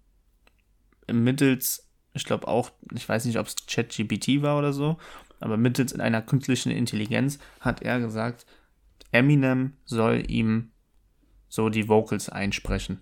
mittels, 1.12 1.90
ich 2.14 2.24
glaube 2.24 2.48
auch, 2.48 2.72
ich 2.94 3.08
weiß 3.08 3.26
nicht, 3.26 3.38
ob 3.40 3.48
es 3.48 3.56
ChatGPT 3.68 4.42
war 4.42 4.58
oder 4.58 4.72
so, 4.72 4.98
aber 5.42 5.58
mittels 5.58 5.92
in 5.92 6.00
einer 6.00 6.22
künstlichen 6.22 6.72
Intelligenz 6.72 7.40
hat 7.60 7.82
er 7.82 8.00
gesagt, 8.00 8.46
Eminem 9.14 9.74
soll 9.86 10.30
ihm 10.30 10.72
so 11.48 11.70
die 11.70 11.88
Vocals 11.88 12.30
einsprechen. 12.30 13.00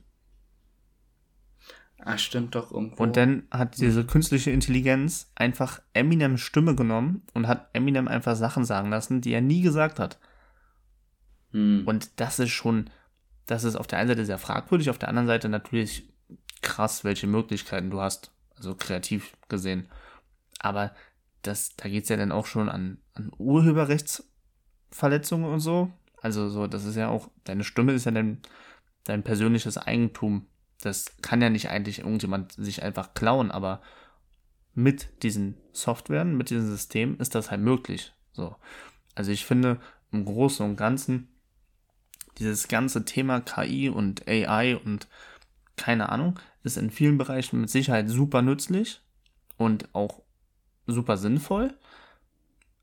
Ah, 2.03 2.17
stimmt 2.17 2.55
doch 2.55 2.71
irgendwo. 2.71 3.03
Und 3.03 3.15
dann 3.15 3.43
hat 3.51 3.77
diese 3.77 4.03
künstliche 4.05 4.49
Intelligenz 4.51 5.31
einfach 5.35 5.81
Eminems 5.93 6.41
Stimme 6.41 6.75
genommen 6.75 7.21
und 7.33 7.47
hat 7.47 7.69
Eminem 7.73 8.07
einfach 8.07 8.35
Sachen 8.35 8.65
sagen 8.65 8.89
lassen, 8.89 9.21
die 9.21 9.33
er 9.33 9.41
nie 9.41 9.61
gesagt 9.61 9.99
hat. 9.99 10.17
Hm. 11.51 11.83
Und 11.85 12.19
das 12.19 12.39
ist 12.39 12.49
schon, 12.49 12.89
das 13.45 13.63
ist 13.63 13.75
auf 13.75 13.85
der 13.87 13.99
einen 13.99 14.09
Seite 14.09 14.25
sehr 14.25 14.39
fragwürdig, 14.39 14.89
auf 14.89 14.97
der 14.97 15.09
anderen 15.09 15.27
Seite 15.27 15.47
natürlich 15.47 16.09
krass, 16.61 17.03
welche 17.03 17.27
Möglichkeiten 17.27 17.91
du 17.91 18.01
hast, 18.01 18.31
also 18.55 18.73
kreativ 18.75 19.37
gesehen. 19.47 19.87
Aber 20.59 20.95
das, 21.43 21.75
da 21.75 21.87
geht 21.87 22.03
es 22.03 22.09
ja 22.09 22.17
dann 22.17 22.31
auch 22.31 22.47
schon 22.47 22.69
an, 22.69 22.97
an 23.13 23.31
Urheberrechtsverletzungen 23.37 25.51
und 25.51 25.59
so. 25.59 25.91
Also 26.21 26.49
so, 26.49 26.67
das 26.67 26.85
ist 26.85 26.95
ja 26.95 27.09
auch, 27.09 27.29
deine 27.43 27.63
Stimme 27.63 27.93
ist 27.93 28.05
ja 28.05 28.11
dein, 28.11 28.41
dein 29.03 29.23
persönliches 29.23 29.77
Eigentum. 29.77 30.45
Das 30.81 31.17
kann 31.21 31.41
ja 31.41 31.49
nicht 31.49 31.69
eigentlich 31.69 31.99
irgendjemand 31.99 32.53
sich 32.53 32.83
einfach 32.83 33.13
klauen, 33.13 33.51
aber 33.51 33.81
mit 34.73 35.23
diesen 35.23 35.57
Softwaren, 35.73 36.37
mit 36.37 36.49
diesem 36.49 36.69
System 36.69 37.17
ist 37.19 37.35
das 37.35 37.51
halt 37.51 37.61
möglich. 37.61 38.13
So. 38.31 38.55
Also 39.15 39.31
ich 39.31 39.45
finde 39.45 39.79
im 40.11 40.25
Großen 40.25 40.65
und 40.65 40.77
Ganzen 40.77 41.27
dieses 42.37 42.67
ganze 42.67 43.03
Thema 43.03 43.41
KI 43.41 43.89
und 43.89 44.27
AI 44.27 44.77
und 44.77 45.07
keine 45.75 46.09
Ahnung, 46.09 46.39
ist 46.63 46.77
in 46.77 46.91
vielen 46.91 47.17
Bereichen 47.17 47.61
mit 47.61 47.69
Sicherheit 47.69 48.09
super 48.09 48.41
nützlich 48.41 49.01
und 49.57 49.93
auch 49.93 50.21
super 50.87 51.17
sinnvoll. 51.17 51.77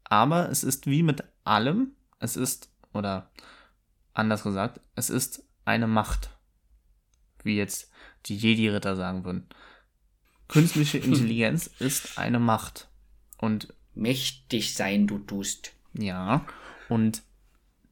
Aber 0.04 0.50
es 0.50 0.64
ist 0.64 0.86
wie 0.86 1.02
mit 1.02 1.22
allem, 1.44 1.92
es 2.18 2.36
ist, 2.36 2.70
oder 2.92 3.30
anders 4.14 4.42
gesagt, 4.42 4.80
es 4.94 5.10
ist 5.10 5.44
eine 5.64 5.86
Macht. 5.86 6.30
Wie 7.44 7.56
jetzt 7.56 7.90
die 8.26 8.36
Jedi-Ritter 8.36 8.96
sagen 8.96 9.24
würden. 9.24 9.46
Künstliche 10.48 10.98
Intelligenz 10.98 11.68
ist 11.78 12.18
eine 12.18 12.38
Macht. 12.38 12.88
Und 13.38 13.72
mächtig 13.94 14.74
sein, 14.74 15.06
du 15.06 15.18
tust. 15.18 15.72
Ja, 15.94 16.44
und 16.88 17.22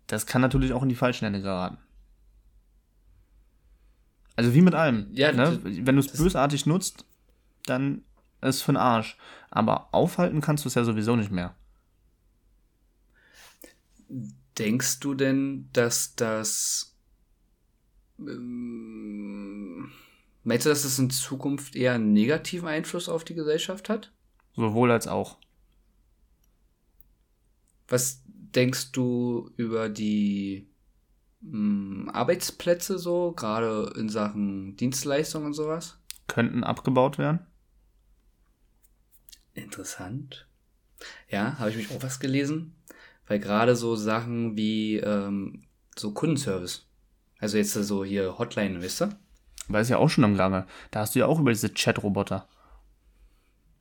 das 0.07 0.27
kann 0.27 0.43
natürlich 0.43 0.73
auch 0.73 0.83
in 0.83 0.89
die 0.89 0.95
falschen 0.95 1.25
Hände 1.25 1.43
geraten. 1.43 1.79
Also 4.37 4.53
wie 4.55 4.61
mit 4.61 4.75
allem. 4.75 5.09
Ja, 5.13 5.33
ne? 5.33 5.61
Wenn 5.63 5.97
du 5.97 6.01
es 6.01 6.13
bösartig 6.13 6.67
nutzt, 6.67 7.07
dann 7.65 8.03
ist 8.43 8.63
für 8.63 8.73
den 8.73 8.77
Arsch. 8.77 9.17
Aber 9.51 9.89
aufhalten 9.93 10.41
kannst 10.41 10.65
du 10.65 10.69
es 10.69 10.75
ja 10.75 10.85
sowieso 10.85 11.17
nicht 11.17 11.31
mehr. 11.31 11.55
Denkst 14.59 15.01
du 15.01 15.15
denn, 15.15 15.69
dass 15.73 16.15
das. 16.15 16.97
Ähm, 18.19 19.93
meinst 20.45 20.65
du, 20.65 20.71
dass 20.71 20.83
das 20.83 20.99
in 20.99 21.11
Zukunft 21.11 21.77
eher 21.77 21.93
einen 21.93 22.13
negativen 22.13 22.69
Einfluss 22.69 23.09
auf 23.09 23.25
die 23.25 23.35
Gesellschaft 23.35 23.89
hat? 23.89 24.13
Sowohl 24.55 24.91
als 24.91 25.07
auch. 25.07 25.39
Was 27.89 28.23
denkst 28.27 28.93
du 28.93 29.51
über 29.57 29.89
die 29.89 30.69
mh, 31.43 31.51
hm, 31.53 32.09
Arbeitsplätze 32.09 32.99
so, 32.99 33.33
gerade 33.33 33.93
in 33.99 34.09
Sachen 34.09 34.77
Dienstleistungen 34.77 35.49
und 35.49 35.53
sowas? 35.53 35.99
Könnten 36.27 36.65
abgebaut 36.65 37.19
werden. 37.19 37.47
Interessant. 39.53 40.49
Ja, 41.29 41.59
habe 41.59 41.71
ich 41.71 41.77
mich 41.77 41.91
auch 41.91 42.03
was 42.03 42.21
gelesen, 42.21 42.76
weil 43.27 43.39
gerade 43.39 43.77
so 43.77 43.97
Sachen 43.97 44.57
wie 44.57 44.97
ähm, 44.97 45.65
so 45.97 46.13
Kundenservice, 46.13 46.87
also 47.39 47.59
jetzt 47.59 47.73
so 47.73 48.05
hier 48.05 48.39
Hotline, 48.39 48.83
wisst 48.83 49.03
ihr? 49.03 49.11
Weil 49.69 49.83
es 49.83 49.89
ja 49.89 49.99
auch 49.99 50.09
schon 50.09 50.25
am 50.25 50.37
Gange. 50.37 50.67
Da 50.91 51.01
hast 51.01 51.15
du 51.15 51.19
ja 51.19 51.27
auch 51.27 51.41
über 51.41 51.51
diese 51.51 51.75
Chat-Roboter. 51.75 52.49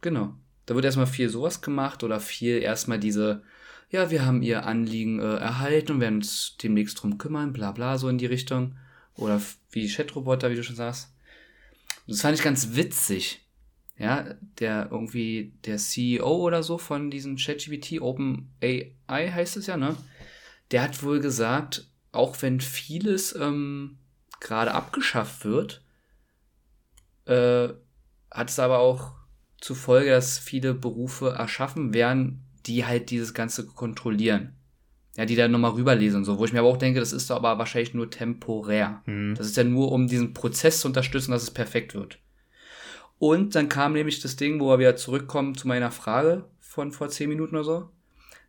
Genau. 0.02 0.34
Da 0.66 0.74
wird 0.74 0.86
erstmal 0.86 1.08
viel 1.08 1.30
sowas 1.30 1.62
gemacht 1.62 2.04
oder 2.04 2.20
viel 2.20 2.58
erstmal 2.58 3.00
diese 3.00 3.44
ja, 3.90 4.10
wir 4.10 4.26
haben 4.26 4.42
ihr 4.42 4.66
Anliegen 4.66 5.20
äh, 5.20 5.36
erhalten 5.36 5.94
und 5.94 6.00
werden 6.02 6.16
uns 6.16 6.58
demnächst 6.62 7.02
drum 7.02 7.18
kümmern, 7.18 7.54
bla 7.54 7.72
bla, 7.72 7.98
so 7.98 8.10
in 8.10 8.18
die 8.18 8.26
Richtung. 8.26 8.76
Oder 9.16 9.42
wie 9.72 9.88
Chatroboter, 9.88 10.52
wie 10.52 10.56
du 10.56 10.64
schon 10.64 10.76
sagst. 10.76 11.14
Das 12.08 12.22
fand 12.22 12.38
ich 12.38 12.44
ganz 12.44 12.76
witzig. 12.76 13.45
Ja, 13.98 14.36
der 14.60 14.90
irgendwie, 14.92 15.54
der 15.66 15.78
CEO 15.78 16.36
oder 16.38 16.64
so 16.64 16.78
von 16.78 17.10
diesem 17.10 17.38
ChatGPT, 17.38 18.02
OpenAI 18.02 18.92
heißt 19.10 19.56
es 19.56 19.68
ja, 19.68 19.78
ne? 19.78 19.96
Der 20.72 20.82
hat 20.82 21.02
wohl 21.02 21.22
gesagt, 21.22 21.90
auch 22.12 22.42
wenn 22.42 22.60
vieles 22.60 23.34
ähm, 23.36 23.98
gerade 24.42 24.74
abgeschafft 24.74 25.46
wird, 25.46 25.82
äh, 27.26 27.70
hat 28.32 28.50
es 28.50 28.60
aber 28.60 28.80
auch 28.80 29.14
zur 29.62 29.76
Folge, 29.76 30.12
dass 30.12 30.38
viele 30.38 30.74
Berufe 30.74 31.30
erschaffen 31.30 31.94
werden, 31.94 32.44
die 32.66 32.86
halt 32.86 33.10
dieses 33.10 33.34
Ganze 33.34 33.66
kontrollieren. 33.66 34.56
Ja, 35.16 35.26
die 35.26 35.38
dann 35.38 35.52
nochmal 35.52 35.72
rüberlesen 35.72 36.20
und 36.20 36.26
so, 36.26 36.38
wo 36.38 36.44
ich 36.44 36.52
mir 36.52 36.60
aber 36.60 36.68
auch 36.68 36.78
denke, 36.78 37.00
das 37.00 37.14
ist 37.14 37.30
doch 37.30 37.38
aber 37.38 37.58
wahrscheinlich 37.58 37.94
nur 37.94 38.10
temporär. 38.10 39.02
Mhm. 39.06 39.36
Das 39.36 39.48
ist 39.48 39.56
ja 39.56 39.64
nur, 39.64 39.94
um 39.94 40.08
diesen 40.08 40.34
Prozess 40.34 40.82
zu 40.82 40.90
unterstützen, 40.90 41.32
dass 41.32 41.44
es 41.44 41.52
perfekt 41.52 41.96
wird. 41.96 42.20
Und 43.18 43.56
dann 43.56 43.70
kam 43.70 43.94
nämlich 43.94 44.20
das 44.20 44.36
Ding, 44.36 44.60
wo 44.60 44.70
wir 44.70 44.80
wieder 44.80 44.96
zurückkommen 44.96 45.56
zu 45.56 45.68
meiner 45.68 45.92
Frage 45.92 46.46
von 46.60 46.92
vor 46.92 47.10
zehn 47.10 47.30
Minuten 47.30 47.56
oder 47.56 47.64
so. 47.64 47.90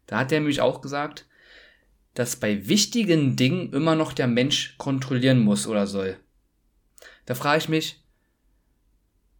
Da 0.07 0.19
hat 0.19 0.33
er 0.33 0.41
nämlich 0.41 0.61
auch 0.61 0.81
gesagt, 0.81 1.27
dass 2.15 2.37
bei 2.37 2.67
wichtigen 2.69 3.37
Dingen 3.37 3.73
immer 3.73 3.95
noch 3.95 4.13
der 4.13 4.27
Mensch 4.27 4.77
kontrollieren 4.79 5.41
muss 5.41 5.67
oder 5.67 5.87
soll. 5.87 6.17
Da 7.27 7.35
frage 7.35 7.59
ich 7.59 7.69
mich, 7.69 8.03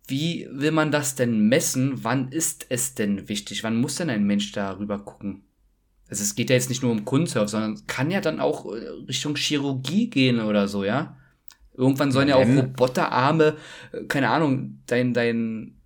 wie 0.07 0.49
will 0.53 0.71
man 0.71 0.93
das 0.93 1.15
denn 1.15 1.49
messen? 1.49 2.05
Wann 2.05 2.31
ist 2.31 2.67
es 2.69 2.95
denn 2.95 3.29
wichtig? 3.29 3.65
Wann 3.65 3.81
muss 3.81 3.97
denn 3.97 4.11
ein 4.11 4.25
Mensch 4.25 4.53
darüber 4.53 4.99
gucken? 4.99 5.43
Also 6.09 6.23
es 6.23 6.37
geht 6.37 6.51
ja 6.51 6.55
jetzt 6.55 6.69
nicht 6.69 6.83
nur 6.83 6.93
um 6.93 7.05
Kunstsurf, 7.05 7.49
sondern 7.49 7.85
kann 7.89 8.13
ja 8.13 8.21
dann 8.21 8.39
auch 8.39 8.67
äh, 8.67 8.79
Richtung 9.09 9.35
Chirurgie 9.35 10.09
gehen 10.09 10.41
oder 10.41 10.69
so, 10.69 10.85
ja? 10.85 11.17
Irgendwann 11.77 12.13
sollen 12.13 12.29
ja, 12.29 12.41
ja 12.41 12.45
auch 12.45 12.63
Roboterarme, 12.63 13.57
äh, 13.93 14.05
keine 14.05 14.31
Ahnung, 14.31 14.81
dein, 14.87 15.15
dein 15.15 15.77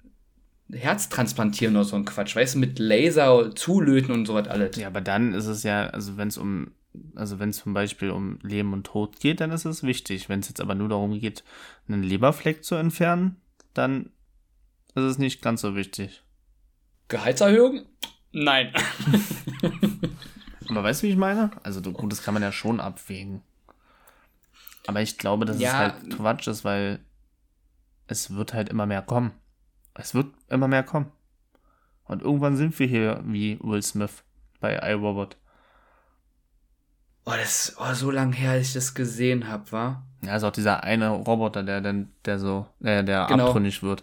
Herz 0.73 1.09
transplantieren 1.09 1.77
oder 1.77 1.85
so 1.85 1.97
ein 1.97 2.05
Quatsch, 2.05 2.37
weißt 2.37 2.55
du, 2.55 2.59
mit 2.59 2.79
Laser 2.79 3.55
zulöten 3.55 4.15
und 4.15 4.27
so 4.27 4.35
was 4.35 4.49
alles. 4.49 4.77
Ja, 4.77 4.87
aber 4.87 5.01
dann 5.01 5.35
ist 5.35 5.47
es 5.47 5.63
ja, 5.63 5.87
also 5.89 6.17
wenn 6.17 6.29
es 6.29 6.39
um, 6.39 6.71
also 7.15 7.39
wenn 7.39 7.51
es 7.51 7.59
zum 7.59 7.75
Beispiel 7.75 8.11
um 8.11 8.39
Leben 8.43 8.73
und 8.73 8.85
Tod 8.85 9.19
geht, 9.19 9.41
dann 9.41 9.51
ist 9.51 9.65
es 9.65 9.83
wichtig. 9.83 10.29
Wenn 10.29 10.41
es 10.41 10.49
jetzt 10.49 10.61
aber 10.61 10.75
nur 10.75 10.89
darum 10.89 11.19
geht, 11.19 11.45
einen 11.89 12.03
Leberfleck 12.03 12.65
zu 12.65 12.77
entfernen, 12.77 13.37
dann 13.75 14.11
ist 14.95 15.03
es 15.03 15.19
nicht 15.19 15.43
ganz 15.43 15.61
so 15.61 15.75
wichtig. 15.75 16.23
Gehaltserhöhung? 17.09 17.83
Nein. 18.33 18.73
Aber 20.69 20.85
weißt 20.85 21.03
du, 21.03 21.09
wie 21.09 21.11
ich 21.11 21.17
meine? 21.17 21.51
Also 21.65 21.83
gut, 21.83 22.13
das 22.13 22.23
kann 22.23 22.35
man 22.35 22.43
ja 22.43 22.53
schon 22.53 22.81
abwägen. 22.81 23.43
Aber 24.87 25.01
ich 25.01 25.19
glaube, 25.19 25.45
dass 25.45 25.59
ja, 25.59 25.69
es 25.69 25.75
halt 25.75 26.17
Quatsch 26.17 26.47
ist, 26.49 26.65
weil 26.65 27.01
es 28.07 28.35
wird 28.35 28.55
halt 28.55 28.69
immer 28.69 28.87
mehr 28.87 29.03
kommen. 29.03 29.33
Es 29.95 30.15
wird 30.15 30.27
immer 30.49 30.69
mehr 30.69 30.83
kommen. 30.83 31.13
Und 32.05 32.23
irgendwann 32.23 32.57
sind 32.57 32.77
wir 32.79 32.87
hier 32.87 33.23
wie 33.25 33.59
Will 33.63 33.83
Smith 33.83 34.25
bei 34.59 34.77
iRobot. 34.77 35.37
Oh, 37.25 37.33
das 37.33 37.69
ist 37.69 37.77
oh, 37.79 37.95
so 37.95 38.11
lange 38.11 38.35
her, 38.35 38.53
als 38.53 38.69
ich 38.69 38.75
das 38.75 38.95
gesehen 38.95 39.47
habe, 39.47 39.71
war. 39.71 40.07
Ja, 40.23 40.37
ist 40.37 40.43
auch 40.43 40.51
dieser 40.51 40.83
eine 40.83 41.11
Roboter, 41.11 41.63
der 41.63 41.81
dann, 41.81 42.13
der 42.25 42.39
so, 42.39 42.67
äh, 42.81 43.05
der 43.05 43.27
genau. 43.27 43.47
abtrünnig 43.47 43.83
wird. 43.83 44.03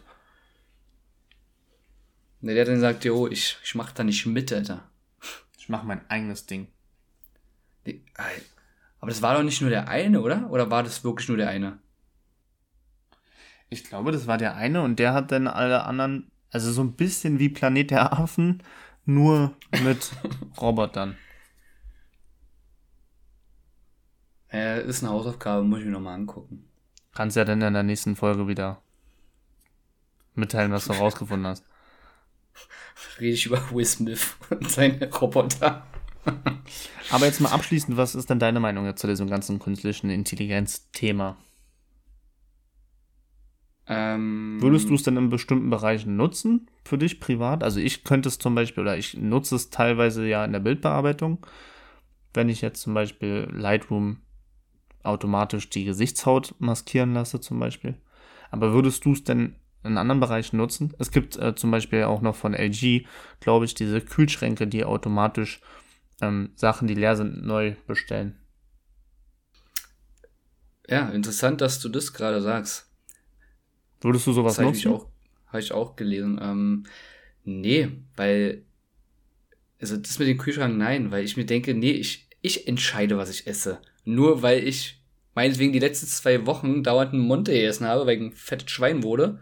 Ne, 2.41 2.53
der 2.53 2.65
dann 2.65 2.75
gesagt, 2.75 3.03
jo, 3.03 3.28
ich, 3.28 3.57
ich 3.63 3.75
mach 3.75 3.91
da 3.91 4.03
nicht 4.03 4.25
mit, 4.25 4.53
Alter. 4.53 4.84
Ich 5.57 5.67
mach 5.67 5.84
mein 5.84 6.09
eigenes 6.09 6.45
Ding. 6.45 6.67
Aber 9.00 9.10
das 9.10 9.22
war 9.22 9.36
doch 9.36 9.43
nicht 9.43 9.62
nur 9.62 9.70
der 9.70 9.88
eine, 9.88 10.22
oder? 10.22 10.50
Oder 10.50 10.70
war 10.72 10.84
das 10.84 11.04
wirklich 11.04 11.28
nur 11.28 11.38
der 11.38 11.50
eine? 11.50 11.80
Ich 13.70 13.84
glaube, 13.84 14.12
das 14.12 14.28
war 14.28 14.38
der 14.38 14.56
eine 14.56 14.82
und 14.82 14.98
der 14.98 15.14
hat 15.14 15.32
dann 15.32 15.48
alle 15.48 15.84
anderen, 15.84 16.32
also 16.52 16.72
so 16.72 16.82
ein 16.82 16.93
bisschen 16.93 17.38
wie 17.39 17.50
Planet 17.50 17.91
der 17.91 18.14
Affen, 18.14 18.64
nur 19.06 19.54
mit 19.84 20.12
Robotern. 20.62 21.18
Äh, 24.52 24.86
ist 24.88 25.04
eine 25.04 25.12
Hausaufgabe, 25.12 25.64
muss 25.64 25.80
ich 25.80 25.86
mir 25.86 25.91
nochmal 25.91 26.16
angucken. 26.16 26.70
Kannst 27.14 27.36
ja 27.36 27.43
dann 27.43 27.62
in 27.62 27.74
der 27.74 27.84
nächsten 27.84 28.16
Folge 28.16 28.48
wieder 28.48 28.82
mitteilen, 30.36 30.72
was 30.72 30.86
du 30.86 30.93
rausgefunden 30.93 31.48
hast. 31.48 31.66
Rede 33.20 33.34
ich 33.34 33.45
über 33.45 33.62
Will 33.72 33.86
Smith 33.86 34.36
und 34.50 34.72
seine 34.72 35.12
Roboter. 35.12 35.86
Aber 37.11 37.25
jetzt 37.25 37.41
mal 37.41 37.51
abschließend, 37.51 37.97
was 37.97 38.15
ist 38.15 38.30
denn 38.30 38.39
deine 38.39 38.59
Meinung 38.59 38.95
zu 38.95 39.07
diesem 39.07 39.30
ganzen 39.30 39.59
künstlichen 39.59 40.09
Intelligenz-Thema? 40.09 41.38
Ähm, 43.89 44.57
Würdest 44.59 44.89
du 44.89 44.95
es 44.95 45.03
denn 45.03 45.15
in 45.15 45.30
bestimmten 45.30 45.69
Bereichen 45.69 46.17
nutzen 46.17 46.69
für 46.84 46.97
dich 46.97 47.19
privat? 47.19 47.63
Also 47.63 47.80
ich 47.80 48.03
könnte 48.03 48.28
es 48.28 48.38
zum 48.38 48.53
Beispiel, 48.53 48.84
oder 48.84 48.97
ich 48.97 49.15
nutze 49.15 49.55
es 49.55 49.69
teilweise 49.69 50.28
ja 50.28 50.43
in 50.43 50.51
der 50.51 50.59
Bildbearbeitung, 50.59 51.45
wenn 52.34 52.49
ich 52.49 52.61
jetzt 52.61 52.82
zum 52.82 52.93
Beispiel 52.93 53.47
Lightroom 53.51 54.21
automatisch 55.03 55.69
die 55.69 55.86
Gesichtshaut 55.86 56.53
maskieren 56.59 57.13
lasse 57.13 57.39
zum 57.39 57.59
Beispiel. 57.59 57.95
Aber 58.51 58.73
würdest 58.73 59.05
du 59.05 59.13
es 59.13 59.23
denn 59.23 59.55
in 59.84 59.97
anderen 59.97 60.19
Bereichen 60.19 60.57
nutzen? 60.57 60.93
Es 60.99 61.11
gibt 61.11 61.38
äh, 61.38 61.55
zum 61.55 61.71
Beispiel 61.71 62.03
auch 62.03 62.21
noch 62.21 62.36
von 62.36 62.53
LG, 62.53 63.05
glaube 63.39 63.65
ich, 63.65 63.73
diese 63.73 64.01
Kühlschränke, 64.01 64.67
die 64.67 64.84
automatisch 64.84 65.61
ähm, 66.22 66.51
Sachen, 66.55 66.88
die 66.88 66.95
leer 66.95 67.15
sind, 67.15 67.45
neu 67.45 67.76
bestellen. 67.88 68.38
Ja, 70.89 71.09
interessant, 71.09 71.61
dass 71.61 71.80
du 71.80 71.89
das 71.89 72.13
gerade 72.13 72.41
sagst. 72.41 72.89
Würdest 74.01 74.28
du 74.28 74.32
sowas 74.34 74.55
Das 74.55 74.65
habe 74.65 74.76
ich, 74.76 74.86
nutzen? 74.86 75.01
auch- 75.01 75.09
hab 75.47 75.59
ich 75.59 75.72
auch 75.72 75.95
gelesen. 75.95 76.39
Ähm, 76.41 76.84
nee, 77.43 77.89
weil, 78.15 78.63
also 79.80 79.97
das 79.97 80.20
mit 80.20 80.28
dem 80.28 80.38
Kühlschrank, 80.38 80.78
nein, 80.78 81.11
weil 81.11 81.24
ich 81.26 81.36
mir 81.36 81.45
denke, 81.45 81.74
nee, 81.74 81.91
ich, 81.91 82.30
ich 82.41 82.68
entscheide, 82.68 83.18
was 83.18 83.30
ich 83.30 83.47
esse. 83.47 83.82
Nur 84.05 84.41
weil 84.41 84.65
ich 84.65 85.01
meinetwegen 85.36 85.74
die 85.74 85.80
letzten 85.80 86.07
zwei 86.07 86.45
Wochen 86.45 86.84
dauernd 86.84 87.13
einen 87.13 87.22
Monte 87.28 87.51
gegessen 87.51 87.86
habe, 87.86 88.05
weil 88.05 88.18
ich 88.18 88.24
ein 88.24 88.32
fettes 88.32 88.72
Schwein 88.72 89.03
wurde. 89.03 89.39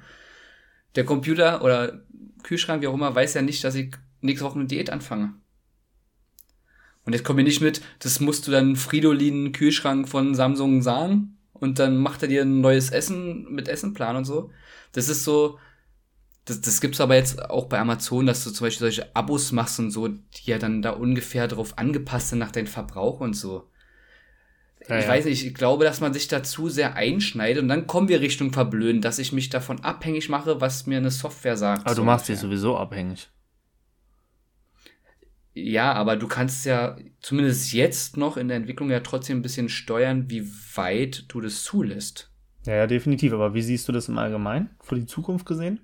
Der 0.96 1.06
Computer 1.06 1.64
oder 1.64 2.02
Kühlschrank, 2.44 2.82
wie 2.82 2.88
auch 2.88 2.94
immer, 2.94 3.14
weiß 3.14 3.34
ja 3.36 3.42
nicht, 3.42 3.64
dass 3.64 3.76
ich 3.76 3.94
nächste 4.22 4.46
Woche 4.46 4.58
eine 4.60 4.68
Diät 4.68 4.90
anfange. 4.90 5.34
Und 7.06 7.14
jetzt 7.14 7.24
komm 7.24 7.36
mir 7.36 7.44
nicht 7.44 7.62
mit, 7.62 7.82
das 8.00 8.20
musst 8.20 8.48
du 8.48 8.52
dann 8.52 8.76
Fridolin 8.76 9.52
Kühlschrank 9.52 10.10
von 10.10 10.34
Samsung 10.34 10.82
sagen 10.82 11.38
und 11.54 11.80
dann 11.80 11.98
macht 11.98 12.24
er 12.24 12.28
dir 12.28 12.42
ein 12.42 12.62
neues 12.62 12.90
Essen 12.90 13.52
mit 13.52 13.68
Essenplan 13.68 14.16
und 14.16 14.26
so. 14.26 14.50
Das 14.92 15.08
ist 15.08 15.24
so, 15.24 15.60
das, 16.46 16.62
das 16.62 16.82
gibt's 16.82 17.00
aber 17.00 17.16
jetzt 17.16 17.50
auch 17.50 17.66
bei 17.66 17.80
Amazon, 17.80 18.26
dass 18.26 18.44
du 18.44 18.52
zum 18.52 18.66
Beispiel 18.66 18.92
solche 18.92 19.16
Abos 19.16 19.52
machst 19.52 19.80
und 19.80 19.92
so, 19.92 20.08
die 20.08 20.20
ja 20.46 20.58
dann 20.58 20.82
da 20.82 20.92
ungefähr 20.92 21.48
darauf 21.48 21.78
angepasst 21.78 22.30
sind 22.30 22.40
nach 22.40 22.52
deinem 22.52 22.68
Verbrauch 22.68 23.20
und 23.20 23.36
so. 23.36 23.70
Ja, 24.88 25.00
ich 25.00 25.06
ja. 25.06 25.12
weiß 25.12 25.26
nicht, 25.26 25.46
ich 25.46 25.54
glaube, 25.56 25.84
dass 25.84 26.02
man 26.02 26.14
sich 26.14 26.28
da 26.28 26.44
zu 26.44 26.70
sehr 26.70 26.96
einschneidet 26.96 27.62
und 27.64 27.70
dann 27.70 27.88
kommen 27.88 28.08
wir 28.08 28.22
Richtung 28.22 28.52
Verblöden, 28.52 29.02
dass 29.02 29.18
ich 29.20 29.32
mich 29.32 29.50
davon 29.50 29.84
abhängig 29.84 30.30
mache, 30.30 30.62
was 30.62 30.86
mir 30.86 30.98
eine 30.98 31.12
Software 31.12 31.58
sagt. 31.58 31.86
Aber 31.86 31.96
du 31.96 32.02
so 32.02 32.04
machst 32.04 32.30
dich 32.30 32.38
sowieso 32.38 32.78
abhängig. 32.78 33.30
Ja, 35.56 35.94
aber 35.94 36.18
du 36.18 36.28
kannst 36.28 36.66
ja 36.66 36.98
zumindest 37.22 37.72
jetzt 37.74 38.18
noch 38.18 38.36
in 38.38 38.50
der 38.50 38.58
Entwicklung 38.58 38.90
ja 38.92 39.00
trotzdem 39.00 39.40
ein 39.40 39.42
bisschen 39.42 39.70
steuern, 39.70 40.30
wie 40.30 40.46
weit 40.76 41.26
du 41.30 41.40
das 41.42 41.64
zulässt. 41.64 42.30
Ja, 42.66 42.76
ja, 42.76 42.88
definitiv. 42.88 43.34
Aber 43.34 43.54
wie 43.54 43.62
siehst 43.62 43.88
du 43.88 43.92
das 43.92 44.10
im 44.10 44.18
Allgemeinen 44.18 44.70
für 44.82 44.96
die 44.96 45.06
Zukunft 45.06 45.46
gesehen? 45.46 45.80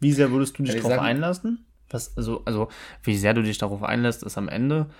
Wie 0.00 0.12
sehr 0.12 0.30
würdest 0.32 0.58
du 0.58 0.62
dich 0.62 0.74
Ja, 0.74 0.82
darauf 0.82 0.98
einlassen? 0.98 1.66
Was, 1.90 2.16
also, 2.16 2.42
also, 2.44 2.68
wie 3.02 3.16
sehr 3.16 3.34
du 3.34 3.42
dich 3.42 3.58
darauf 3.58 3.82
einlässt, 3.82 4.22
ist 4.22 4.38
am 4.38 4.48
Ende, 4.48 4.90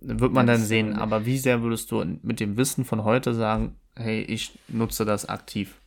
wird 0.00 0.32
man 0.32 0.46
dann 0.46 0.62
sehen. 0.62 0.94
Aber 0.94 1.26
wie 1.26 1.38
sehr 1.38 1.62
würdest 1.62 1.90
du 1.92 2.04
mit 2.22 2.40
dem 2.40 2.56
Wissen 2.56 2.84
von 2.84 3.04
heute 3.04 3.34
sagen, 3.34 3.76
hey, 3.96 4.22
ich 4.22 4.58
nutze 4.68 5.04
das 5.04 5.28
aktiv? 5.28 5.80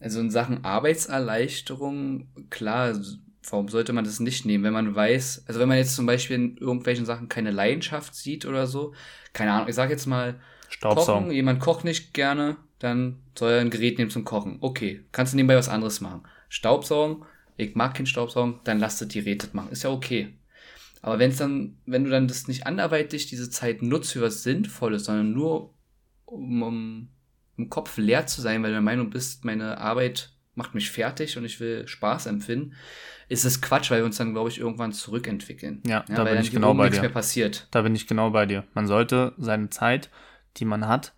Also 0.00 0.20
in 0.20 0.30
Sachen 0.30 0.64
Arbeitserleichterung, 0.64 2.28
klar, 2.50 2.94
warum 3.48 3.68
sollte 3.68 3.92
man 3.92 4.04
das 4.04 4.20
nicht 4.20 4.44
nehmen, 4.44 4.64
wenn 4.64 4.72
man 4.72 4.94
weiß, 4.94 5.44
also 5.46 5.60
wenn 5.60 5.68
man 5.68 5.78
jetzt 5.78 5.94
zum 5.94 6.06
Beispiel 6.06 6.36
in 6.36 6.56
irgendwelchen 6.56 7.06
Sachen 7.06 7.28
keine 7.28 7.50
Leidenschaft 7.50 8.14
sieht 8.14 8.46
oder 8.46 8.66
so, 8.66 8.94
keine 9.32 9.52
Ahnung, 9.52 9.68
ich 9.68 9.74
sag 9.74 9.90
jetzt 9.90 10.06
mal, 10.06 10.40
Staubsaugen. 10.68 11.24
Kochen, 11.24 11.34
jemand 11.34 11.60
kocht 11.60 11.84
nicht 11.84 12.14
gerne, 12.14 12.56
dann 12.78 13.18
soll 13.38 13.52
er 13.52 13.60
ein 13.60 13.70
Gerät 13.70 13.98
nehmen 13.98 14.10
zum 14.10 14.24
Kochen. 14.24 14.58
Okay, 14.60 15.04
kannst 15.12 15.32
du 15.32 15.36
nebenbei 15.36 15.56
was 15.56 15.68
anderes 15.68 16.00
machen. 16.00 16.22
Staubsaugen, 16.48 17.24
ich 17.56 17.74
mag 17.74 17.94
kein 17.94 18.06
Staubsaugen, 18.06 18.60
dann 18.64 18.78
lass 18.78 18.98
das 18.98 19.08
Gerät 19.08 19.52
machen. 19.54 19.70
Ist 19.70 19.84
ja 19.84 19.90
okay. 19.90 20.34
Aber 21.02 21.18
wenn 21.18 21.30
es 21.30 21.36
dann, 21.36 21.76
wenn 21.84 22.04
du 22.04 22.10
dann 22.10 22.28
das 22.28 22.48
nicht 22.48 22.66
anderweitig 22.66 23.26
diese 23.26 23.50
Zeit 23.50 23.82
nutzt 23.82 24.12
für 24.12 24.22
was 24.22 24.44
Sinnvolles, 24.44 25.04
sondern 25.04 25.32
nur 25.32 25.74
um, 26.24 26.62
um 26.62 27.08
im 27.56 27.68
Kopf 27.68 27.98
leer 27.98 28.26
zu 28.26 28.40
sein, 28.40 28.62
weil 28.62 28.70
du 28.70 28.76
der 28.76 28.82
Meinung 28.82 29.10
bist, 29.10 29.44
meine 29.44 29.78
Arbeit 29.78 30.32
macht 30.54 30.74
mich 30.74 30.90
fertig 30.90 31.36
und 31.36 31.44
ich 31.44 31.60
will 31.60 31.86
Spaß 31.88 32.26
empfinden, 32.26 32.74
ist 33.32 33.44
es 33.46 33.62
Quatsch, 33.62 33.90
weil 33.90 34.00
wir 34.00 34.04
uns 34.04 34.18
dann, 34.18 34.32
glaube 34.32 34.50
ich, 34.50 34.58
irgendwann 34.58 34.92
zurückentwickeln. 34.92 35.82
Ja, 35.86 36.04
da 36.08 36.24
weil 36.24 36.34
bin 36.34 36.42
ich 36.42 36.50
genau 36.50 36.74
bei 36.74 36.90
dir. 36.90 37.00
mehr 37.00 37.08
passiert. 37.10 37.66
Da 37.70 37.80
bin 37.82 37.94
ich 37.94 38.06
genau 38.06 38.30
bei 38.30 38.44
dir. 38.46 38.64
Man 38.74 38.86
sollte 38.86 39.32
seine 39.38 39.70
Zeit, 39.70 40.10
die 40.58 40.66
man 40.66 40.86
hat, 40.86 41.14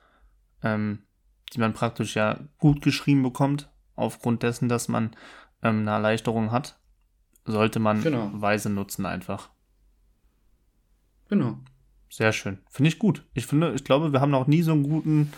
ähm, 0.62 1.00
die 1.52 1.58
man 1.60 1.72
praktisch 1.74 2.14
ja 2.14 2.38
gut 2.58 2.82
geschrieben 2.82 3.22
bekommt, 3.24 3.68
aufgrund 3.96 4.44
dessen, 4.44 4.68
dass 4.68 4.86
man 4.88 5.10
ähm, 5.62 5.80
eine 5.80 5.90
Erleichterung 5.90 6.52
hat, 6.52 6.78
sollte 7.44 7.80
man 7.80 8.00
Genau. 8.02 8.30
weise 8.32 8.70
nutzen 8.70 9.06
einfach. 9.06 9.50
Genau. 11.28 11.58
Sehr 12.10 12.32
schön. 12.32 12.58
Finde 12.70 12.88
ich 12.88 12.98
gut. 13.00 13.24
Ich 13.34 13.46
finde, 13.46 13.72
ich 13.74 13.82
glaube, 13.82 14.12
wir 14.12 14.20
haben 14.20 14.30
noch 14.30 14.46
nie 14.46 14.62
so 14.62 14.70
einen 14.72 14.84
guten, 14.84 15.32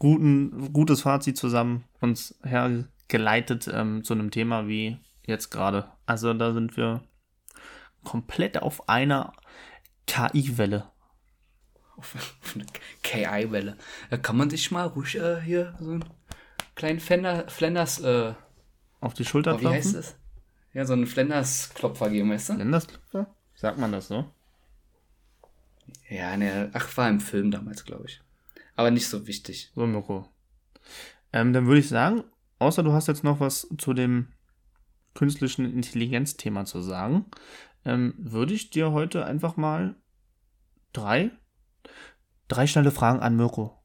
guten, 0.00 0.72
gutes 0.72 1.02
Fazit 1.02 1.36
zusammen 1.36 1.84
uns 2.00 2.36
hergeleitet 2.42 3.70
ähm, 3.72 4.02
zu 4.02 4.14
einem 4.14 4.32
Thema 4.32 4.66
wie 4.66 4.98
jetzt 5.26 5.50
gerade. 5.50 5.90
Also 6.06 6.32
da 6.34 6.52
sind 6.52 6.76
wir 6.76 7.02
komplett 8.02 8.58
auf 8.58 8.88
einer 8.88 9.32
KI-Welle. 10.06 10.90
Auf 11.96 12.14
eine 12.54 12.66
KI-Welle. 13.02 13.76
Da 14.10 14.16
kann 14.16 14.36
man 14.36 14.50
sich 14.50 14.70
mal 14.70 14.86
ruhig 14.86 15.16
äh, 15.16 15.40
hier 15.40 15.74
so 15.80 15.92
einen 15.92 16.04
kleinen 16.74 17.00
Fender, 17.00 17.48
Flanders, 17.48 18.00
äh, 18.00 18.34
Auf 19.00 19.14
die 19.14 19.24
Schulter 19.24 19.56
oh, 19.56 19.60
wie 19.60 19.68
heißt 19.68 19.92
klopfen. 19.92 20.00
es? 20.00 20.16
Ja, 20.72 20.84
so 20.84 20.92
einen 20.92 21.06
Flanders-Klopfer 21.06 22.10
geben, 22.10 22.30
weißt 22.30 22.50
du? 22.50 22.52
Ländersklopfer? 22.54 23.32
Sagt 23.54 23.78
man 23.78 23.92
das 23.92 24.08
so? 24.08 24.28
Ja, 26.08 26.36
ne, 26.36 26.70
ach, 26.72 26.96
war 26.96 27.08
im 27.08 27.20
Film 27.20 27.50
damals, 27.50 27.84
glaube 27.84 28.06
ich. 28.06 28.20
Aber 28.74 28.90
nicht 28.90 29.08
so 29.08 29.26
wichtig. 29.26 29.70
So, 29.74 29.86
Mirko. 29.86 30.28
Ähm, 31.32 31.52
dann 31.52 31.66
würde 31.66 31.80
ich 31.80 31.88
sagen, 31.88 32.24
außer 32.58 32.82
du 32.82 32.92
hast 32.92 33.06
jetzt 33.06 33.24
noch 33.24 33.40
was 33.40 33.68
zu 33.78 33.94
dem 33.94 34.28
künstlichen 35.14 35.64
Intelligenz-Thema 35.72 36.64
zu 36.64 36.80
sagen, 36.80 37.26
ähm, 37.84 38.14
würde 38.18 38.54
ich 38.54 38.70
dir 38.70 38.92
heute 38.92 39.24
einfach 39.24 39.56
mal 39.56 39.94
drei, 40.92 41.30
drei 42.48 42.66
schnelle 42.66 42.90
Fragen 42.90 43.20
an 43.20 43.36
Mirko. 43.36 43.80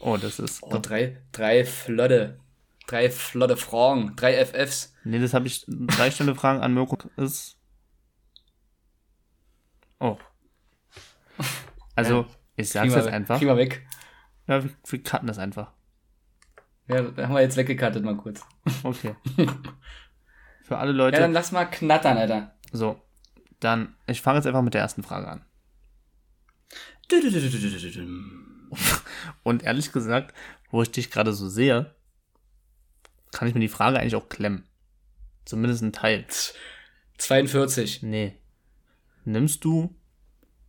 Oh, 0.00 0.16
das 0.16 0.38
ist. 0.38 0.62
Oh, 0.62 0.78
drei, 0.78 1.22
drei 1.32 1.64
flotte, 1.64 2.38
drei 2.86 3.10
flotte 3.10 3.56
Fragen, 3.56 4.14
drei 4.16 4.34
FFs. 4.44 4.94
Nee, 5.04 5.18
das 5.18 5.34
habe 5.34 5.46
ich. 5.46 5.64
Drei 5.68 6.10
schnelle 6.10 6.34
Fragen 6.34 6.60
an 6.60 6.72
Mirko 6.74 6.96
ist. 7.16 7.58
Oh. 9.98 10.16
Also, 11.94 12.22
Ja. 12.22 12.26
ich 12.56 12.70
sag's 12.70 12.94
jetzt 12.94 13.08
einfach. 13.08 13.38
Kriegen 13.38 13.50
wir 13.50 13.56
weg. 13.58 13.86
Ja, 14.46 14.62
wir, 14.64 14.70
wir 14.86 15.02
cutten 15.02 15.26
das 15.26 15.38
einfach. 15.38 15.72
Ja, 16.88 16.96
haben 16.98 17.34
wir 17.34 17.40
jetzt 17.42 17.56
weggekattet 17.56 18.02
mal 18.04 18.16
kurz. 18.16 18.42
Okay. 18.82 19.14
Für 20.70 20.78
alle 20.78 20.92
Leute. 20.92 21.16
Ja, 21.16 21.22
dann 21.22 21.32
lass 21.32 21.50
mal 21.50 21.64
knattern, 21.64 22.16
Alter. 22.16 22.54
So, 22.70 23.02
dann, 23.58 23.96
ich 24.06 24.22
fange 24.22 24.38
jetzt 24.38 24.46
einfach 24.46 24.62
mit 24.62 24.72
der 24.72 24.80
ersten 24.80 25.02
Frage 25.02 25.26
an. 25.26 25.44
Und 29.42 29.64
ehrlich 29.64 29.90
gesagt, 29.90 30.32
wo 30.70 30.80
ich 30.80 30.92
dich 30.92 31.10
gerade 31.10 31.32
so 31.32 31.48
sehe, 31.48 31.92
kann 33.32 33.48
ich 33.48 33.54
mir 33.54 33.60
die 33.60 33.66
Frage 33.66 33.98
eigentlich 33.98 34.14
auch 34.14 34.28
klemmen. 34.28 34.62
Zumindest 35.44 35.82
ein 35.82 35.92
Teil. 35.92 36.24
42. 37.18 38.04
Nee. 38.04 38.38
Nimmst 39.24 39.64
du, 39.64 39.92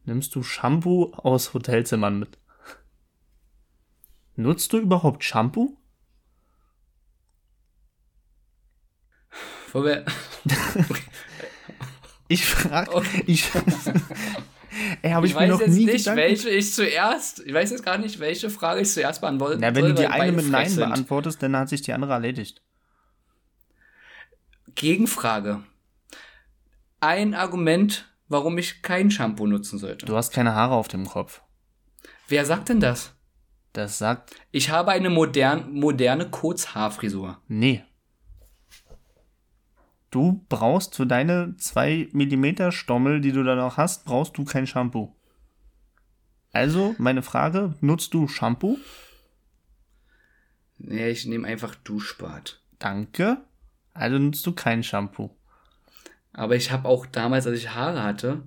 nimmst 0.05 0.33
du 0.33 0.41
Shampoo 0.41 1.13
aus 1.13 1.53
Hotelzimmern 1.53 2.17
mit? 2.17 2.39
Nutzt 4.35 4.73
du 4.73 4.79
überhaupt 4.79 5.23
Shampoo? 5.23 5.77
Wo 9.31 9.37
wir, 9.37 9.60
Ich 12.27 12.45
frage, 12.45 12.93
Okay. 12.93 13.23
ich, 13.27 13.43
ey, 15.01 15.11
ich, 15.19 15.31
ich 15.31 15.35
weiß 15.35 15.59
jetzt 15.59 15.67
nicht, 15.75 15.97
Gedanken 15.97 16.15
welche 16.17 16.49
ich 16.49 16.73
zuerst, 16.73 17.39
ich 17.45 17.53
weiß 17.53 17.71
jetzt 17.71 17.83
gar 17.83 17.97
nicht, 17.97 18.19
welche 18.19 18.49
Frage 18.49 18.79
ich 18.81 18.89
zuerst 18.89 19.19
beantworten 19.19 19.57
Na, 19.59 19.75
wenn 19.75 19.81
soll, 19.83 19.93
du 19.95 20.01
die 20.01 20.07
eine 20.07 20.31
mit 20.31 20.47
Nein 20.49 20.69
sind. 20.69 20.79
beantwortest, 20.87 21.43
dann 21.43 21.57
hat 21.57 21.67
sich 21.67 21.81
die 21.81 21.91
andere 21.91 22.13
erledigt. 22.13 22.61
Gegenfrage. 24.75 25.63
Ein 27.01 27.33
Argument, 27.33 28.09
warum 28.29 28.57
ich 28.57 28.81
kein 28.81 29.11
Shampoo 29.11 29.47
nutzen 29.47 29.77
sollte. 29.79 30.05
Du 30.05 30.15
hast 30.15 30.31
keine 30.31 30.53
Haare 30.55 30.75
auf 30.75 30.87
dem 30.87 31.05
Kopf. 31.05 31.41
Wer 32.29 32.45
sagt 32.45 32.69
denn 32.69 32.79
das? 32.79 33.13
Das 33.73 33.97
sagt, 33.97 34.35
Ich 34.51 34.69
habe 34.69 34.91
eine 34.91 35.09
modern, 35.09 35.73
moderne 35.73 36.29
Kurzhaarfrisur. 36.29 37.41
nee. 37.47 37.83
Du 40.11 40.45
brauchst 40.49 40.95
für 40.95 41.07
deine 41.07 41.55
2 41.57 42.09
mm 42.11 42.71
Stommel, 42.71 43.21
die 43.21 43.31
du 43.31 43.43
da 43.43 43.55
noch 43.55 43.77
hast, 43.77 44.03
brauchst 44.05 44.37
du 44.37 44.43
kein 44.43 44.67
Shampoo. 44.67 45.15
Also, 46.51 46.95
meine 46.97 47.21
Frage, 47.21 47.75
nutzt 47.79 48.13
du 48.13 48.27
Shampoo? 48.27 48.77
Nee, 50.77 51.09
ich 51.09 51.25
nehme 51.25 51.47
einfach 51.47 51.75
Duschbad. 51.75 52.59
Danke. 52.77 53.37
Also 53.93 54.17
nutzt 54.17 54.45
du 54.45 54.51
kein 54.51 54.83
Shampoo. 54.83 55.29
Aber 56.33 56.55
ich 56.55 56.71
habe 56.71 56.89
auch 56.89 57.05
damals, 57.05 57.47
als 57.47 57.57
ich 57.57 57.69
Haare 57.69 58.03
hatte, 58.03 58.43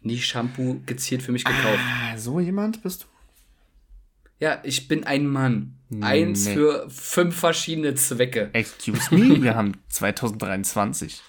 nie 0.00 0.18
Shampoo 0.18 0.80
gezielt 0.86 1.22
für 1.22 1.32
mich 1.32 1.44
gekauft. 1.44 1.80
Ah, 1.80 2.16
so 2.16 2.40
jemand 2.40 2.82
bist 2.82 3.04
du? 3.04 3.11
Ja, 4.42 4.58
ich 4.64 4.88
bin 4.88 5.04
ein 5.04 5.26
Mann. 5.28 5.78
Eins 6.00 6.46
Nee. 6.46 6.54
für 6.54 6.90
fünf 6.90 7.36
verschiedene 7.36 7.94
Zwecke. 7.94 8.50
Excuse 8.54 9.14
me, 9.14 9.40
wir 9.42 9.54
haben 9.54 9.74
2023. 9.88 11.22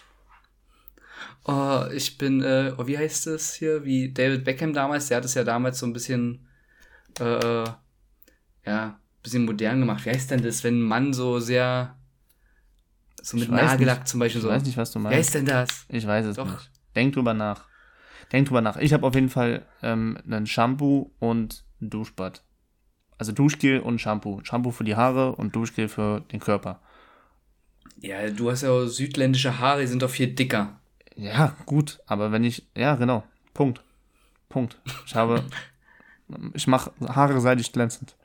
Oh, 1.45 1.83
ich 1.93 2.17
bin, 2.17 2.41
äh, 2.41 2.73
oh, 2.77 2.87
wie 2.87 2.97
heißt 2.97 3.27
es 3.27 3.53
hier? 3.53 3.83
Wie 3.83 4.11
David 4.11 4.43
Beckham 4.45 4.73
damals, 4.73 5.09
der 5.09 5.17
hat 5.17 5.25
es 5.25 5.35
ja 5.35 5.43
damals 5.43 5.77
so 5.77 5.85
ein 5.85 5.93
bisschen, 5.93 6.47
äh, 7.19 7.65
ja, 8.65 8.99
bisschen 9.21 9.45
modern 9.45 9.81
gemacht. 9.81 10.05
Wie 10.05 10.09
heißt 10.09 10.31
denn 10.31 10.41
das, 10.41 10.63
wenn 10.63 10.79
ein 10.79 10.81
Mann 10.83 11.13
so 11.13 11.39
sehr 11.39 11.95
so 13.21 13.37
mit 13.37 13.45
Ich 13.45 13.51
Nagellack 13.51 13.99
nicht. 13.99 14.07
zum 14.07 14.21
Beispiel 14.21 14.39
Ich 14.39 14.43
so. 14.43 14.49
weiß 14.49 14.63
nicht, 14.63 14.77
was 14.77 14.91
du 14.91 14.97
meinst. 14.99 15.19
ist 15.19 15.35
denn 15.35 15.45
das? 15.45 15.85
Ich 15.89 16.07
weiß 16.07 16.25
es 16.25 16.37
Doch. 16.37 16.49
nicht. 16.49 16.71
Denk 16.95 17.13
drüber 17.13 17.33
nach. 17.35 17.65
Denk 18.31 18.47
drüber 18.47 18.61
nach. 18.61 18.77
Ich 18.77 18.91
habe 18.93 19.05
auf 19.05 19.13
jeden 19.13 19.29
Fall 19.29 19.65
ähm, 19.83 20.17
einen 20.25 20.47
Shampoo 20.47 21.11
und 21.19 21.63
ein 21.81 21.89
Duschbad. 21.89 22.41
Also 23.23 23.31
Duschgel 23.31 23.79
und 23.79 23.99
Shampoo. 23.99 24.41
Shampoo 24.43 24.71
für 24.71 24.83
die 24.83 24.97
Haare 24.97 25.33
und 25.33 25.55
Duschgel 25.55 25.87
für 25.87 26.19
den 26.33 26.41
Körper. 26.41 26.81
Ja, 28.01 28.29
du 28.29 28.51
hast 28.51 28.63
ja 28.63 28.71
auch 28.71 28.85
südländische 28.85 29.59
Haare, 29.59 29.79
die 29.79 29.87
sind 29.87 30.01
doch 30.01 30.09
viel 30.09 30.27
dicker. 30.27 30.77
Ja, 31.15 31.55
gut, 31.65 32.01
aber 32.05 32.33
wenn 32.33 32.43
ich. 32.43 32.67
Ja, 32.75 32.95
genau. 32.95 33.23
Punkt. 33.53 33.81
Punkt. 34.49 34.77
Ich 35.05 35.15
habe. 35.15 35.41
ich 36.53 36.67
mache 36.67 36.91
Haare 36.99 37.39
seidig 37.39 37.71
glänzend. 37.71 38.17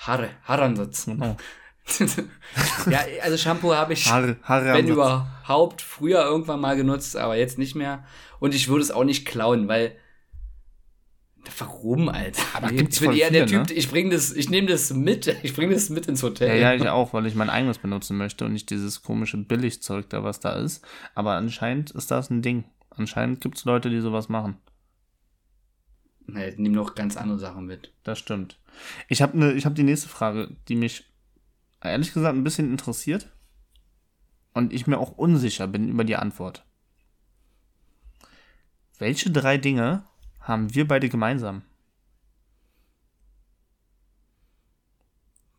Haare, 0.00 0.28
Haaransatz. 0.44 1.06
Genau. 1.06 1.38
ja, 2.90 3.00
also 3.22 3.38
Shampoo 3.38 3.72
habe 3.72 3.94
ich, 3.94 4.12
Haare, 4.12 4.36
Haare 4.42 4.74
wenn 4.74 4.88
überhaupt, 4.88 5.80
früher 5.80 6.22
irgendwann 6.22 6.60
mal 6.60 6.76
genutzt, 6.76 7.16
aber 7.16 7.36
jetzt 7.36 7.56
nicht 7.56 7.74
mehr. 7.74 8.04
Und 8.40 8.54
ich 8.54 8.68
würde 8.68 8.82
es 8.82 8.90
auch 8.90 9.04
nicht 9.04 9.24
klauen, 9.24 9.68
weil. 9.68 9.96
Warum, 11.58 12.08
Alter? 12.08 12.42
Aber 12.54 12.70
ich 12.70 12.78
gibt's 12.78 13.00
bin 13.00 13.08
voll 13.08 13.18
eher 13.18 13.30
der 13.30 13.48
viele, 13.48 13.62
Typ, 13.62 13.70
ne? 13.70 13.74
ich 13.74 13.90
bringe 13.90 14.10
das, 14.10 14.32
ich 14.32 14.50
nehme 14.50 14.68
das 14.68 14.92
mit, 14.92 15.26
ich 15.42 15.54
bringe 15.54 15.74
das 15.74 15.88
mit 15.90 16.06
ins 16.06 16.22
Hotel. 16.22 16.48
Ja, 16.60 16.72
ja, 16.72 16.74
ich 16.74 16.88
auch, 16.88 17.12
weil 17.12 17.26
ich 17.26 17.34
mein 17.34 17.50
eigenes 17.50 17.78
benutzen 17.78 18.16
möchte 18.16 18.44
und 18.44 18.52
nicht 18.52 18.70
dieses 18.70 19.02
komische 19.02 19.36
Billigzeug 19.36 20.08
da, 20.08 20.24
was 20.24 20.40
da 20.40 20.52
ist. 20.52 20.86
Aber 21.14 21.34
anscheinend 21.34 21.90
ist 21.92 22.10
das 22.10 22.30
ein 22.30 22.42
Ding. 22.42 22.64
Anscheinend 22.90 23.40
gibt 23.40 23.58
es 23.58 23.64
Leute, 23.64 23.90
die 23.90 24.00
sowas 24.00 24.28
machen. 24.28 24.56
Nee, 26.26 26.54
nimm 26.56 26.72
noch 26.72 26.94
ganz 26.94 27.16
andere 27.16 27.38
Sachen 27.38 27.66
mit. 27.66 27.92
Das 28.02 28.18
stimmt. 28.18 28.58
Ich 29.08 29.22
habe 29.22 29.38
ne, 29.38 29.52
ich 29.52 29.64
hab 29.64 29.74
die 29.74 29.82
nächste 29.82 30.08
Frage, 30.08 30.56
die 30.68 30.76
mich 30.76 31.04
ehrlich 31.82 32.12
gesagt 32.12 32.36
ein 32.36 32.44
bisschen 32.44 32.70
interessiert 32.70 33.30
und 34.52 34.72
ich 34.72 34.86
mir 34.86 34.98
auch 34.98 35.12
unsicher 35.12 35.68
bin 35.68 35.88
über 35.88 36.04
die 36.04 36.16
Antwort. 36.16 36.64
Welche 38.98 39.30
drei 39.30 39.58
Dinge 39.58 40.04
haben 40.46 40.74
wir 40.74 40.86
beide 40.86 41.08
gemeinsam? 41.08 41.62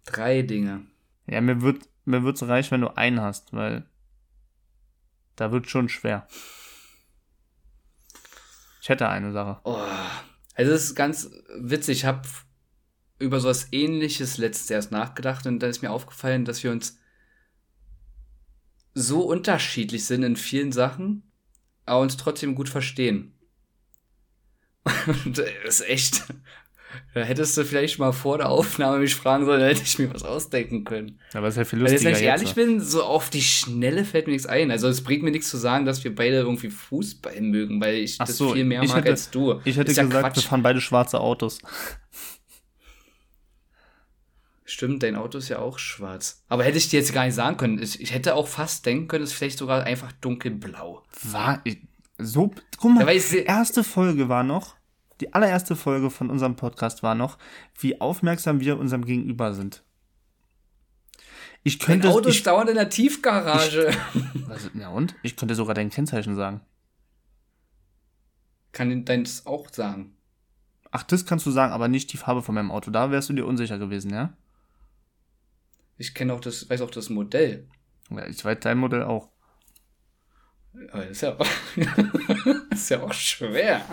Drei 0.05 0.41
Dinge. 0.41 0.85
Ja, 1.27 1.41
mir 1.41 1.61
wird 1.61 1.89
mir 2.05 2.23
wird's 2.23 2.41
reichen, 2.43 2.71
wenn 2.71 2.81
du 2.81 2.95
einen 2.95 3.19
hast, 3.19 3.51
weil 3.53 3.85
da 5.35 5.51
wird 5.51 5.69
schon 5.69 5.89
schwer. 5.89 6.25
Ich 8.81 8.87
hätte 8.87 9.09
eine 9.09 9.33
Sache. 9.33 9.59
Oh. 9.65 9.77
Also 10.55 10.71
es 10.71 10.85
ist 10.85 10.95
ganz 10.95 11.29
witzig, 11.59 11.99
ich 11.99 12.05
habe 12.05 12.27
über 13.19 13.41
sowas 13.41 13.67
ähnliches 13.71 14.37
letztes 14.37 14.69
erst 14.69 14.91
nachgedacht 14.91 15.45
und 15.45 15.59
da 15.59 15.67
ist 15.67 15.81
mir 15.81 15.91
aufgefallen, 15.91 16.45
dass 16.45 16.63
wir 16.63 16.71
uns 16.71 16.97
so 18.93 19.21
unterschiedlich 19.21 20.05
sind 20.05 20.23
in 20.23 20.37
vielen 20.37 20.71
Sachen, 20.71 21.29
aber 21.85 21.99
uns 21.99 22.15
trotzdem 22.15 22.55
gut 22.55 22.69
verstehen. 22.69 23.36
Und 25.25 25.37
das 25.37 25.79
ist 25.81 25.89
echt. 25.89 26.23
Da 27.13 27.21
hättest 27.21 27.57
du 27.57 27.63
vielleicht 27.65 27.99
mal 27.99 28.11
vor 28.11 28.37
der 28.37 28.49
Aufnahme 28.49 28.99
mich 28.99 29.13
fragen 29.15 29.45
sollen, 29.45 29.59
da 29.59 29.67
hätte 29.67 29.83
ich 29.83 29.99
mir 29.99 30.13
was 30.13 30.23
ausdenken 30.23 30.83
können. 30.83 31.19
Aber 31.33 31.47
es 31.47 31.55
ist 31.55 31.57
ja 31.59 31.65
viel 31.65 31.79
lustiger 31.79 32.03
wenn 32.05 32.15
ich 32.15 32.21
ehrlich 32.23 32.47
jetzt. 32.49 32.55
bin, 32.55 32.79
so 32.79 33.03
auf 33.03 33.29
die 33.29 33.41
Schnelle 33.41 34.05
fällt 34.05 34.27
mir 34.27 34.33
nichts 34.33 34.47
ein. 34.47 34.71
Also 34.71 34.87
es 34.87 35.03
bringt 35.03 35.23
mir 35.23 35.31
nichts 35.31 35.49
zu 35.49 35.57
sagen, 35.57 35.85
dass 35.85 36.03
wir 36.03 36.15
beide 36.15 36.37
irgendwie 36.37 36.69
Fußball 36.69 37.39
mögen, 37.41 37.81
weil 37.81 37.95
ich 37.95 38.17
Ach 38.19 38.27
das 38.27 38.37
so, 38.37 38.53
viel 38.53 38.63
mehr 38.65 38.83
mag 38.83 38.97
hätte- 38.97 39.09
als 39.11 39.29
du. 39.29 39.59
Ich 39.65 39.77
hätte 39.77 39.91
Ist 39.91 39.97
ja 39.97 40.03
gesagt, 40.03 40.25
wir 40.25 40.31
Quatsch. 40.31 40.45
fahren 40.47 40.63
beide 40.63 40.79
schwarze 40.81 41.19
Autos. 41.19 41.59
Stimmt, 44.65 45.01
dein 45.03 45.15
Auto 45.15 45.37
ist 45.37 45.47
ja 45.49 45.59
auch 45.59 45.79
schwarz. 45.79 46.43
Aber 46.49 46.63
hätte 46.65 46.77
ich 46.77 46.89
dir 46.89 46.99
jetzt 46.99 47.13
gar 47.13 47.25
nicht 47.25 47.35
sagen 47.35 47.55
können. 47.57 47.81
Ich, 47.81 48.01
ich 48.01 48.13
hätte 48.13 48.35
auch 48.35 48.47
fast 48.47 48.85
denken 48.85 49.07
können, 49.07 49.23
es 49.23 49.31
ist 49.31 49.37
vielleicht 49.37 49.57
sogar 49.59 49.83
einfach 49.83 50.11
dunkelblau. 50.13 51.03
War 51.23 51.61
ich, 51.63 51.77
so, 52.17 52.51
guck 52.77 52.91
mal, 52.93 53.05
Ja, 53.05 53.11
ich 53.11 53.29
die 53.29 53.43
erste 53.43 53.83
Folge 53.83 54.29
war 54.29 54.43
noch, 54.43 54.75
die 55.21 55.33
allererste 55.33 55.75
Folge 55.75 56.09
von 56.09 56.29
unserem 56.29 56.55
Podcast 56.55 57.03
war 57.03 57.15
noch, 57.15 57.37
wie 57.79 57.99
aufmerksam 58.01 58.59
wir 58.59 58.77
unserem 58.77 59.05
Gegenüber 59.05 59.53
sind. 59.53 59.83
Ich 61.63 61.79
Dein 61.79 61.87
könnte, 61.99 62.09
Auto 62.09 62.29
ich, 62.29 62.37
ist 62.37 62.47
dauernd 62.47 62.69
in 62.69 62.75
der 62.75 62.89
Tiefgarage. 62.89 63.91
also, 64.49 64.69
ja 64.73 64.89
und? 64.89 65.15
Ich 65.23 65.35
könnte 65.35 65.55
sogar 65.55 65.75
dein 65.75 65.89
Kennzeichen 65.89 66.35
sagen. 66.35 66.61
Kann 68.71 69.05
deins 69.05 69.45
auch 69.45 69.71
sagen. 69.73 70.15
Ach, 70.91 71.03
das 71.03 71.25
kannst 71.25 71.45
du 71.45 71.51
sagen, 71.51 71.73
aber 71.73 71.87
nicht 71.87 72.13
die 72.13 72.17
Farbe 72.17 72.41
von 72.41 72.55
meinem 72.55 72.71
Auto. 72.71 72.91
Da 72.91 73.11
wärst 73.11 73.29
du 73.29 73.33
dir 73.33 73.45
unsicher 73.45 73.77
gewesen, 73.77 74.11
ja? 74.13 74.33
Ich 75.97 76.13
kenne 76.13 76.33
auch 76.33 76.39
das, 76.39 76.69
weiß 76.69 76.81
auch 76.81 76.91
das 76.91 77.09
Modell. 77.09 77.67
Ja, 78.09 78.25
Ich 78.27 78.45
weiß 78.45 78.59
dein 78.61 78.77
Modell 78.77 79.03
auch. 79.03 79.29
Aber 80.91 81.07
ist 81.07 81.21
ja, 81.21 81.37
ist 82.71 82.89
ja 82.89 83.01
auch 83.01 83.13
schwer. 83.13 83.83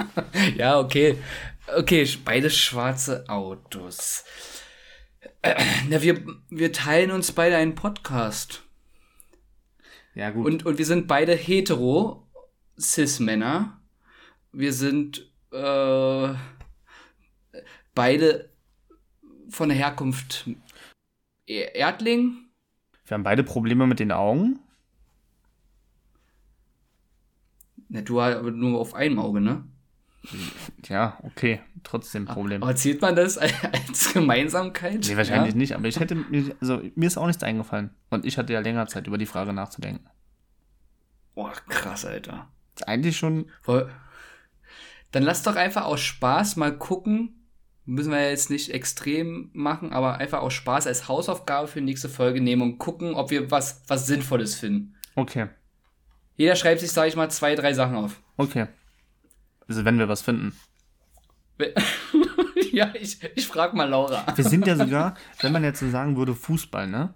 Ja, 0.56 0.78
okay. 0.78 1.18
Okay, 1.76 2.06
beide 2.24 2.50
schwarze 2.50 3.24
Autos. 3.28 4.24
Na, 5.88 6.02
wir, 6.02 6.24
wir 6.50 6.72
teilen 6.72 7.10
uns 7.10 7.32
beide 7.32 7.56
einen 7.56 7.74
Podcast. 7.74 8.62
Ja, 10.14 10.30
gut. 10.30 10.46
Und, 10.46 10.66
und 10.66 10.78
wir 10.78 10.86
sind 10.86 11.06
beide 11.08 11.34
hetero, 11.34 12.26
Cis-Männer. 12.78 13.80
Wir 14.52 14.72
sind 14.72 15.30
äh, 15.52 16.34
beide 17.94 18.50
von 19.48 19.68
der 19.68 19.78
Herkunft 19.78 20.48
Er- 21.46 21.74
Erdling. 21.74 22.48
wir 23.06 23.14
haben 23.14 23.22
beide 23.24 23.42
Probleme 23.44 23.86
mit 23.86 24.00
den 24.00 24.12
Augen. 24.12 24.60
Na, 27.94 28.02
du 28.02 28.20
aber 28.20 28.50
nur 28.50 28.80
auf 28.80 28.94
einem 28.94 29.20
Auge, 29.20 29.40
ne? 29.40 29.62
Ja, 30.88 31.16
okay. 31.22 31.60
Trotzdem 31.84 32.24
Problem. 32.24 32.60
Aber 32.60 32.74
zählt 32.74 33.00
man 33.00 33.14
das 33.14 33.38
als 33.38 34.12
Gemeinsamkeit? 34.12 35.06
Nee, 35.06 35.16
wahrscheinlich 35.16 35.54
ja? 35.54 35.58
nicht, 35.58 35.76
aber 35.76 35.86
ich 35.86 36.00
hätte 36.00 36.16
mir, 36.16 36.56
also 36.60 36.82
mir 36.96 37.06
ist 37.06 37.16
auch 37.16 37.28
nichts 37.28 37.44
eingefallen. 37.44 37.90
Und 38.10 38.26
ich 38.26 38.36
hatte 38.36 38.52
ja 38.52 38.58
länger 38.58 38.88
Zeit, 38.88 39.06
über 39.06 39.16
die 39.16 39.26
Frage 39.26 39.52
nachzudenken. 39.52 40.08
Boah, 41.36 41.52
krass, 41.68 42.04
Alter. 42.04 42.48
Ist 42.74 42.88
eigentlich 42.88 43.16
schon, 43.16 43.46
Voll. 43.62 43.88
Dann 45.12 45.22
lass 45.22 45.44
doch 45.44 45.54
einfach 45.54 45.84
aus 45.84 46.00
Spaß 46.00 46.56
mal 46.56 46.76
gucken. 46.76 47.46
Müssen 47.84 48.10
wir 48.10 48.28
jetzt 48.28 48.50
nicht 48.50 48.74
extrem 48.74 49.50
machen, 49.52 49.92
aber 49.92 50.16
einfach 50.16 50.40
aus 50.40 50.54
Spaß 50.54 50.88
als 50.88 51.06
Hausaufgabe 51.06 51.68
für 51.68 51.78
die 51.78 51.84
nächste 51.84 52.08
Folge 52.08 52.40
nehmen 52.40 52.62
und 52.62 52.78
gucken, 52.78 53.14
ob 53.14 53.30
wir 53.30 53.52
was, 53.52 53.84
was 53.86 54.08
Sinnvolles 54.08 54.56
finden. 54.56 54.96
okay, 55.14 55.46
Jeder 56.36 56.56
schreibt 56.56 56.80
sich, 56.80 56.90
sag 56.90 57.08
ich 57.08 57.16
mal, 57.16 57.30
zwei, 57.30 57.54
drei 57.54 57.72
Sachen 57.74 57.96
auf. 57.96 58.20
okay. 58.36 58.66
Also 59.66 59.84
wenn 59.86 59.98
wir 59.98 60.08
was 60.08 60.20
finden. 60.20 60.52
ja, 62.72 62.92
ich, 62.94 63.18
ich 63.34 63.46
frag 63.46 63.72
mal 63.72 63.88
Laura. 63.88 64.26
Wir 64.34 64.44
sind 64.44 64.66
ja 64.66 64.76
sogar, 64.76 65.14
wenn 65.40 65.52
man 65.52 65.64
jetzt 65.64 65.80
so 65.80 65.88
sagen 65.88 66.16
würde, 66.16 66.34
Fußball, 66.34 66.86
ne? 66.86 67.14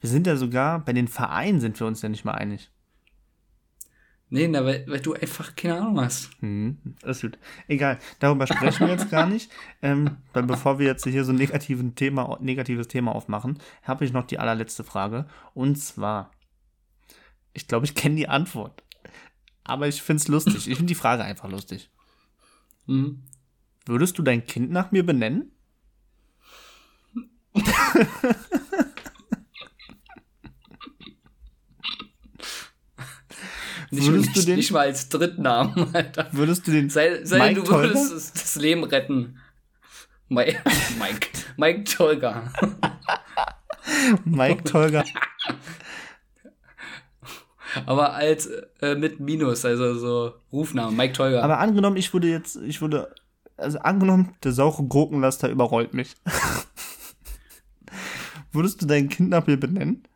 Wir 0.00 0.10
sind 0.10 0.26
ja 0.26 0.36
sogar, 0.36 0.84
bei 0.84 0.92
den 0.92 1.08
Vereinen 1.08 1.60
sind 1.60 1.80
wir 1.80 1.86
uns 1.86 2.02
ja 2.02 2.08
nicht 2.08 2.24
mal 2.24 2.34
einig. 2.34 2.70
Nee, 4.30 4.48
na, 4.48 4.64
weil, 4.64 4.84
weil 4.88 5.00
du 5.00 5.14
einfach 5.14 5.54
keine 5.54 5.76
Ahnung 5.76 6.00
hast. 6.00 6.30
Hm, 6.40 6.78
ist 7.04 7.22
gut. 7.22 7.38
Egal, 7.68 7.98
darüber 8.18 8.46
sprechen 8.46 8.86
wir 8.86 8.94
jetzt 8.94 9.10
gar 9.10 9.26
nicht. 9.26 9.50
Ähm, 9.80 10.16
weil 10.32 10.42
bevor 10.42 10.78
wir 10.78 10.86
jetzt 10.86 11.04
hier 11.04 11.24
so 11.24 11.32
ein 11.32 11.36
negativen 11.36 11.94
Thema, 11.94 12.36
negatives 12.40 12.88
Thema 12.88 13.14
aufmachen, 13.14 13.58
habe 13.82 14.04
ich 14.04 14.12
noch 14.12 14.24
die 14.24 14.38
allerletzte 14.38 14.82
Frage. 14.82 15.26
Und 15.54 15.76
zwar, 15.76 16.30
ich 17.54 17.66
glaube, 17.66 17.86
ich 17.86 17.94
kenne 17.94 18.16
die 18.16 18.28
Antwort. 18.28 18.82
Aber 19.64 19.88
ich 19.88 20.02
finde 20.02 20.20
es 20.20 20.28
lustig. 20.28 20.56
Ich 20.68 20.76
finde 20.76 20.86
die 20.90 20.94
Frage 20.94 21.24
einfach 21.24 21.48
lustig. 21.48 21.88
Mhm. 22.86 23.22
Würdest 23.86 24.18
du 24.18 24.22
dein 24.22 24.44
Kind 24.46 24.70
nach 24.70 24.92
mir 24.92 25.04
benennen? 25.06 25.50
Nicht, 33.90 34.06
Würdest 34.08 34.26
nicht, 34.28 34.36
du 34.36 34.46
den- 34.46 34.56
nicht 34.56 34.70
mal 34.72 34.80
als 34.80 35.08
Drittnamen, 35.08 35.94
Alter. 35.94 36.28
Würdest 36.32 36.66
du 36.66 36.72
den 36.72 36.90
Sei, 36.90 37.24
sei 37.24 37.38
Mike 37.38 37.62
du 37.62 37.68
würdest 37.70 38.12
das, 38.12 38.32
das 38.32 38.56
Leben 38.56 38.84
retten. 38.84 39.38
Mike, 40.28 40.58
Mike, 40.98 41.28
Mike 41.56 41.84
Tolga. 41.84 42.52
Mike 44.24 44.64
Tolga? 44.64 45.04
Aber 47.86 48.14
als 48.14 48.46
äh, 48.80 48.94
mit 48.94 49.20
Minus, 49.20 49.64
also 49.64 49.94
so 49.94 50.34
Rufname, 50.52 50.94
Mike 50.94 51.14
Tolga. 51.14 51.42
Aber 51.42 51.58
angenommen, 51.58 51.96
ich 51.96 52.12
würde 52.12 52.28
jetzt, 52.28 52.56
ich 52.56 52.80
würde, 52.80 53.14
also 53.56 53.78
angenommen, 53.78 54.34
der 54.42 54.52
saure 54.52 54.84
Gurkenlaster 54.84 55.48
überrollt 55.48 55.94
mich. 55.94 56.14
Würdest 58.52 58.82
du 58.82 58.86
dein 58.86 59.08
Kind 59.08 59.30
nach 59.30 59.46
mir 59.46 59.58
benennen? 59.58 60.06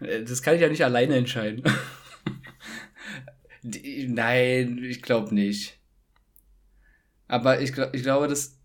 Äh, 0.00 0.24
das 0.24 0.42
kann 0.42 0.54
ich 0.54 0.60
ja 0.60 0.68
nicht 0.68 0.84
alleine 0.84 1.16
entscheiden. 1.16 1.62
Die, 3.62 4.06
nein, 4.08 4.78
ich 4.82 5.02
glaube 5.02 5.34
nicht. 5.34 5.80
Aber 7.28 7.60
ich, 7.60 7.72
ich 7.92 8.02
glaube, 8.02 8.28
das. 8.28 8.58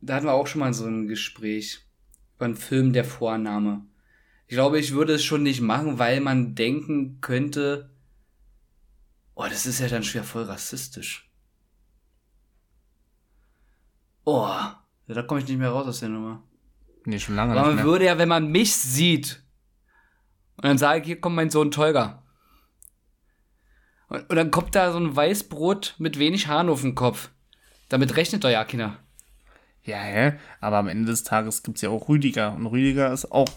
da 0.00 0.14
hatten 0.14 0.26
wir 0.26 0.32
auch 0.32 0.46
schon 0.46 0.60
mal 0.60 0.72
so 0.72 0.86
ein 0.86 1.08
Gespräch 1.08 1.80
über 2.36 2.44
einen 2.44 2.56
Film 2.56 2.92
der 2.92 3.04
Vorname. 3.04 3.84
Ich 4.52 4.54
glaube, 4.54 4.78
ich 4.78 4.92
würde 4.92 5.14
es 5.14 5.24
schon 5.24 5.44
nicht 5.44 5.62
machen, 5.62 5.98
weil 5.98 6.20
man 6.20 6.54
denken 6.54 7.22
könnte, 7.22 7.88
oh, 9.34 9.46
das 9.48 9.64
ist 9.64 9.80
ja 9.80 9.88
dann 9.88 10.02
schwer 10.02 10.24
voll 10.24 10.42
rassistisch. 10.42 11.32
Oh, 14.24 14.50
da 15.08 15.22
komme 15.22 15.40
ich 15.40 15.48
nicht 15.48 15.56
mehr 15.56 15.70
raus 15.70 15.86
aus 15.86 16.00
der 16.00 16.10
Nummer. 16.10 16.42
Nee, 17.06 17.18
schon 17.18 17.34
lange 17.34 17.58
Aber 17.58 17.68
nicht 17.68 17.76
man 17.76 17.84
würde 17.86 18.04
ja, 18.04 18.18
wenn 18.18 18.28
man 18.28 18.52
mich 18.52 18.74
sieht, 18.74 19.42
und 20.56 20.66
dann 20.66 20.76
sage 20.76 21.00
ich, 21.00 21.06
hier 21.06 21.18
kommt 21.18 21.36
mein 21.36 21.48
Sohn 21.48 21.70
Tolga. 21.70 22.22
Und, 24.08 24.28
und 24.28 24.36
dann 24.36 24.50
kommt 24.50 24.74
da 24.74 24.92
so 24.92 24.98
ein 24.98 25.16
Weißbrot 25.16 25.94
mit 25.96 26.18
wenig 26.18 26.48
Haaren 26.48 26.68
auf 26.68 26.82
dem 26.82 26.94
Kopf. 26.94 27.30
Damit 27.88 28.16
rechnet 28.16 28.44
doch 28.44 28.50
ja 28.50 28.66
keiner. 28.66 28.98
Ja, 29.82 29.96
hä? 29.96 30.38
Aber 30.60 30.76
am 30.76 30.88
Ende 30.88 31.10
des 31.10 31.24
Tages 31.24 31.62
gibt's 31.62 31.80
ja 31.80 31.88
auch 31.88 32.10
Rüdiger. 32.10 32.52
Und 32.52 32.66
Rüdiger 32.66 33.14
ist 33.14 33.32
auch 33.32 33.48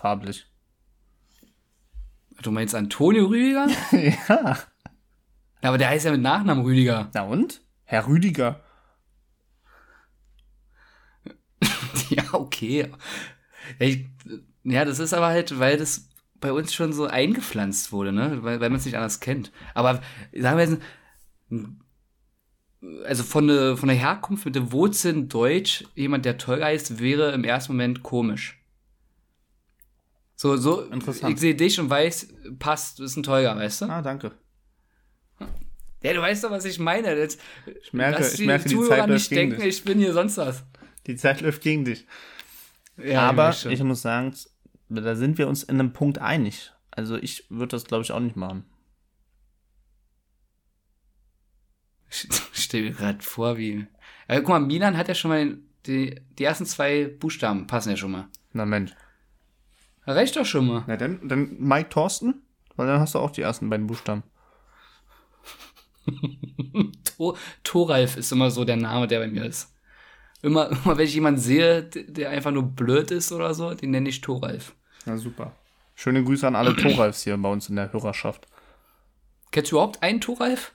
farblich. 0.00 0.46
Du 2.42 2.50
meinst 2.50 2.74
Antonio 2.74 3.26
Rüdiger? 3.26 3.68
ja. 3.92 4.58
Aber 5.62 5.76
der 5.76 5.90
heißt 5.90 6.06
ja 6.06 6.12
mit 6.12 6.22
Nachnamen 6.22 6.64
Rüdiger. 6.64 7.10
Na 7.12 7.22
und? 7.22 7.60
Herr 7.84 8.06
Rüdiger. 8.06 8.62
Ja, 12.08 12.24
okay. 12.32 12.90
Ja, 13.78 13.86
ich, 13.86 14.06
ja, 14.64 14.84
das 14.84 14.98
ist 14.98 15.14
aber 15.14 15.28
halt, 15.28 15.60
weil 15.60 15.76
das 15.76 16.08
bei 16.40 16.52
uns 16.52 16.74
schon 16.74 16.92
so 16.92 17.06
eingepflanzt 17.06 17.92
wurde, 17.92 18.10
ne? 18.10 18.42
Weil, 18.42 18.58
weil 18.60 18.70
man 18.70 18.78
es 18.80 18.84
nicht 18.84 18.96
anders 18.96 19.20
kennt. 19.20 19.52
Aber 19.74 20.00
sagen 20.32 20.58
wir 20.58 20.64
jetzt, 20.64 20.82
also 23.04 23.22
von 23.22 23.46
der, 23.46 23.76
von 23.76 23.88
der 23.88 23.96
Herkunft 23.96 24.44
mit 24.44 24.56
dem 24.56 24.72
Wurzeln 24.72 25.28
Deutsch, 25.28 25.84
jemand, 25.94 26.24
der 26.24 26.38
Tolga 26.38 26.64
heißt, 26.64 26.98
wäre 26.98 27.32
im 27.32 27.44
ersten 27.44 27.74
Moment 27.74 28.02
komisch. 28.02 28.59
So, 30.40 30.56
so, 30.56 30.84
Interessant. 30.84 31.34
ich 31.34 31.38
sehe 31.38 31.54
dich 31.54 31.78
und 31.78 31.90
weiß, 31.90 32.28
passt, 32.58 32.98
du 32.98 33.02
bist 33.02 33.14
ein 33.14 33.22
Tolga, 33.22 33.54
weißt 33.54 33.82
du? 33.82 33.84
Ah, 33.90 34.00
danke. 34.00 34.32
Ja, 36.02 36.14
du 36.14 36.22
weißt 36.22 36.44
doch, 36.44 36.50
was 36.50 36.64
ich 36.64 36.78
meine. 36.78 37.14
Das, 37.14 37.36
Ich 37.82 37.92
merke, 37.92 38.22
lass 38.22 38.38
ich 38.38 38.46
merke, 38.46 38.66
die 38.66 38.74
Zuhörer 38.74 39.00
Zeit 39.00 39.10
nicht 39.10 39.30
denken, 39.32 39.56
dich. 39.56 39.66
ich 39.66 39.84
bin 39.84 39.98
hier 39.98 40.14
sonst 40.14 40.38
was. 40.38 40.64
Die 41.06 41.16
Zeit 41.16 41.42
läuft 41.42 41.60
gegen 41.60 41.84
dich. 41.84 42.06
Ja, 42.96 43.28
Aber 43.28 43.52
schon. 43.52 43.70
ich 43.70 43.82
muss 43.82 44.00
sagen, 44.00 44.34
da 44.88 45.14
sind 45.14 45.36
wir 45.36 45.46
uns 45.46 45.62
in 45.62 45.78
einem 45.78 45.92
Punkt 45.92 46.16
einig. 46.16 46.72
Also 46.90 47.18
ich 47.18 47.44
würde 47.50 47.72
das, 47.72 47.84
glaube 47.84 48.04
ich, 48.04 48.12
auch 48.12 48.20
nicht 48.20 48.36
machen. 48.36 48.64
Ich 52.08 52.26
stell 52.54 52.84
mir 52.84 52.92
gerade 52.92 53.22
vor, 53.22 53.58
wie. 53.58 53.86
Ja, 54.26 54.40
guck 54.40 54.48
mal, 54.48 54.60
Milan 54.60 54.96
hat 54.96 55.08
ja 55.08 55.14
schon 55.14 55.28
mal 55.28 55.44
den, 55.44 55.68
die, 55.84 56.18
die 56.38 56.44
ersten 56.44 56.64
zwei 56.64 57.08
Buchstaben 57.08 57.66
passen 57.66 57.90
ja 57.90 57.96
schon 57.98 58.12
mal. 58.12 58.28
Na 58.54 58.64
Mensch. 58.64 58.92
Reicht 60.06 60.36
doch 60.36 60.46
schon 60.46 60.66
mal. 60.66 60.84
Na 60.86 60.96
dann, 60.96 61.28
dann 61.28 61.56
Mike 61.58 61.90
Thorsten, 61.90 62.42
weil 62.76 62.86
dann 62.86 63.00
hast 63.00 63.14
du 63.14 63.18
auch 63.18 63.30
die 63.30 63.42
ersten 63.42 63.68
beiden 63.70 63.86
Buchstaben. 63.86 64.22
Thoralf 67.62 68.16
ist 68.16 68.32
immer 68.32 68.50
so 68.50 68.64
der 68.64 68.76
Name, 68.76 69.06
der 69.06 69.20
bei 69.20 69.28
mir 69.28 69.44
ist. 69.44 69.74
Immer, 70.42 70.70
immer 70.84 70.96
wenn 70.96 71.04
ich 71.04 71.14
jemanden 71.14 71.40
sehe, 71.40 71.82
der 71.82 72.04
der 72.04 72.30
einfach 72.30 72.50
nur 72.50 72.62
blöd 72.62 73.10
ist 73.10 73.32
oder 73.32 73.54
so, 73.54 73.74
den 73.74 73.90
nenne 73.90 74.08
ich 74.08 74.20
Thoralf. 74.20 74.74
Na 75.06 75.16
super. 75.16 75.54
Schöne 75.94 76.24
Grüße 76.24 76.46
an 76.46 76.56
alle 76.56 76.74
Thoralfs 76.76 77.24
hier 77.24 77.36
bei 77.36 77.50
uns 77.50 77.68
in 77.68 77.76
der 77.76 77.92
Hörerschaft. 77.92 78.46
Kennst 79.50 79.72
du 79.72 79.76
überhaupt 79.76 80.02
einen 80.02 80.20
Thoralf? 80.20 80.72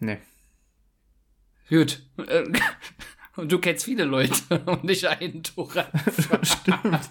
Nee. 0.00 0.18
Gut. 1.68 2.02
Und 3.36 3.50
du 3.50 3.58
kennst 3.58 3.84
viele 3.84 4.04
Leute 4.04 4.34
und 4.66 4.84
nicht 4.84 5.06
einen 5.06 5.42
Thoralf. 5.42 5.88
Stimmt. 6.42 7.10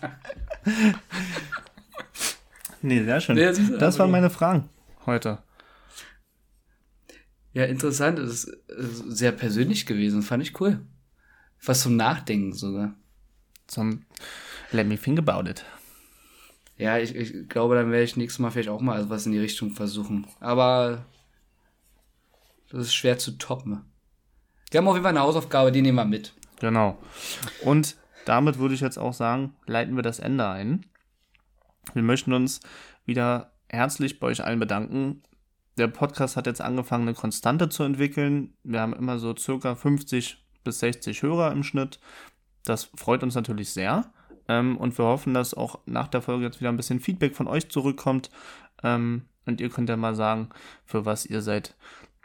nee, 2.81 3.03
sehr 3.03 3.21
schön. 3.21 3.35
Das 3.35 3.59
aber 3.59 3.81
waren 3.99 4.07
du- 4.07 4.11
meine 4.11 4.29
Fragen 4.29 4.69
heute. 5.05 5.39
Ja, 7.53 7.65
interessant. 7.65 8.17
Das 8.19 8.45
ist 8.45 8.57
sehr 9.07 9.31
persönlich 9.31 9.85
gewesen. 9.85 10.21
Fand 10.23 10.41
ich 10.43 10.59
cool. 10.59 10.79
Was 11.63 11.81
zum 11.83 11.95
Nachdenken 11.95 12.53
sogar. 12.53 12.95
Zum 13.67 14.05
Let 14.71 14.87
me 14.87 14.97
think 14.97 15.19
about 15.19 15.47
it. 15.49 15.63
Ja, 16.77 16.97
ich, 16.97 17.15
ich 17.15 17.47
glaube, 17.49 17.75
dann 17.75 17.91
werde 17.91 18.03
ich 18.03 18.17
nächstes 18.17 18.39
Mal 18.39 18.49
vielleicht 18.49 18.69
auch 18.69 18.81
mal 18.81 19.07
was 19.09 19.25
in 19.27 19.31
die 19.33 19.39
Richtung 19.39 19.69
versuchen. 19.69 20.25
Aber 20.39 21.05
das 22.71 22.87
ist 22.87 22.95
schwer 22.95 23.19
zu 23.19 23.37
toppen. 23.37 23.81
Wir 24.73 24.79
haben 24.79 24.87
auf 24.87 24.95
jeden 24.95 25.03
Fall 25.03 25.11
eine 25.11 25.21
Hausaufgabe, 25.21 25.71
die 25.71 25.83
nehmen 25.83 25.99
wir 25.99 26.05
mit. 26.05 26.33
Genau. 26.59 26.97
Und 27.63 27.95
damit 28.25 28.57
würde 28.57 28.73
ich 28.73 28.81
jetzt 28.81 28.97
auch 28.97 29.13
sagen, 29.13 29.53
leiten 29.67 29.95
wir 29.95 30.01
das 30.01 30.17
Ende 30.17 30.47
ein. 30.47 30.83
Wir 31.93 32.01
möchten 32.01 32.33
uns 32.33 32.59
wieder 33.05 33.53
herzlich 33.69 34.19
bei 34.19 34.25
euch 34.25 34.43
allen 34.43 34.59
bedanken. 34.59 35.21
Der 35.77 35.89
Podcast 35.89 36.37
hat 36.37 36.47
jetzt 36.47 36.59
angefangen, 36.59 37.07
eine 37.07 37.13
Konstante 37.13 37.69
zu 37.69 37.83
entwickeln. 37.83 38.55
Wir 38.63 38.81
haben 38.81 38.93
immer 38.93 39.19
so 39.19 39.35
circa 39.37 39.75
50 39.75 40.43
bis 40.63 40.79
60 40.79 41.21
Hörer 41.21 41.51
im 41.51 41.61
Schnitt. 41.61 41.99
Das 42.63 42.85
freut 42.95 43.21
uns 43.21 43.35
natürlich 43.35 43.69
sehr. 43.69 44.11
Ähm, 44.47 44.77
und 44.77 44.97
wir 44.97 45.05
hoffen, 45.05 45.35
dass 45.35 45.53
auch 45.53 45.81
nach 45.85 46.07
der 46.07 46.23
Folge 46.23 46.45
jetzt 46.45 46.61
wieder 46.61 46.69
ein 46.71 46.77
bisschen 46.77 46.99
Feedback 46.99 47.35
von 47.35 47.47
euch 47.47 47.69
zurückkommt. 47.69 48.31
Ähm, 48.81 49.27
und 49.45 49.61
ihr 49.61 49.69
könnt 49.69 49.89
ja 49.89 49.97
mal 49.97 50.15
sagen, 50.15 50.49
für 50.83 51.05
was 51.05 51.27
ihr 51.27 51.43
seid. 51.43 51.75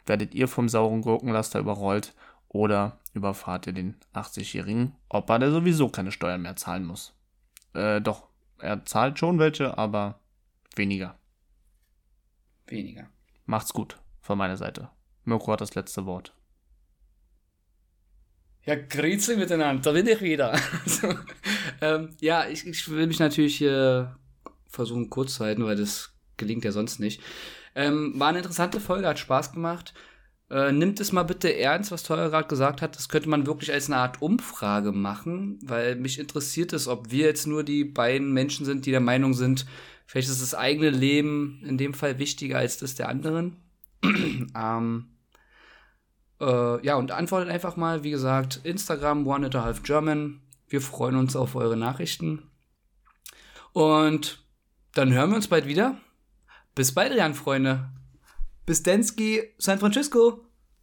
Werdet 0.07 0.33
ihr 0.33 0.47
vom 0.47 0.67
sauren 0.67 1.01
Gurkenlaster 1.01 1.59
überrollt 1.59 2.15
oder 2.49 2.99
überfahrt 3.13 3.67
ihr 3.67 3.73
den 3.73 3.95
80-Jährigen 4.13 4.95
Opa, 5.09 5.39
der 5.39 5.51
sowieso 5.51 5.89
keine 5.89 6.11
Steuern 6.11 6.41
mehr 6.41 6.55
zahlen 6.55 6.85
muss? 6.85 7.15
Äh, 7.73 8.01
doch, 8.01 8.27
er 8.57 8.83
zahlt 8.85 9.19
schon 9.19 9.39
welche, 9.39 9.77
aber 9.77 10.19
weniger. 10.75 11.17
Weniger. 12.67 13.07
Macht's 13.45 13.73
gut 13.73 13.99
von 14.21 14.37
meiner 14.37 14.57
Seite. 14.57 14.89
Mirko 15.23 15.51
hat 15.51 15.61
das 15.61 15.75
letzte 15.75 16.05
Wort. 16.05 16.33
Ja, 18.65 18.75
grüezi 18.75 19.35
miteinander, 19.37 19.81
da 19.81 19.91
bin 19.93 20.07
ich 20.07 20.21
wieder. 20.21 20.59
so, 20.85 21.13
ähm, 21.81 22.15
ja, 22.19 22.47
ich, 22.47 22.67
ich 22.67 22.89
will 22.89 23.07
mich 23.07 23.19
natürlich 23.19 23.57
hier 23.57 24.17
versuchen 24.67 25.09
kurz 25.09 25.35
zu 25.35 25.45
halten, 25.45 25.65
weil 25.65 25.75
das 25.77 26.13
gelingt 26.37 26.65
ja 26.65 26.71
sonst 26.71 26.99
nicht. 26.99 27.21
Ähm, 27.75 28.13
war 28.19 28.29
eine 28.29 28.39
interessante 28.39 28.79
Folge, 28.79 29.07
hat 29.07 29.19
Spaß 29.19 29.53
gemacht. 29.53 29.93
Äh, 30.51 30.71
nimmt 30.71 30.99
es 30.99 31.11
mal 31.11 31.23
bitte 31.23 31.55
ernst, 31.55 31.91
was 31.91 32.03
Teuer 32.03 32.29
gerade 32.29 32.47
gesagt 32.47 32.81
hat. 32.81 32.95
Das 32.95 33.07
könnte 33.07 33.29
man 33.29 33.45
wirklich 33.45 33.71
als 33.71 33.87
eine 33.87 33.97
Art 33.97 34.21
Umfrage 34.21 34.91
machen, 34.91 35.59
weil 35.63 35.95
mich 35.95 36.17
interessiert 36.17 36.73
es, 36.73 36.87
ob 36.87 37.11
wir 37.11 37.25
jetzt 37.25 37.45
nur 37.45 37.63
die 37.63 37.83
beiden 37.83 38.33
Menschen 38.33 38.65
sind, 38.65 38.85
die 38.85 38.91
der 38.91 38.99
Meinung 38.99 39.33
sind, 39.33 39.67
vielleicht 40.07 40.29
ist 40.29 40.41
das 40.41 40.55
eigene 40.55 40.89
Leben 40.89 41.61
in 41.63 41.77
dem 41.77 41.93
Fall 41.93 42.17
wichtiger 42.17 42.57
als 42.57 42.77
das 42.77 42.95
der 42.95 43.09
anderen. 43.09 43.57
ähm, 44.03 45.09
äh, 46.41 46.85
ja, 46.85 46.95
und 46.95 47.11
antwortet 47.11 47.49
einfach 47.49 47.75
mal, 47.75 48.03
wie 48.03 48.11
gesagt, 48.11 48.61
Instagram, 48.63 49.27
one 49.27 49.45
and 49.45 49.55
a 49.55 49.63
half 49.63 49.83
German. 49.83 50.41
Wir 50.67 50.81
freuen 50.81 51.15
uns 51.15 51.35
auf 51.35 51.55
eure 51.55 51.77
Nachrichten. 51.77 52.49
Und 53.71 54.43
dann 54.95 55.13
hören 55.13 55.29
wir 55.29 55.35
uns 55.35 55.47
bald 55.47 55.67
wieder. 55.67 55.97
Bis 56.73 56.93
bald, 56.93 57.13
Jan, 57.13 57.35
Freunde. 57.35 57.89
Bis 58.69 58.83
Densky, 58.83 59.41
San 59.57 59.79
Francisco. 59.79 60.45